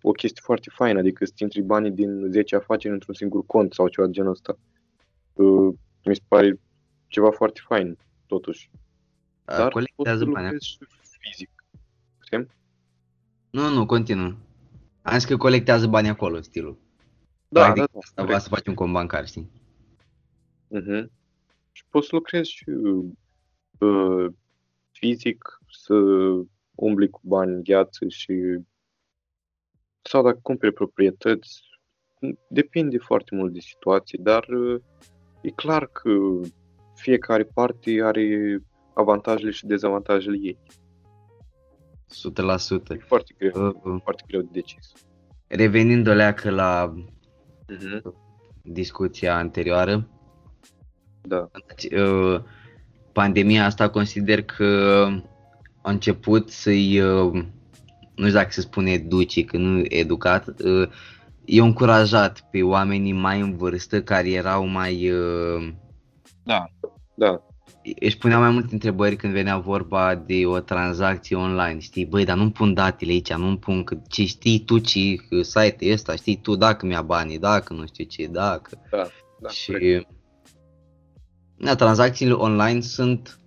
o 0.01 0.11
chestie 0.11 0.41
foarte 0.45 0.69
faină, 0.73 0.99
adică 0.99 1.25
să-ți 1.25 1.43
intri 1.43 1.61
banii 1.61 1.91
din 1.91 2.31
10 2.31 2.55
afaceri 2.55 2.93
într-un 2.93 3.13
singur 3.13 3.45
cont 3.45 3.73
sau 3.73 3.87
ceva 3.87 4.07
de 4.07 4.13
genul 4.13 4.31
ăsta. 4.31 4.57
Uh, 5.33 5.73
mi 6.05 6.15
se 6.15 6.21
pare 6.27 6.59
ceva 7.07 7.31
foarte 7.31 7.61
fain, 7.63 7.97
totuși. 8.25 8.69
Dar 9.45 9.71
colectează 9.71 10.25
poți 10.25 10.25
să 10.25 10.25
bani. 10.25 10.43
lucrezi 10.43 10.67
și 10.67 10.77
fizic. 11.19 11.65
Știi? 12.25 12.47
Nu, 13.49 13.69
nu, 13.69 13.85
continuă. 13.85 14.35
Am 15.01 15.13
zis 15.13 15.25
că 15.25 15.37
colectează 15.37 15.87
bani 15.87 16.09
acolo, 16.09 16.41
stilul. 16.41 16.77
Da, 17.47 17.59
Mai 17.61 17.69
da, 17.69 17.73
decât 17.73 17.91
da. 17.93 18.23
Să 18.23 18.31
va 18.31 18.39
să 18.39 18.49
faci 18.49 18.67
un 18.67 18.73
cont 18.73 18.91
bancar, 18.91 19.27
știi? 19.27 19.49
Uh-huh. 20.75 21.18
Și 21.79 21.85
poți 21.89 22.07
să 22.07 22.15
lucrezi 22.15 22.49
și 22.51 22.69
uh, 23.79 24.31
fizic, 24.91 25.59
să 25.71 25.93
umbli 26.75 27.09
cu 27.09 27.19
bani 27.23 27.53
în 27.53 27.63
gheață 27.63 28.07
și 28.07 28.33
sau 30.01 30.23
dacă 30.23 30.39
cumperi 30.41 30.73
proprietăți, 30.73 31.61
depinde 32.49 32.97
foarte 32.97 33.35
mult 33.35 33.53
de 33.53 33.59
situație, 33.59 34.19
dar 34.21 34.47
uh, 34.47 34.81
e 35.41 35.49
clar 35.49 35.87
că 35.87 36.09
fiecare 36.95 37.43
parte 37.43 38.03
are 38.03 38.57
avantajele 38.93 39.51
și 39.51 39.65
dezavantajele 39.65 40.37
ei. 40.41 40.57
100%. 42.89 42.89
E 42.89 42.97
foarte 42.97 43.33
greu, 43.37 43.67
Uh, 43.67 43.73
uh. 43.83 43.99
foarte 44.03 44.23
greu 44.27 44.41
de 44.41 44.49
decis. 44.51 44.91
Revenind 45.47 46.07
o 46.07 46.13
leacă 46.13 46.49
la 46.49 46.93
Uh-huh. 47.75 48.01
discuția 48.63 49.35
anterioară, 49.37 50.09
Da, 51.29 51.49
uh, 51.95 52.41
pandemia 53.11 53.65
asta 53.65 53.89
consider 53.89 54.43
că 54.43 55.07
a 55.81 55.89
început 55.89 56.49
să-i, 56.49 56.99
uh, 56.99 57.33
nu 58.15 58.25
știu 58.25 58.37
dacă 58.37 58.51
se 58.51 58.61
spune 58.61 58.91
educi, 58.91 59.45
că 59.45 59.57
nu 59.57 59.81
educat, 59.87 60.47
uh, 60.47 60.89
i-a 61.45 61.63
încurajat 61.63 62.49
pe 62.51 62.61
oamenii 62.61 63.13
mai 63.13 63.39
în 63.39 63.57
vârstă 63.57 64.01
care 64.01 64.31
erau 64.31 64.65
mai, 64.65 65.11
uh, 65.11 65.73
da, 66.43 66.65
da, 67.13 67.43
își 67.99 68.17
puneau 68.17 68.41
mai 68.41 68.49
multe 68.51 68.73
întrebări 68.73 69.15
când 69.15 69.33
venea 69.33 69.57
vorba 69.57 70.15
de 70.15 70.45
o 70.45 70.59
tranzacție 70.59 71.35
online, 71.35 71.79
știi, 71.79 72.05
băi, 72.05 72.25
dar 72.25 72.37
nu-mi 72.37 72.51
pun 72.51 72.73
datele 72.73 73.11
aici, 73.11 73.33
nu-mi 73.33 73.57
pun, 73.57 73.83
că, 73.83 73.97
ce 74.07 74.25
știi 74.25 74.59
tu 74.59 74.77
ce 74.77 75.15
site-ul 75.41 75.91
ăsta, 75.91 76.15
știi 76.15 76.39
tu 76.41 76.55
dacă 76.55 76.85
mi-a 76.85 77.01
banii, 77.01 77.39
dacă 77.39 77.73
nu 77.73 77.85
știu 77.85 78.03
ce, 78.03 78.27
dacă. 78.27 78.69
da, 78.89 79.07
da, 79.39 79.49
și 79.49 79.71
corect. 79.71 80.07
Da, 81.59 81.75
tranzacțiile 81.75 82.33
online 82.33 82.81
sunt 82.81 83.39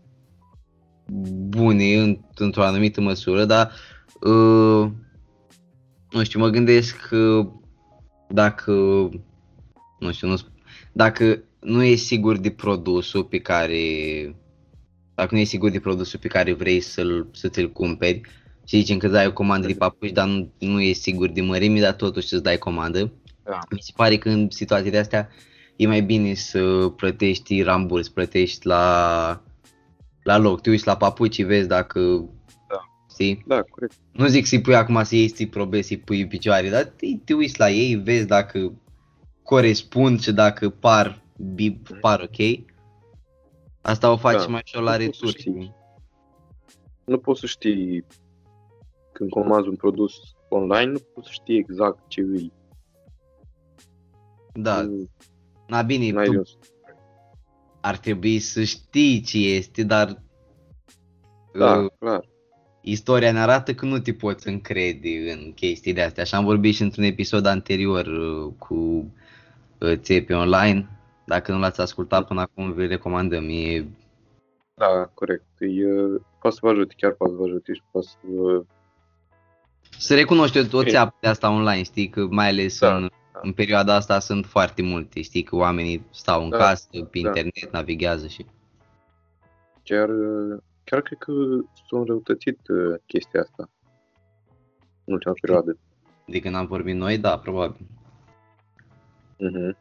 bune 1.48 1.94
în, 1.94 2.18
într-o 2.34 2.62
anumită 2.62 3.00
măsură, 3.00 3.44
dar 3.44 3.72
uh, 4.20 4.90
nu 6.10 6.22
știu, 6.22 6.40
mă 6.40 6.48
gândesc 6.48 6.96
că 7.08 7.48
dacă 8.28 8.72
nu 9.98 10.12
știu, 10.12 10.28
nu, 10.28 10.38
sp- 10.38 10.52
dacă 10.92 11.42
nu 11.60 11.82
e 11.82 11.94
sigur 11.94 12.36
de 12.36 12.50
produsul 12.50 13.24
pe 13.24 13.38
care 13.38 13.80
dacă 15.14 15.34
nu 15.34 15.40
e 15.40 15.44
sigur 15.44 15.70
de 15.70 15.80
produsul 15.80 16.18
pe 16.18 16.28
care 16.28 16.52
vrei 16.52 16.80
să-l, 16.80 17.28
să 17.32 17.48
ți-l 17.48 17.72
cumperi 17.72 18.20
și 18.64 18.76
zicem 18.76 18.98
că 18.98 19.06
îți 19.06 19.14
dai 19.14 19.26
o 19.26 19.32
comandă 19.32 19.66
de 19.66 19.74
papuci, 19.74 20.10
dar 20.10 20.26
nu, 20.26 20.52
nu 20.58 20.80
e 20.80 20.92
sigur 20.92 21.28
de 21.28 21.40
mărime, 21.40 21.80
dar 21.80 21.92
totuși 21.92 22.34
îți 22.34 22.42
dai 22.42 22.58
comandă. 22.58 23.12
Da. 23.44 23.58
Mi 23.70 23.78
se 23.80 23.92
pare 23.96 24.16
că 24.16 24.28
în 24.28 24.50
situații 24.50 24.90
de 24.90 24.98
astea 24.98 25.28
e 25.76 25.86
mai 25.86 26.02
bine 26.02 26.34
să 26.34 26.92
plătești 26.96 27.62
ramburs, 27.62 28.08
plătești 28.08 28.66
la, 28.66 29.42
la 30.22 30.36
loc, 30.36 30.60
te 30.60 30.70
uiți 30.70 30.86
la 30.86 30.96
papuci, 30.96 31.42
vezi 31.44 31.68
dacă, 31.68 32.00
Da. 32.68 32.80
știi? 33.10 33.44
Da, 33.46 33.62
corect. 33.62 33.94
Nu 34.12 34.26
zic 34.26 34.46
să-i 34.46 34.60
pui 34.60 34.74
acum 34.74 35.02
să 35.02 35.14
iei, 35.14 35.28
să-i 35.28 35.48
probezi, 35.48 35.88
să-i 35.88 35.98
pui 35.98 36.26
picioare, 36.26 36.68
dar 36.70 36.84
te, 36.84 37.06
te 37.24 37.34
uiți 37.34 37.58
la 37.58 37.70
ei, 37.70 37.94
vezi 37.94 38.26
dacă 38.26 38.72
corespund 39.42 40.20
și 40.20 40.32
dacă 40.32 40.68
par, 40.70 41.22
bib, 41.54 41.88
par 42.00 42.20
ok. 42.20 42.64
Asta 43.80 44.10
o 44.12 44.16
faci 44.16 44.36
Da, 44.40 44.46
mai 44.46 44.62
ușor 44.64 44.82
la 44.82 44.96
nu 44.96 45.04
poți 45.04 45.18
să 45.18 45.24
returi. 45.24 45.40
știi. 45.40 45.74
Nu 47.04 47.18
poți 47.18 47.40
să 47.40 47.46
știi 47.46 48.04
când 49.12 49.30
comanzi 49.30 49.68
un 49.68 49.76
produs 49.76 50.12
online, 50.48 50.90
nu 50.90 50.98
poți 51.14 51.26
să 51.26 51.32
știi 51.32 51.56
exact 51.56 51.98
ce 52.08 52.20
îi. 52.20 52.52
Da, 54.52 54.88
Nu- 55.72 55.78
na 55.78 55.82
bine, 55.82 56.10
n-ai 56.10 56.24
tu 56.24 56.30
de 56.30 56.36
unde 56.36 56.48
să- 56.48 56.56
ar 57.80 57.96
trebui 57.96 58.38
să 58.38 58.62
știi 58.62 59.20
ce 59.20 59.38
este, 59.38 59.82
dar 59.82 60.22
Da, 61.58 61.74
uh, 61.76 61.90
clar. 61.98 62.28
istoria 62.80 63.32
ne 63.32 63.40
arată 63.40 63.74
că 63.74 63.84
nu 63.86 63.98
te 63.98 64.12
poți 64.12 64.48
încrede 64.48 65.08
în 65.32 65.52
chestii 65.52 65.92
de 65.92 66.02
astea. 66.02 66.22
Așa 66.22 66.36
am 66.36 66.44
vorbit 66.44 66.74
și 66.74 66.82
într-un 66.82 67.04
episod 67.04 67.46
anterior 67.46 68.06
uh, 68.06 68.52
cu 68.58 68.74
uh, 69.78 69.92
țepe 69.94 70.34
online. 70.34 70.88
Dacă 71.26 71.52
nu 71.52 71.58
l-ați 71.58 71.80
ascultat 71.80 72.26
până 72.26 72.40
acum, 72.40 72.72
vi 72.72 72.86
recomandăm. 72.86 73.48
E 73.48 73.86
Da, 74.74 75.10
corect. 75.14 75.44
E, 75.58 75.84
poate 76.40 76.56
să 76.56 76.60
vă 76.62 76.68
ajute, 76.70 76.94
chiar 76.96 77.12
poate 77.12 77.32
să 77.32 77.38
vă 77.38 77.46
ajute 77.46 77.72
și 77.74 77.82
poate 77.90 78.06
să 78.06 78.16
vă... 78.22 78.62
Să 79.98 80.14
recunoști 80.14 80.58
o, 80.58 80.62
o 80.72 80.78
Ok. 80.80 80.88
țeapă 80.88 81.16
de 81.20 81.28
asta 81.28 81.50
online, 81.50 81.82
știi, 81.82 82.08
că 82.08 82.26
mai 82.30 82.48
ales 82.48 82.78
Da, 82.78 82.96
în, 82.96 83.00
da. 83.00 83.16
În 83.42 83.52
perioada 83.52 83.94
asta 83.94 84.18
sunt 84.18 84.46
foarte 84.46 84.82
multe, 84.82 85.22
știi, 85.22 85.42
că 85.42 85.56
oamenii 85.56 86.06
stau 86.10 86.42
în 86.42 86.50
Da, 86.50 86.56
casă, 86.56 86.86
pe 86.90 86.98
da. 87.00 87.18
internet, 87.18 87.72
navighează 87.72 88.26
și... 88.26 88.46
Chiar, 89.82 90.08
chiar 90.84 91.00
cred 91.00 91.18
că 91.18 91.32
s-a 91.72 91.98
înrăutățit 91.98 92.68
uh, 92.68 92.98
chestia 93.06 93.40
asta 93.40 93.70
în 95.04 95.12
ultima 95.12 95.34
perioadă. 95.40 95.78
De 96.26 96.40
când 96.40 96.54
am 96.54 96.66
vorbit 96.66 96.94
noi, 96.94 97.18
da, 97.18 97.38
probabil. 97.38 97.86
Mhm. 99.38 99.76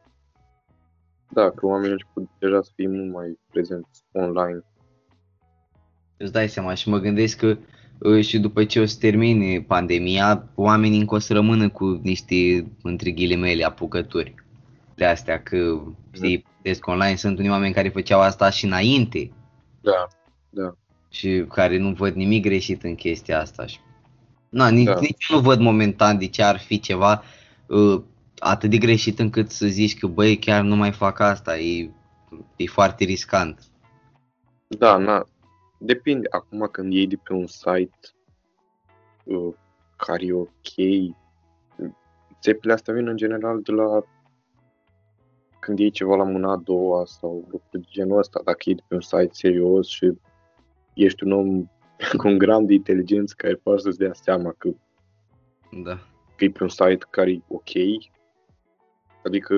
Da, 1.34 1.52
că 1.52 1.66
oamenii 1.66 1.92
au 1.92 1.98
început 2.00 2.30
deja 2.40 2.62
să 2.62 2.72
fie 2.76 2.88
mult 2.88 3.12
mai 3.12 3.40
prezenți 3.52 4.04
online. 4.12 4.64
Îți 6.18 6.32
dai 6.32 6.50
seama 6.50 6.74
și 6.74 6.90
mă 6.90 6.98
gândesc 6.98 7.38
că 7.38 7.48
uh, 7.48 7.58
și 8.22 8.40
după 8.40 8.64
ce 8.64 8.80
o 8.80 8.86
să 8.86 8.98
termine 9.00 9.62
pandemia, 9.62 10.50
oamenii 10.56 11.00
încă 11.00 11.16
o 11.16 11.20
să 11.20 11.34
rămână 11.34 11.70
cu 11.70 12.00
niște, 12.04 12.68
între 12.84 13.12
ghilimele, 13.12 13.64
apucături 13.64 14.34
de 14.96 15.06
astea, 15.06 15.42
că, 15.44 15.82
știi, 16.12 16.46
desc 16.62 16.88
online, 16.88 17.16
sunt 17.16 17.38
unii 17.38 17.50
oameni 17.50 17.74
care 17.74 17.90
făceau 17.90 18.20
asta 18.20 18.50
și 18.50 18.66
înainte 18.66 19.32
Da, 20.50 20.76
și 21.10 21.46
care 21.50 21.78
nu 21.78 21.92
văd 21.92 22.14
nimic 22.14 22.44
greșit 22.44 22.84
în 22.84 22.96
chestia 22.96 23.40
asta. 23.40 23.66
Și... 23.66 23.80
Na, 24.50 24.70
nici, 24.70 24.86
Da. 24.86 25.00
nici 25.00 25.28
eu 25.30 25.38
nu 25.38 25.44
văd 25.44 25.60
momentan 25.60 26.18
de 26.18 26.28
ce 26.28 26.44
ar 26.44 26.60
fi 26.60 26.80
ceva 26.80 27.24
uh, 27.68 28.02
atât 28.40 28.70
de 28.70 28.78
greșit 28.78 29.20
încât 29.20 29.52
să 29.52 29.68
zici 29.68 29.98
că 29.98 30.08
băi, 30.08 30.38
chiar 30.38 30.62
nu 30.62 30.76
mai 30.76 30.92
fac 30.92 31.20
asta, 31.20 31.58
e, 31.58 31.90
e 32.56 32.66
foarte 32.66 33.04
riscant. 33.04 33.60
da, 34.68 34.98
na. 34.98 35.26
Depinde. 35.84 36.28
Acum 36.32 36.68
când 36.72 36.94
iei 36.94 37.08
de 37.08 37.16
pe 37.16 37.34
un 37.34 37.48
site 37.48 38.00
uh, 39.24 39.54
care 39.96 40.26
e 40.26 40.34
ok, 40.34 41.16
țepile 42.42 42.74
astea 42.74 42.94
vin 42.94 43.08
în 43.08 43.16
general 43.16 43.62
de 43.62 43.72
la 43.72 44.04
când 45.60 45.80
iei 45.80 45.90
ceva 45.90 46.16
la 46.16 46.24
mâna 46.24 46.52
a 46.52 46.56
doua 46.56 47.06
sau 47.06 47.48
lucruri 47.50 47.84
de 47.84 47.90
genul 47.92 48.18
ăsta, 48.18 48.42
dacă 48.46 48.58
iei 48.66 48.76
de 48.76 48.82
pe 48.88 48.94
un 48.94 49.02
site 49.02 49.30
serios 49.32 49.88
și 49.88 50.14
ești 50.94 51.24
un 51.24 51.32
om 51.32 51.66
cu 52.18 52.28
un 52.28 52.38
gram 52.38 52.66
de 52.66 52.74
inteligență 52.74 53.34
care 53.38 53.56
poate 53.56 53.82
să-ți 53.82 53.98
dea 53.98 54.14
seama 54.14 54.54
că 54.58 54.70
Da. 55.84 55.96
că 56.36 56.44
e 56.44 56.50
pe 56.50 56.64
un 56.64 56.70
site 56.70 57.06
care 57.10 57.32
e 57.32 57.42
ok. 57.48 57.72
Adică 59.24 59.56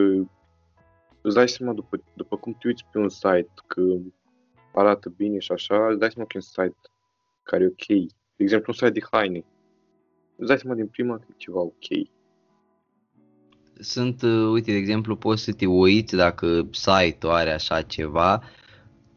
îți 1.21 1.35
dai 1.35 1.49
seama 1.49 1.73
după, 1.73 2.03
după 2.13 2.37
cum 2.37 2.53
te 2.53 2.67
uiți 2.67 2.85
pe 2.91 2.97
un 2.97 3.09
site 3.09 3.51
că 3.67 3.81
arată 4.73 5.13
bine 5.17 5.39
și 5.39 5.51
așa, 5.51 5.87
îți 5.89 5.99
dai 5.99 6.11
seama 6.11 6.27
că 6.27 6.37
e 6.37 6.41
un 6.43 6.65
site 6.65 6.79
care 7.43 7.63
e 7.63 7.67
ok. 7.67 7.85
De 8.35 8.43
exemplu, 8.43 8.65
un 8.67 8.87
site 8.87 8.99
de 8.99 9.05
haine. 9.11 9.45
Îți 10.35 10.47
dai 10.47 10.57
seama 10.57 10.75
din 10.75 10.87
prima 10.87 11.17
că 11.17 11.25
e 11.29 11.33
ceva 11.37 11.59
ok. 11.59 12.07
Sunt, 13.79 14.21
uh, 14.21 14.49
uite, 14.51 14.71
de 14.71 14.77
exemplu, 14.77 15.15
poți 15.15 15.43
să 15.43 15.53
te 15.53 15.65
uiți 15.65 16.15
dacă 16.15 16.67
site-ul 16.71 17.31
are 17.33 17.51
așa 17.53 17.81
ceva, 17.81 18.43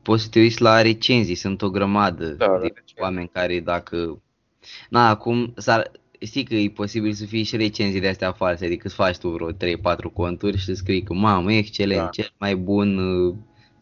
poți 0.03 0.23
să 0.23 0.29
te 0.29 0.39
uiți 0.41 0.63
la 0.63 0.83
recenzii, 0.83 1.35
sunt 1.35 1.63
o 1.63 1.71
grămadă 1.71 2.29
Da, 2.29 2.47
la 2.47 2.59
de 2.59 2.67
recenzii. 2.67 2.97
oameni 3.01 3.29
care 3.29 3.61
dacă... 3.61 4.23
Na, 4.91 5.09
acum, 5.09 5.53
s-ar, 5.57 5.91
știi 6.21 6.45
că 6.45 6.55
e 6.55 6.71
posibil 6.71 7.13
să 7.13 7.25
fie 7.25 7.43
și 7.43 7.57
recenzii 7.57 8.01
de 8.01 8.09
astea 8.09 8.33
false, 8.33 8.65
adică 8.65 8.87
îți 8.87 8.95
faci 8.95 9.17
tu 9.19 9.29
vreo 9.29 9.53
3-4 9.53 10.13
conturi 10.13 10.57
și 10.59 10.75
scrii 10.75 11.03
că, 11.03 11.13
mamă, 11.15 11.53
excelent, 11.53 12.01
Da. 12.01 12.09
cel 12.09 12.33
mai 12.39 12.57
bun, 12.57 12.99
uh, 12.99 13.35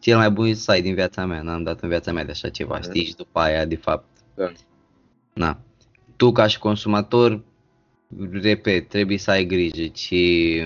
cel 0.05 0.17
mai 0.17 0.31
bun 0.31 0.53
site 0.53 0.81
din 0.81 0.93
viața 0.93 1.25
mea, 1.25 1.41
n-am 1.41 1.63
dat 1.63 1.81
în 1.81 1.89
viața 1.89 2.11
mea 2.11 2.25
de 2.25 2.31
așa 2.31 2.49
ceva, 2.49 2.75
Mhm. 2.77 2.83
știi, 2.83 3.05
și 3.05 3.15
după 3.15 3.39
aia, 3.39 3.65
de 3.65 3.75
fapt, 3.75 4.05
Da. 4.35 4.51
na, 5.33 5.59
tu 6.15 6.31
ca 6.31 6.47
și 6.47 6.59
consumator, 6.59 7.43
repet, 8.31 8.89
trebuie 8.89 9.17
să 9.17 9.31
ai 9.31 9.45
grijă 9.45 9.83
și 9.93 10.61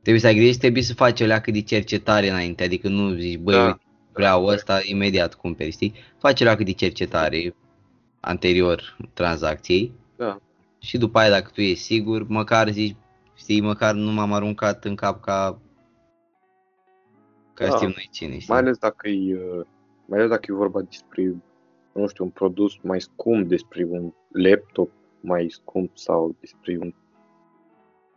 trebuie 0.00 0.20
să 0.20 0.26
ai 0.26 0.34
grijă 0.34 0.50
și 0.52 0.58
trebuie 0.58 0.82
să 0.82 0.94
faci 0.94 1.20
o 1.20 1.24
leacă 1.24 1.50
de 1.50 1.62
cercetare 1.62 2.28
înainte, 2.28 2.64
adică 2.64 2.88
nu 2.88 3.12
zici, 3.14 3.38
băi, 3.38 3.54
Da. 3.54 3.64
uite, 3.64 3.80
vreau 4.12 4.44
ăsta, 4.44 4.80
imediat 4.84 5.34
cumperi, 5.34 5.70
știi? 5.70 5.94
Faci 6.18 6.42
la 6.42 6.54
cât 6.54 6.66
de 6.66 6.72
cercetare 6.72 7.54
anterior 8.20 8.96
tranzacției 9.12 9.92
Da. 10.16 10.40
și 10.78 10.98
după 10.98 11.18
aia 11.18 11.30
dacă 11.30 11.50
tu 11.54 11.60
ești 11.60 11.84
sigur, 11.84 12.26
măcar 12.26 12.68
zici, 12.70 12.96
știi, 13.36 13.60
măcar 13.60 13.94
nu 13.94 14.12
m-am 14.12 14.32
aruncat 14.32 14.84
în 14.84 14.94
cap 14.94 15.20
ca 15.22 15.58
ca 17.64 17.68
Da. 17.68 17.76
știm 17.76 17.88
noi 17.88 18.08
cine, 18.12 18.32
știi? 18.38 18.46
Mai 18.48 18.58
ales 18.58 18.78
dacă 18.78 19.08
e, 19.08 19.34
uh, 19.34 19.64
mai 20.06 20.18
ales 20.18 20.30
dacă 20.30 20.46
e 20.48 20.54
vorba 20.54 20.80
despre, 20.80 21.34
nu 21.92 22.06
știu, 22.06 22.24
un 22.24 22.30
produs 22.30 22.76
mai 22.82 23.00
scump, 23.00 23.48
despre 23.48 23.84
un 23.84 24.12
laptop 24.28 24.90
mai 25.20 25.46
scump 25.50 25.96
sau 25.98 26.36
despre 26.40 26.78
un, 26.80 26.94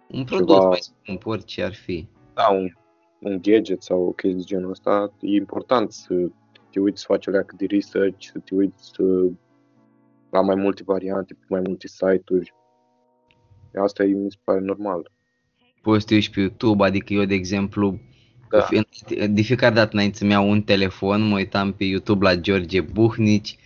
Un 0.07 0.23
produs 0.23 0.55
ceva- 0.55 0.67
mai 0.67 0.79
scump, 0.81 1.25
orice 1.25 1.63
ar 1.63 1.73
fi. 1.73 2.07
da, 2.33 2.47
un, 2.49 2.71
un 3.19 3.39
gadget 3.41 3.83
sau 3.83 4.01
o 4.01 4.11
chestie 4.11 4.37
de 4.37 4.43
genul 4.43 4.69
ăsta, 4.69 5.13
e 5.21 5.35
important 5.35 5.91
să 5.91 6.13
te 6.71 6.79
uiți 6.79 6.99
să 6.99 7.05
faci 7.07 7.27
o 7.27 7.31
leacă 7.31 7.55
de 7.57 7.65
research, 7.65 8.25
să 8.31 8.39
te 8.39 8.55
uiți 8.55 9.01
uh, 9.01 9.31
la 10.29 10.41
mai 10.41 10.55
multe 10.55 10.83
variante, 10.85 11.33
pe 11.33 11.45
mai 11.49 11.61
multe 11.65 11.87
site-uri. 11.87 12.53
Asta 13.75 14.03
e, 14.03 14.07
mi 14.13 14.31
se 14.31 14.37
pare 14.43 14.59
normal. 14.59 15.11
Poți 15.81 16.01
să 16.01 16.07
te 16.07 16.13
uiți 16.13 16.31
pe 16.31 16.39
YouTube, 16.39 16.83
adică 16.83 17.13
eu, 17.13 17.25
de 17.25 17.33
exemplu, 17.33 17.99
Da. 18.59 18.67
de 19.29 19.41
fiecare 19.41 19.73
dată 19.73 19.89
înainte 19.93 20.17
să-mi 20.17 20.31
iau 20.31 20.49
un 20.49 20.61
telefon, 20.61 21.21
mă 21.27 21.35
uitam 21.35 21.73
pe 21.73 21.83
YouTube 21.83 22.25
la 22.25 22.35
George 22.35 22.81
Buhnici, 22.81 23.57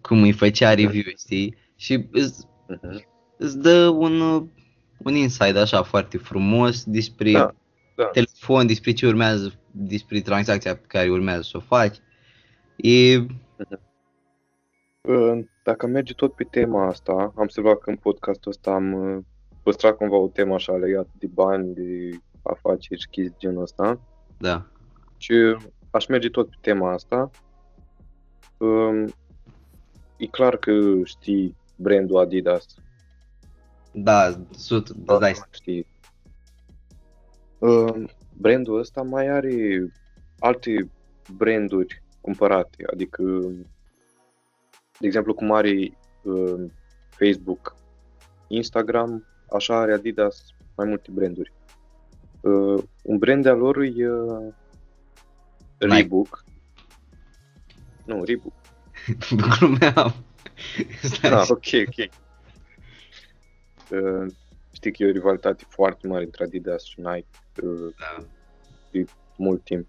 cum 0.00 0.22
îi 0.22 0.32
făcea 0.32 0.74
review, 0.74 1.02
știi? 1.18 1.56
Și 1.76 2.06
îți, 2.12 2.46
Mhm. 2.68 3.04
îți 3.36 3.58
dă 3.58 3.88
un, 3.88 4.20
un 4.98 5.14
insight 5.14 5.56
așa 5.56 5.82
foarte 5.82 6.18
frumos 6.18 6.84
despre 6.84 7.32
Da, 7.32 7.54
da. 7.96 8.04
telefon, 8.04 8.66
despre 8.66 8.92
ce 8.92 9.06
urmează, 9.06 9.52
despre 9.70 10.20
tranzacția 10.20 10.76
pe 10.76 10.84
care 10.86 11.08
urmează 11.10 11.42
să 11.42 11.56
o 11.56 11.60
faci. 11.60 11.96
E, 12.76 13.16
Uh, 15.08 15.38
Dacă 15.64 15.86
merge 15.86 16.12
tot 16.12 16.34
pe 16.34 16.44
tema 16.44 16.86
asta, 16.86 17.12
am 17.12 17.32
observat 17.36 17.78
că 17.78 17.90
în 17.90 17.96
podcastul 17.96 18.50
ăsta 18.50 18.70
am 18.70 18.92
uh, 18.92 19.18
păstrat 19.62 19.96
cumva 19.96 20.16
o 20.16 20.28
temă 20.28 20.54
așa 20.54 20.72
legată 20.72 21.08
de 21.18 21.26
bani, 21.26 21.74
de 21.74 22.10
afaceri 22.42 23.00
și 23.00 23.08
chestii 23.08 23.30
de 23.30 23.36
genul 23.38 23.62
ăsta. 23.62 24.00
Da, 24.38 24.66
Și 25.16 25.56
aș 25.90 26.06
merge 26.06 26.28
tot 26.28 26.48
pe 26.50 26.56
tema 26.60 26.92
asta. 26.92 27.30
Um, 28.58 29.14
E 30.16 30.26
clar 30.26 30.56
că 30.56 30.72
știi 31.04 31.56
brandul 31.76 32.18
Adidas. 32.18 32.66
da, 33.92 34.40
sut, 34.50 34.90
da, 34.90 35.18
dai, 35.18 35.34
știi. 35.50 35.86
Um, 37.58 38.08
Brandul 38.38 38.78
ăsta 38.78 39.02
mai 39.02 39.28
are 39.28 39.54
alte 40.38 40.90
branduri 41.36 42.02
cumpărate, 42.20 42.84
adică, 42.92 43.22
de 44.98 45.06
exemplu, 45.06 45.34
cum 45.34 45.52
are 45.52 45.98
um, 46.22 46.72
Facebook, 47.10 47.76
Instagram, 48.48 49.24
așa 49.52 49.76
are 49.76 49.92
Adidas 49.92 50.44
mai 50.76 50.86
multe 50.86 51.10
branduri. 51.10 51.52
Uh, 52.46 52.82
un 53.02 53.18
brand 53.18 53.42
de-a 53.42 53.54
lor 53.54 53.82
e 53.82 54.10
uh, 54.10 54.52
Nike. 55.78 55.94
Reebok. 55.94 56.44
Nu, 58.04 58.24
Reebok. 58.24 58.52
glumeam. 59.58 60.14
Stai, 61.02 61.30
Ah, 61.30 61.46
ok, 61.48 61.66
ok. 61.86 62.10
Uh, 63.90 64.32
știi 64.72 64.92
că 64.92 65.02
e 65.02 65.06
o 65.06 65.10
rivalitate 65.10 65.64
foarte 65.68 66.06
mare 66.06 66.24
între 66.24 66.44
Adidas 66.44 66.84
și 66.84 67.00
Nike 67.00 67.26
uh, 67.62 67.94
da. 67.98 68.24
mult 69.36 69.64
timp. 69.64 69.86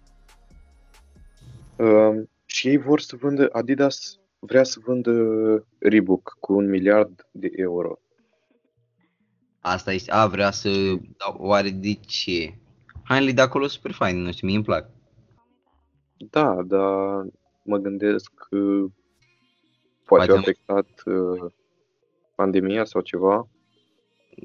Uh, 1.76 2.22
și 2.46 2.68
ei 2.68 2.76
vor 2.76 3.00
să 3.00 3.16
vândă, 3.16 3.48
Adidas 3.52 4.18
vrea 4.38 4.64
să 4.64 4.78
vândă 4.84 5.12
Reebok 5.78 6.36
cu 6.40 6.52
un 6.52 6.68
miliard 6.68 7.26
de 7.30 7.50
euro. 7.56 7.98
Asta 9.60 9.92
este, 9.92 10.10
a, 10.10 10.26
vrea 10.26 10.50
să, 10.50 10.70
da, 10.94 11.34
oare 11.36 11.70
de 11.70 11.92
ce? 11.92 12.54
Hainele 13.04 13.32
de 13.32 13.40
acolo 13.40 13.66
super 13.66 13.92
faine, 13.92 14.20
nu 14.20 14.32
știu, 14.32 14.46
mie 14.46 14.56
îmi 14.56 14.64
plac. 14.64 14.90
Da, 16.16 16.62
dar 16.62 17.26
mă 17.62 17.76
gândesc 17.76 18.32
că 18.34 18.56
poate 20.04 20.26
Poate 20.26 20.30
a 20.30 20.34
nu. 20.34 20.40
afectat 20.40 21.02
uh, 21.04 21.52
pandemia 22.34 22.84
sau 22.84 23.00
ceva. 23.00 23.48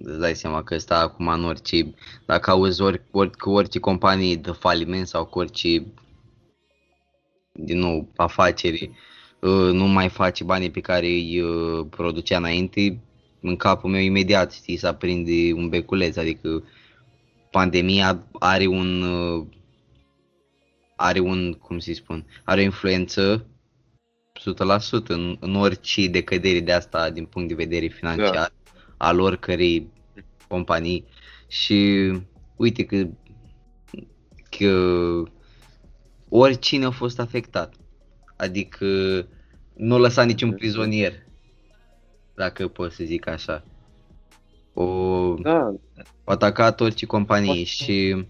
Îți 0.02 0.20
dai 0.20 0.36
seama 0.36 0.64
că 0.64 0.76
ăsta 0.76 1.00
acum 1.00 1.28
în 1.28 1.44
orice, 1.44 1.94
dacă 2.26 2.50
auzi 2.50 2.82
ori, 2.82 3.02
ori, 3.12 3.38
cu 3.38 3.50
orice 3.50 3.80
companie 3.80 4.36
de 4.36 4.52
faliment 4.52 5.08
sau 5.08 5.26
cu 5.26 5.40
orice, 5.40 5.86
din 7.52 7.80
nou, 7.80 8.08
afaceri, 8.16 8.92
uh, 9.40 9.72
nu 9.72 9.86
mai 9.86 10.10
face 10.10 10.44
banii 10.44 10.72
pe 10.72 10.80
care 10.80 11.06
îi 11.06 11.42
uh, 11.42 11.86
producea 11.90 12.38
înainte, 12.38 13.00
în 13.44 13.56
capul 13.56 13.90
meu 13.90 14.02
imediat, 14.02 14.52
știi, 14.52 14.78
să 14.78 14.88
aprinde 14.88 15.54
un 15.54 15.70
beculeț, 15.70 16.16
adică 16.16 16.64
pandemia 17.52 18.28
are 18.40 18.66
un, 18.66 19.02
uh, 19.02 19.46
are 20.96 21.20
un, 21.20 21.54
cum 21.54 21.80
să 21.80 21.92
spun, 21.94 22.26
are 22.44 22.62
o 22.62 22.64
influență 22.64 23.48
100% 24.34 25.08
în, 25.08 25.38
în 25.40 25.56
orice 25.56 26.08
decădere 26.08 26.60
de 26.60 26.72
asta 26.72 27.10
din 27.10 27.26
punct 27.26 27.48
de 27.48 27.54
vedere 27.54 27.88
financiar 27.88 28.54
al 28.98 29.20
oricărei 29.20 29.92
companii. 30.48 31.06
Și 31.48 32.12
uite 32.56 32.86
că, 32.86 33.08
că 34.58 35.24
oricine 36.30 36.86
a 36.86 36.90
fost 36.90 37.20
afectat, 37.20 37.74
adică 38.38 38.88
nu 39.74 39.98
lăsa 39.98 40.24
niciun 40.24 40.54
prizonier, 40.54 41.14
dacă 42.36 42.68
pot 42.68 42.92
să 42.92 43.04
zic 43.04 43.28
așa. 43.28 43.64
O, 44.74 44.86
Da, 45.34 45.60
au 45.60 45.80
atacat 46.24 46.82
orice 46.82 47.06
companie 47.06 47.64
și 47.64 48.26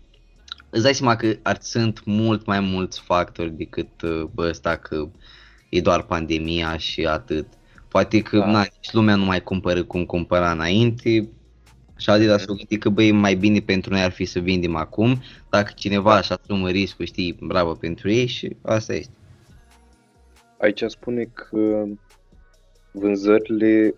îți 0.70 0.84
dai 0.84 0.93
seama 0.93 1.16
că 1.16 1.36
ar 1.41 1.58
sunt 1.62 2.06
mult 2.06 2.45
mai 2.45 2.60
mulți 2.60 3.01
factori 3.01 3.51
decât 3.51 4.01
uh, 4.01 4.24
bă, 4.34 4.47
ăsta 4.49 4.76
că 4.76 5.08
e 5.70 5.82
doar 5.82 6.01
pandemia 6.04 6.78
și 6.78 7.06
atât. 7.06 7.47
Poate 7.88 8.22
că 8.22 8.38
Da. 8.38 8.51
na, 8.51 8.60
nici 8.60 8.91
lumea 8.91 9.16
nu 9.16 9.26
mai 9.26 9.41
cumpără 9.43 9.84
cum 9.84 10.06
cumpăra 10.06 10.51
înainte 10.51 11.30
și 11.97 12.10
Adidas 12.10 12.39
s-a 12.39 12.45
gândit 12.54 12.82
că 12.82 12.89
băi, 12.89 13.12
mai 13.12 13.36
bine 13.36 13.60
pentru 13.60 13.91
noi 13.91 14.01
ar 14.01 14.12
fi 14.12 14.26
să 14.26 14.39
vindem 14.39 14.76
acum, 14.76 15.22
dacă 15.49 15.72
cineva 15.76 16.18
își 16.18 16.32
asumă 16.32 16.70
riscul, 16.70 17.06
știi, 17.06 17.38
bravo 17.41 17.74
pentru 17.74 18.10
ei 18.12 18.26
și 18.26 18.56
asta 18.62 18.93
este. 18.93 19.14
aici 20.58 20.84
spune 20.88 21.24
că 21.34 21.84
vânzările, 22.94 23.96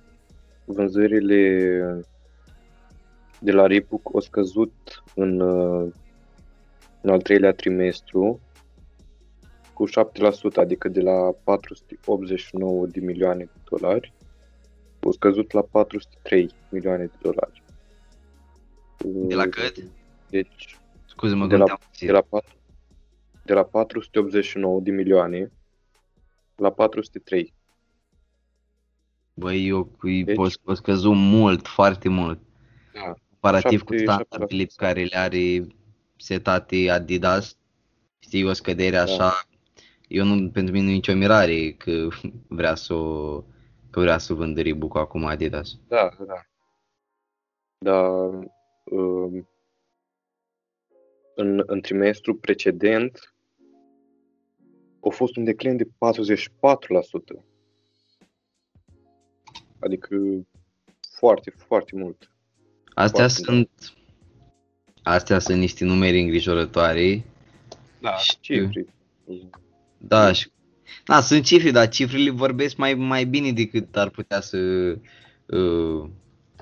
vânzările 0.66 2.02
de 3.40 3.52
la 3.52 3.68
Reebok 3.68 4.10
au 4.14 4.20
scăzut 4.20 5.04
în, 5.16 5.40
uh, 5.40 5.92
în 7.02 7.10
al 7.10 7.22
treilea 7.22 7.54
trimestru 7.54 8.40
cu 9.74 9.86
7%, 9.88 10.60
adică 10.60 10.88
de 10.88 11.02
la 11.02 11.32
489 11.44 12.86
de 12.86 13.00
milioane 13.00 13.44
de 13.44 13.60
dolari, 13.70 14.14
au 15.00 15.12
scăzut 15.12 15.52
la 15.52 15.62
403 15.62 16.52
milioane 16.70 17.06
de 17.06 17.18
dolari. 17.22 17.64
De 19.28 19.36
la 19.36 19.44
cât? 19.48 19.76
Deci, 20.30 20.78
Scuze-mă, 21.06 21.48
De 21.48 21.56
la- 21.56 21.58
gândeam 21.58 21.78
puțin. 21.90 22.08
de 22.08 22.14
la, 22.14 22.22
pat- 22.22 22.56
de 23.44 23.54
la 23.54 23.64
489 23.64 24.80
de 24.80 24.92
milioane 24.92 25.52
la 26.56 26.72
403. 26.72 27.54
Băi, 29.38 29.68
eu 29.68 29.92
îi 30.00 30.24
Deci- 30.24 30.36
pot, 30.36 30.56
pot 30.56 30.76
scăzu 30.78 31.12
mult, 31.12 31.68
foarte 31.68 32.10
mult. 32.10 32.40
Da. 32.94 33.14
comparativ 33.30 33.84
cu 33.84 33.94
Șapte- 33.96 34.12
standardele 34.12 34.64
pe 34.66 34.74
care 34.76 35.04
le 35.04 35.18
are 35.18 35.68
setate 36.18 36.90
Adidas, 36.90 37.58
știi, 38.20 38.44
o 38.46 38.54
scădere 38.54 38.96
Da. 38.96 39.02
așa, 39.02 39.32
eu 40.08 40.26
nu, 40.26 40.50
pentru 40.50 40.74
mine 40.74 40.86
nu 40.86 40.92
e 40.92 40.94
nicio 40.94 41.14
mirare 41.16 41.72
că 41.72 42.08
vrea 42.48 42.76
să 42.76 42.94
o, 42.94 43.42
că 43.90 44.00
vrea 44.00 44.18
să 44.18 44.34
vândă 44.34 44.62
Reebok 44.62 44.98
acum 44.98 45.26
Adidas. 45.26 45.78
Da, 45.88 46.10
da. 46.28 46.42
Dar 47.78 48.10
um, 48.84 49.50
în, 51.36 51.64
în 51.66 51.82
trimestru 51.82 52.36
precedent 52.36 53.34
a 55.02 55.10
fost 55.10 55.36
un 55.36 55.44
declin 55.44 55.78
de 55.78 55.84
44%. 55.84 55.88
Adică 59.80 60.16
foarte, 61.18 61.54
foarte 61.68 61.92
mult. 61.96 62.32
Astea 62.94 63.28
Foarte 63.28 63.44
sunt 63.44 63.70
astea 65.04 65.40
sunt 65.40 65.58
niște 65.60 65.86
numere 65.86 66.20
îngrijorătoare. 66.20 67.26
Da, 68.02 68.16
Știu. 68.16 68.64
cifre. 68.64 68.86
Da, 69.98 70.32
și 70.32 70.50
da, 71.06 71.22
sunt 71.22 71.44
cifre, 71.44 71.72
dar 71.72 71.90
cifrele 71.90 72.30
vorbesc 72.30 72.76
mai, 72.76 72.94
mai 72.94 73.26
bine 73.26 73.52
decât 73.52 73.98
ar 73.98 74.10
putea 74.10 74.42
să 74.42 74.58
uh, 75.46 76.10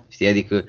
știi, 0.08 0.28
adică 0.28 0.66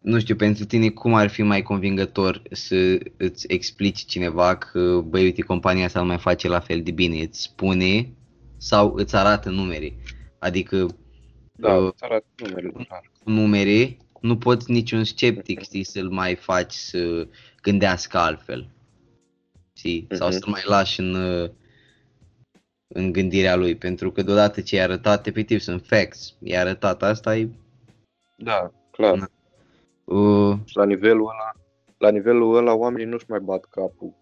nu 0.00 0.18
știu, 0.18 0.36
pentru 0.36 0.64
tine 0.64 0.88
cum 0.88 1.14
ar 1.14 1.28
fi 1.28 1.42
mai 1.42 1.62
convingător 1.62 2.42
să 2.50 2.98
îți 3.16 3.44
explici 3.48 4.04
cineva 4.04 4.56
că, 4.56 5.02
băi, 5.06 5.22
uite, 5.22 5.42
compania 5.42 5.84
asta 5.84 6.00
nu 6.00 6.06
mai 6.06 6.18
face 6.18 6.48
la 6.48 6.60
fel 6.60 6.82
de 6.82 6.90
bine, 6.90 7.22
îți 7.22 7.42
spune 7.42 8.12
sau 8.56 8.94
îți 8.94 9.16
arată 9.16 9.50
numere. 9.50 9.96
Adică 10.38 10.86
Da, 11.68 11.76
uh, 11.76 11.90
îți 11.92 12.04
arată 12.04 12.26
numele, 12.36 12.68
clar. 12.70 13.10
cu 13.22 13.30
numere 13.30 13.96
nu 14.20 14.38
poți 14.38 14.70
niciun 14.70 15.04
sceptic, 15.04 15.60
știi, 15.62 15.84
să-l 15.84 16.08
mai 16.10 16.34
faci 16.34 16.72
să 16.72 17.28
gândească 17.62 18.18
altfel. 18.18 18.68
Știi? 19.76 20.06
Sau 20.10 20.28
Mhm. 20.28 20.36
să-l 20.38 20.50
mai 20.50 20.62
lași 20.64 21.00
în, 21.00 21.14
uh, 21.14 21.50
în 22.86 23.12
gândirea 23.12 23.56
lui, 23.56 23.76
pentru 23.76 24.12
că 24.12 24.22
deodată 24.22 24.60
ce 24.60 24.76
i-a 24.76 24.82
arătat, 24.82 25.26
efectiv, 25.26 25.60
sunt 25.60 25.86
facts. 25.86 26.34
I-a 26.42 26.60
arătat 26.60 27.02
asta, 27.02 27.36
e... 27.36 27.48
Da, 28.36 28.72
clar. 28.90 29.16
Na. 29.18 29.28
Uh, 30.04 30.58
Și 30.64 30.76
la 30.76 30.84
nivelul 30.84 31.22
ăla, 31.28 31.52
la 31.98 32.10
nivelul 32.10 32.56
ăla 32.56 32.74
oamenii 32.74 33.06
nu-și 33.06 33.24
mai 33.28 33.40
bat 33.40 33.64
capul 33.64 34.14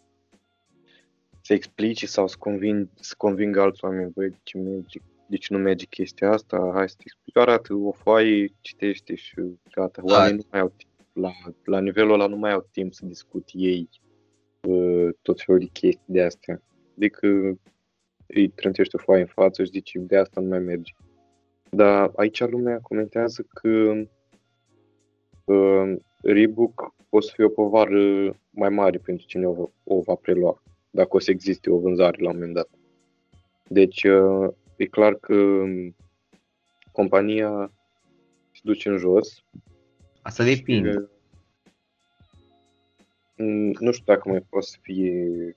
să 1.43 1.53
explice 1.53 2.07
sau 2.07 2.27
să, 2.29 2.37
conving, 2.39 2.89
să 2.95 3.15
convingă 3.17 3.61
alți 3.61 3.85
oameni, 3.85 4.11
băi, 4.15 4.29
de 4.29 4.37
ce, 4.43 4.59
merge, 4.59 4.99
de 5.31 5.37
ce 5.37 5.55
nu 5.55 5.59
merge 5.59 5.85
chestia 5.85 6.31
asta, 6.31 6.71
hai 6.75 6.89
să 6.89 6.95
te 6.97 7.03
explic, 7.05 7.37
arată 7.37 7.75
o 7.75 7.93
foaie, 7.93 8.53
citește 8.61 9.15
și 9.15 9.35
gata. 9.71 10.03
Da. 10.05 10.15
Oamenii 10.15 10.37
nu 10.37 10.47
mai 10.51 10.61
au 10.61 10.73
timp, 10.77 10.91
la, 11.13 11.33
la 11.65 11.81
nivelul 11.81 12.13
ăla 12.13 12.27
nu 12.27 12.37
mai 12.37 12.53
au 12.53 12.69
timp 12.73 12.93
să 12.93 13.07
discute 13.07 13.53
ei 13.55 13.89
uh, 14.69 15.09
tot 15.23 15.41
felul 15.41 15.61
de 15.61 15.67
chestii 15.73 16.05
de 16.07 16.23
astea. 16.23 16.63
Adică 16.97 17.27
îi 18.27 18.49
trântește 18.49 18.97
o 18.97 19.03
foaie 19.03 19.21
în 19.21 19.27
față 19.27 19.65
și 19.65 19.71
zice, 19.71 19.99
de 19.99 20.17
asta 20.17 20.41
nu 20.41 20.49
mai 20.49 20.59
merge. 20.59 20.93
Dar 21.71 22.11
aici 22.17 22.41
lumea 22.41 22.79
comentează 22.83 23.47
că 23.53 23.93
uh, 25.45 25.97
Reebok 26.23 26.95
o 27.09 27.21
să 27.21 27.31
fie 27.35 27.45
o 27.45 27.49
povară 27.49 28.37
mai 28.51 28.69
mare 28.69 28.99
pentru 28.99 29.27
cine 29.27 29.47
o, 29.47 29.69
o 29.85 30.01
va 30.01 30.15
prelua, 30.15 30.63
dacă 30.91 31.17
o 31.17 31.19
să 31.19 31.31
existe 31.31 31.71
o 31.71 31.79
vânzare 31.79 32.23
la 32.23 32.29
un 32.29 32.35
moment 32.35 32.55
dat. 32.55 32.69
Deci 33.69 34.05
uh, 34.05 34.49
e 34.83 34.87
clar 34.87 35.15
că 35.15 35.35
um, 35.35 35.97
compania 36.93 37.73
se 38.53 38.61
duce 38.63 38.89
în 38.89 38.97
jos. 38.97 39.45
asta 40.23 40.45
depinde. 40.45 40.91
Uh, 40.91 41.09
mm, 43.37 43.73
nu 43.79 43.93
știu 43.93 44.05
dacă 44.07 44.29
mai 44.29 44.41
poate 44.49 44.67
să 44.67 44.77
fie 44.81 45.57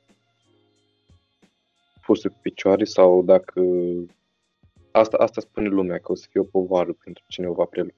pusă 2.06 2.30
pe 2.30 2.36
picioare 2.42 2.84
sau 2.84 3.24
dacă 3.24 3.62
asta, 4.92 5.18
asta 5.18 5.42
spune 5.42 5.68
lumea, 5.68 5.98
că 5.98 6.12
o 6.12 6.16
să 6.16 6.28
fie 6.30 6.40
o 6.42 6.44
povară 6.44 6.94
pentru 7.04 7.24
cine 7.28 7.48
o 7.48 7.54
va 7.54 7.66
prelua. 7.66 7.94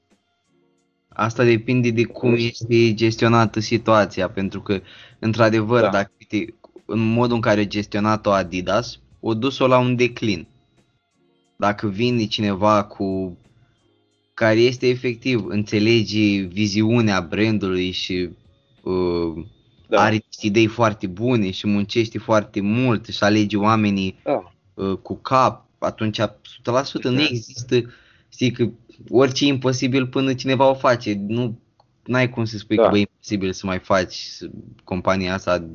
Asta 1.08 1.44
depinde 1.44 1.90
de 1.92 2.04
cum 2.04 2.34
este 2.38 2.94
gestionată 2.94 3.60
situația, 3.60 4.30
pentru 4.30 4.62
că, 4.62 4.82
într-adevăr, 5.20 5.82
Da. 5.82 5.90
dacă 5.90 6.12
uite, 6.20 6.54
în 6.86 7.00
modul 7.00 7.36
în 7.36 7.42
care 7.42 7.60
a 7.60 7.66
gestionat-o 7.66 8.32
Adidas, 8.32 9.00
o 9.20 9.34
dus-o 9.34 9.68
la 9.68 9.78
un 9.78 9.96
declin. 9.96 10.48
Dacă 11.56 11.88
vine 11.88 12.26
cineva 12.26 12.84
cu 12.84 13.38
care 14.34 14.60
este 14.60 14.88
efectiv, 14.88 15.46
înțelege 15.46 16.40
viziunea 16.42 17.22
brandului 17.22 17.92
și 17.92 18.30
uh, 18.84 19.46
Da, 19.88 20.02
are 20.02 20.14
niște 20.26 20.46
idei 20.48 20.68
foarte 20.68 21.08
bune 21.08 21.52
și 21.52 21.68
muncește 21.68 22.18
foarte 22.18 22.62
mult 22.62 23.06
și 23.06 23.24
alege 23.24 23.58
oamenii 23.58 24.20
da, 24.24 24.54
uh, 24.74 24.98
cu 24.98 25.16
cap, 25.16 25.66
atunci 25.78 26.20
100% 26.20 27.10
nu 27.10 27.12
Mhm. 27.22 27.28
există, 27.30 27.94
știi 28.30 28.52
că 28.52 28.70
orice 29.10 29.46
e 29.46 29.48
imposibil 29.48 30.08
până 30.08 30.34
cineva 30.34 30.70
o 30.70 30.74
face. 30.74 31.22
Nu 31.28 31.60
ai 32.12 32.30
cum 32.30 32.46
să 32.46 32.58
spui 32.58 32.76
Da. 32.76 32.84
că 32.84 32.90
bă, 32.90 32.98
e 32.98 33.00
imposibil 33.00 33.52
să 33.54 33.66
mai 33.66 33.80
faci 33.80 34.14
să- 34.16 34.50
compania 34.84 35.34
asta, 35.34 35.70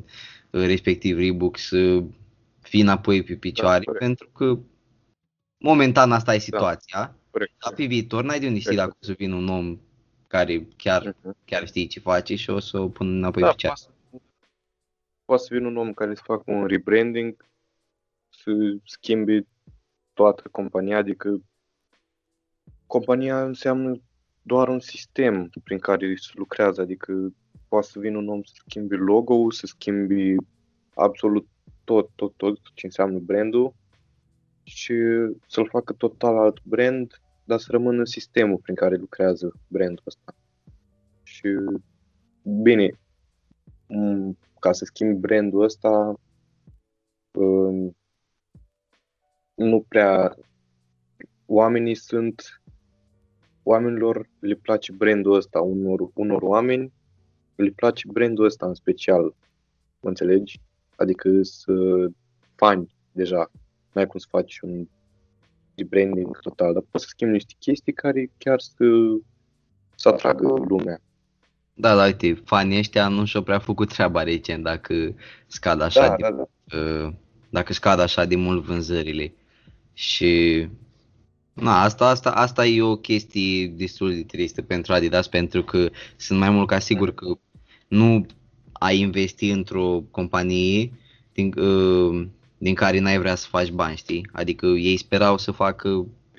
uh, 0.51 0.61
respectiv 0.66 1.16
Reebok, 1.16 1.59
să 1.59 2.03
fii 2.61 2.81
înapoi 2.81 3.22
pe 3.22 3.35
picioare, 3.35 3.85
corect. 3.85 4.05
pentru 4.05 4.28
că 4.35 4.59
momentan 5.61 6.13
asta 6.13 6.35
e 6.35 6.39
situația. 6.39 7.15
corect. 7.31 7.53
Dar 7.65 7.75
pe 7.75 7.85
viitor 7.85 8.25
n-ai 8.25 8.41
de 8.41 8.47
unde 8.47 8.59
știi 8.59 8.77
Corect. 8.77 8.89
dacă 8.93 8.99
o 9.03 9.07
să 9.07 9.13
vină 9.19 9.35
un 9.35 9.49
om 9.49 9.79
care 10.27 10.69
chiar, 10.77 11.15
Mhm. 11.23 11.37
chiar 11.45 11.67
știe 11.67 11.87
ce 11.87 12.01
face 12.01 12.35
și 12.35 12.51
o 12.51 12.59
să 12.59 12.79
o 12.79 12.89
pună 12.89 13.11
înapoi 13.11 13.43
Da, 13.43 13.49
pe 13.49 13.55
picioare. 13.55 13.81
poate, 14.11 14.25
poate 15.25 15.43
să 15.43 15.49
vină 15.55 15.67
un 15.69 15.77
om 15.77 15.93
care 15.93 16.15
să 16.15 16.23
facă 16.25 16.43
un 16.47 16.67
rebranding, 16.67 17.47
să 18.29 18.51
schimbe 18.85 19.47
toată 20.13 20.49
compania, 20.51 20.97
adică 20.97 21.41
compania 22.87 23.45
înseamnă 23.45 24.01
doar 24.43 24.69
un 24.69 24.81
sistem 24.81 25.51
prin 25.65 25.79
care 25.79 26.15
se 26.17 26.31
lucrează, 26.35 26.81
adică 26.81 27.33
poate 27.69 27.87
să 27.87 27.99
vină 27.99 28.19
un 28.19 28.29
om 28.29 28.43
să 28.43 28.53
schimbe 28.67 28.97
logo-ul, 28.97 29.51
să 29.53 29.67
schimbe 29.67 30.35
absolut 30.95 31.47
tot, 31.85 32.11
tot, 32.15 32.33
tot 32.37 32.59
ce 32.75 32.87
înseamnă 32.87 33.19
brandul 33.19 33.75
și 34.63 34.95
să-l 35.47 35.69
facă 35.69 35.93
total 35.93 36.39
alt 36.39 36.65
brand, 36.65 37.21
dar 37.45 37.59
să 37.59 37.69
rămână 37.71 38.05
sistemul 38.05 38.57
prin 38.57 38.75
care 38.75 38.97
lucrează 38.97 39.53
brandul 39.69 40.03
ăsta. 40.07 40.35
Și 41.23 41.49
bine, 42.43 42.91
m, 43.87 44.39
ca 44.59 44.73
să 44.73 44.85
schimbi 44.85 45.21
brandul 45.21 45.63
ăsta, 45.63 46.15
um, 47.33 47.97
nu 49.55 49.85
prea 49.89 50.37
oamenii 51.47 51.95
sunt 51.95 52.63
oamenilor 53.63 54.29
le 54.39 54.55
place 54.55 54.93
brandul 54.93 55.35
ăsta, 55.35 55.61
unor, 55.61 56.11
unor 56.15 56.43
oameni 56.43 56.93
le 57.55 57.71
place 57.71 58.09
brandul 58.13 58.45
ăsta 58.45 58.67
în 58.67 58.75
special, 58.75 59.35
mă 60.01 60.09
înțelegi? 60.09 60.61
Adică 60.97 61.43
să 61.43 62.07
fani 62.55 62.95
deja, 63.13 63.51
n-ai 63.93 64.07
cum 64.07 64.20
să 64.20 64.26
faci 64.30 64.59
un 64.61 64.86
rebranding 65.74 66.38
total, 66.41 66.72
dar 66.72 66.82
poți 66.91 67.05
să 67.05 67.11
schimbi 67.11 67.32
niște 67.32 67.55
chestii 67.59 67.93
care 67.93 68.30
chiar 68.38 68.61
să, 68.61 68.84
să 69.95 70.09
atragă 70.09 70.47
lumea. 70.68 71.01
Da, 71.74 71.95
da, 71.95 72.05
uite, 72.05 72.43
fanii 72.45 72.78
ăștia 72.78 73.09
nu 73.09 73.24
și-au 73.24 73.43
prea 73.43 73.59
făcut 73.59 73.88
treaba 73.88 74.22
recent 74.22 74.64
dacă 74.64 75.14
scad 75.47 75.80
așa 75.80 76.09
Da, 76.09 76.16
de, 76.16 76.22
da, 76.22 76.30
da. 76.30 76.78
uh, 76.78 77.12
dacă 77.49 77.72
scad 77.72 78.01
așa 78.01 78.24
de 78.24 78.36
mult 78.36 78.64
vânzările. 78.64 79.34
Și 79.93 80.68
na, 81.53 81.82
asta, 81.82 82.09
asta, 82.09 82.30
asta 82.30 82.66
e 82.66 82.82
o 82.82 82.97
chestie 82.97 83.66
destul 83.66 84.14
de 84.14 84.22
tristă 84.22 84.62
pentru 84.62 84.93
Adidas 84.93 85.28
pentru 85.28 85.62
că 85.64 85.91
sunt 86.16 86.38
mai 86.38 86.51
mult 86.51 86.66
ca 86.66 86.78
sigur 86.78 87.14
că 87.14 87.38
nu 87.88 88.26
ai 88.72 88.99
investi 88.99 89.51
într-o 89.51 90.05
companie 90.11 90.93
din, 91.32 91.53
uh, 91.59 92.26
din 92.63 92.75
care 92.75 92.99
n-ai 92.99 93.19
vrea 93.19 93.35
să 93.35 93.47
faci 93.49 93.71
bani, 93.71 93.97
știi? 93.97 94.29
Adică 94.33 94.67
ei 94.67 94.97
sperau 94.97 95.39
să 95.39 95.51
facă 95.51 95.89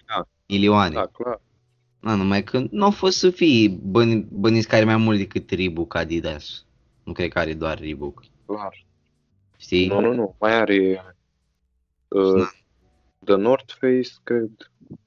Da. 0.07 0.27
milioane. 0.47 0.93
Da, 0.93 1.05
clar. 1.05 1.41
Da, 1.99 2.15
numai 2.15 2.43
că 2.43 2.63
nu 2.71 2.83
au 2.83 2.91
fost 2.91 3.17
să 3.17 3.29
fie 3.29 3.69
bani, 3.69 4.27
băniți 4.31 4.67
care 4.67 4.83
mai 4.83 4.97
mult 4.97 5.17
decât 5.17 5.49
Reebok 5.49 5.95
Adidas. 5.95 6.65
Nu 7.03 7.13
cred 7.13 7.31
că 7.31 7.39
are 7.39 7.53
doar 7.53 7.79
Reebok. 7.79 8.23
clar. 8.45 8.85
Știi? 9.57 9.87
Nu, 9.87 9.99
nu, 9.99 10.13
nu. 10.13 10.35
Mai 10.39 10.53
are 10.53 11.05
uh, 12.07 12.33
Na. 12.35 12.49
The 13.23 13.35
North 13.35 13.73
Face, 13.79 14.09
cred, 14.23 14.49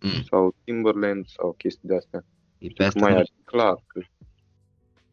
Mm. 0.01 0.23
sau 0.31 0.55
Timberland, 0.65 1.27
sau 1.27 1.53
chestii 1.59 1.89
de 1.89 1.97
astea. 1.97 2.25
E 2.59 2.67
Pe 2.67 2.73
Că 2.75 2.85
astea, 2.85 3.03
mai 3.03 3.11
nu, 3.13 3.17
are, 3.19 3.29
clar. 3.45 3.83
Că, 3.87 4.01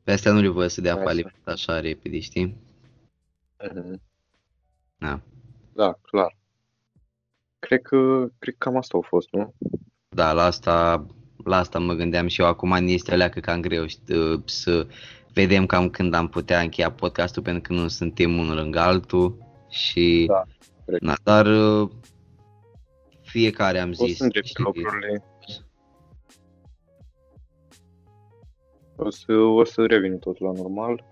pe 0.04 0.12
astea 0.12 0.32
nu 0.32 0.42
le 0.42 0.48
văd 0.48 0.70
să 0.70 0.82
dea 0.82 0.94
Hai 0.96 1.04
faliment 1.04 1.42
așa 1.48 1.80
repede, 1.80 2.20
știi? 2.20 2.56
Mhm. 3.74 4.02
Da. 4.98 5.22
Da, 5.74 5.98
clar. 6.02 6.38
Cred 7.60 7.82
că, 7.82 8.28
cred 8.40 8.56
că 8.58 8.70
cam 8.70 8.78
asta 8.78 8.98
a 8.98 9.08
fost, 9.08 9.28
nu? 9.32 9.54
Da, 10.10 10.34
la 10.34 10.44
asta, 10.44 11.06
la 11.44 11.58
asta 11.58 11.80
mă 11.80 11.94
gândeam 11.94 12.28
și 12.28 12.42
eu. 12.42 12.48
Acum 12.48 12.70
ne 12.84 12.92
este 12.92 13.16
leacă 13.16 13.40
cam 13.40 13.62
greu 13.62 13.86
știi, 13.88 14.42
să 14.46 14.88
vedem 15.34 15.66
cam 15.66 15.90
când 15.90 16.14
am 16.14 16.28
putea 16.28 16.60
încheia 16.60 16.92
podcastul 16.92 17.44
pentru 17.44 17.62
că 17.62 17.74
nu 17.82 17.88
suntem 17.88 18.38
unul 18.38 18.56
lângă 18.56 18.80
altul 18.80 19.38
și 19.70 20.26
Da, 20.28 20.44
corect. 20.86 21.04
na, 21.04 21.16
dar 21.24 21.46
uh, 21.46 21.90
fiecare 23.22 23.80
am 23.80 23.90
O 23.90 24.06
zis 24.06 24.18
să 24.18 24.24
îndrepte 24.24 24.48
și- 24.50 24.60
lucrurile. 24.62 25.24
O 28.96 29.10
să, 29.10 29.34
o 29.34 29.64
să 29.64 29.86
revină 29.86 30.16
totul 30.16 30.46
la 30.46 30.52
normal 30.62 31.04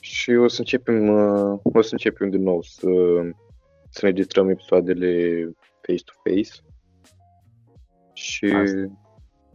și 0.00 0.30
o 0.30 0.48
să 0.48 0.56
începem, 0.60 1.08
uh, 1.08 1.58
o 1.62 1.80
să 1.80 1.88
începem 1.92 2.30
din 2.30 2.42
nou 2.42 2.62
să, 2.62 2.88
să 3.88 4.06
înregistrăm 4.06 4.48
episoadele 4.48 5.42
face-to-face 5.80 6.52
și 8.12 8.44
Asta. 8.44 8.98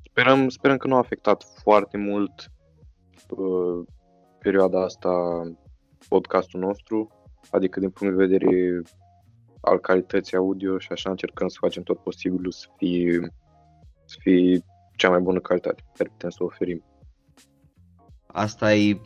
sperăm, 0.09 0.49
sperăm 0.49 0.77
că 0.77 0.87
nu 0.87 0.95
a 0.95 0.97
afectat 0.97 1.43
foarte 1.61 1.97
mult 1.97 2.51
uh, 3.29 3.85
perioada 4.39 4.83
asta 4.83 5.41
podcastul 6.07 6.59
nostru, 6.59 7.09
adică 7.51 7.79
din 7.79 7.89
punct 7.89 8.17
de 8.17 8.25
vedere 8.25 8.81
al 9.61 9.79
calității 9.79 10.37
audio 10.37 10.77
și 10.77 10.91
așa 10.91 11.09
încercăm 11.09 11.47
să 11.47 11.57
facem 11.59 11.83
tot 11.83 11.99
posibilul 11.99 12.51
să 12.51 12.67
fie, 12.77 13.33
să 14.05 14.17
fie 14.19 14.63
cea 14.95 15.09
mai 15.09 15.19
bună 15.19 15.39
calitate 15.39 15.81
pe 15.81 15.91
care 15.97 16.09
putem 16.09 16.29
să 16.29 16.37
o 16.39 16.45
oferim. 16.45 16.83
asta 18.27 18.73
e 18.75 18.99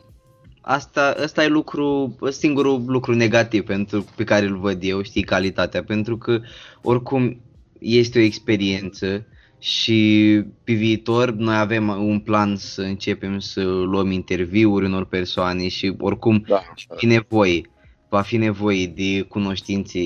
Asta, 0.70 1.16
asta 1.24 1.44
e 1.44 1.48
lucru, 1.48 2.16
singurul 2.30 2.84
lucru 2.86 3.14
negativ 3.14 3.64
pentru, 3.64 4.06
pe 4.16 4.24
care 4.24 4.46
îl 4.46 4.58
văd 4.58 4.78
eu, 4.82 5.02
știi, 5.02 5.24
calitatea, 5.24 5.84
pentru 5.84 6.18
că 6.18 6.42
oricum 6.82 7.42
este 7.80 8.20
o 8.20 8.22
experiență 8.22 9.26
și 9.60 10.42
pe 10.64 10.74
viitor 10.74 11.32
noi 11.32 11.58
avem 11.58 11.88
un 11.88 12.20
plan 12.20 12.56
să 12.56 12.82
începem 12.82 13.40
să 13.40 13.64
luăm 13.64 14.12
interviuri 14.12 14.86
unor 14.86 15.06
persoane 15.06 15.68
și 15.68 15.96
oricum 16.00 16.44
Da, 16.48 16.62
va 16.88 16.96
fi 16.96 17.06
nevoie, 17.06 17.62
va 18.10 18.22
fi 18.22 18.38
nevoie 18.38 18.88
de 18.88 19.22
cunoștințe 19.22 20.00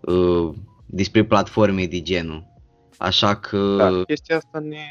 uh, 0.00 0.54
despre 0.86 1.24
platforme 1.24 1.86
de 1.86 2.00
genul. 2.00 2.44
Așa 2.98 3.36
că, 3.36 3.76
da, 3.76 4.02
chestia 4.04 4.36
asta 4.36 4.58
ne, 4.58 4.84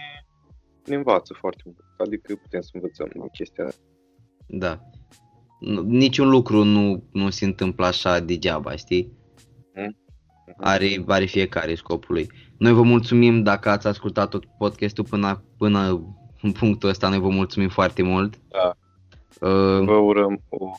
ne 0.85 0.95
învață 0.95 1.33
foarte 1.33 1.61
mult. 1.65 1.77
Adică 1.97 2.35
putem 2.35 2.61
să 2.61 2.69
învățăm 2.73 3.09
din 3.13 3.27
chestia 3.27 3.65
asta. 3.65 3.81
Da, 4.51 4.79
Nu- 5.59 5.81
niciun 5.81 6.29
lucru 6.29 6.63
nu, 6.63 7.03
nu 7.11 7.29
se 7.29 7.45
întâmplă 7.45 7.85
așa 7.85 8.19
degeaba, 8.19 8.75
știi? 8.75 9.11
Mhm. 9.75 9.97
Are, 10.57 11.03
are 11.07 11.25
fiecare 11.25 11.75
scopul 11.75 12.13
lui. 12.15 12.31
Noi 12.57 12.71
vă 12.73 12.81
mulțumim 12.81 13.43
dacă 13.43 13.69
ați 13.69 13.87
ascultat 13.87 14.29
tot 14.29 14.45
podcastul 14.57 15.03
până, 15.09 15.43
până 15.57 16.03
în 16.41 16.51
punctul 16.51 16.89
ăsta, 16.89 17.09
noi 17.09 17.19
vă 17.19 17.29
mulțumim 17.29 17.69
foarte 17.69 18.01
mult. 18.03 18.41
Da. 18.49 18.77
Uh, 19.47 19.85
Vă 19.85 19.93
urăm 19.95 20.41
o 20.49 20.69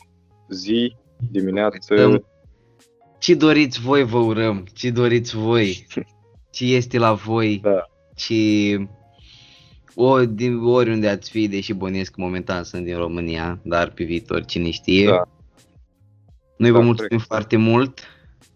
zi, 0.49 0.95
dimineață, 1.31 1.93
Urăm. 1.93 2.25
ce 3.19 3.35
doriți 3.35 3.79
voi 3.81 4.03
vă 4.03 4.17
urăm, 4.17 4.65
ce 4.73 4.89
doriți 4.89 5.35
voi, 5.35 5.87
ce 6.51 6.65
este 6.65 6.97
la 6.97 7.13
voi, 7.13 7.59
Da. 7.63 7.85
ce 8.15 8.33
o, 9.95 10.25
din, 10.25 10.63
oriunde 10.63 11.09
ați 11.09 11.29
fi, 11.29 11.47
deși 11.47 11.73
bănuiesc 11.73 12.11
că 12.11 12.21
momentan 12.21 12.63
sunt 12.63 12.83
din 12.83 12.97
România, 12.97 13.59
dar 13.63 13.89
pe 13.91 14.03
viitor 14.03 14.45
cine 14.45 14.69
știe. 14.69 15.07
Da. 15.07 15.23
Noi 16.57 16.71
vă 16.71 16.77
Da, 16.77 16.83
mulțumim 16.83 17.09
corect. 17.09 17.27
foarte 17.27 17.57
mult 17.57 17.99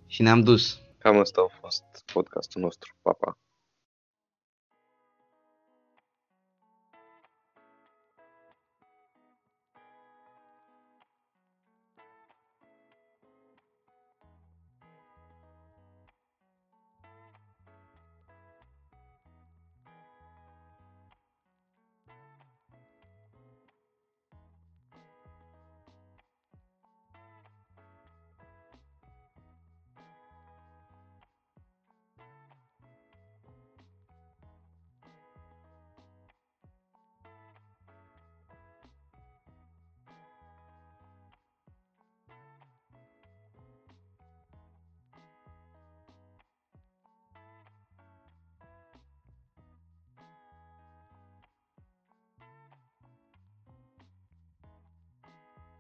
și 0.08 0.22
ne-am 0.22 0.42
dus. 0.42 0.80
cam 0.98 1.18
asta 1.20 1.42
a 1.50 1.58
fost 1.62 1.84
podcastul 2.14 2.62
nostru. 2.62 2.96
Pa, 3.02 3.12
pa! 3.20 3.38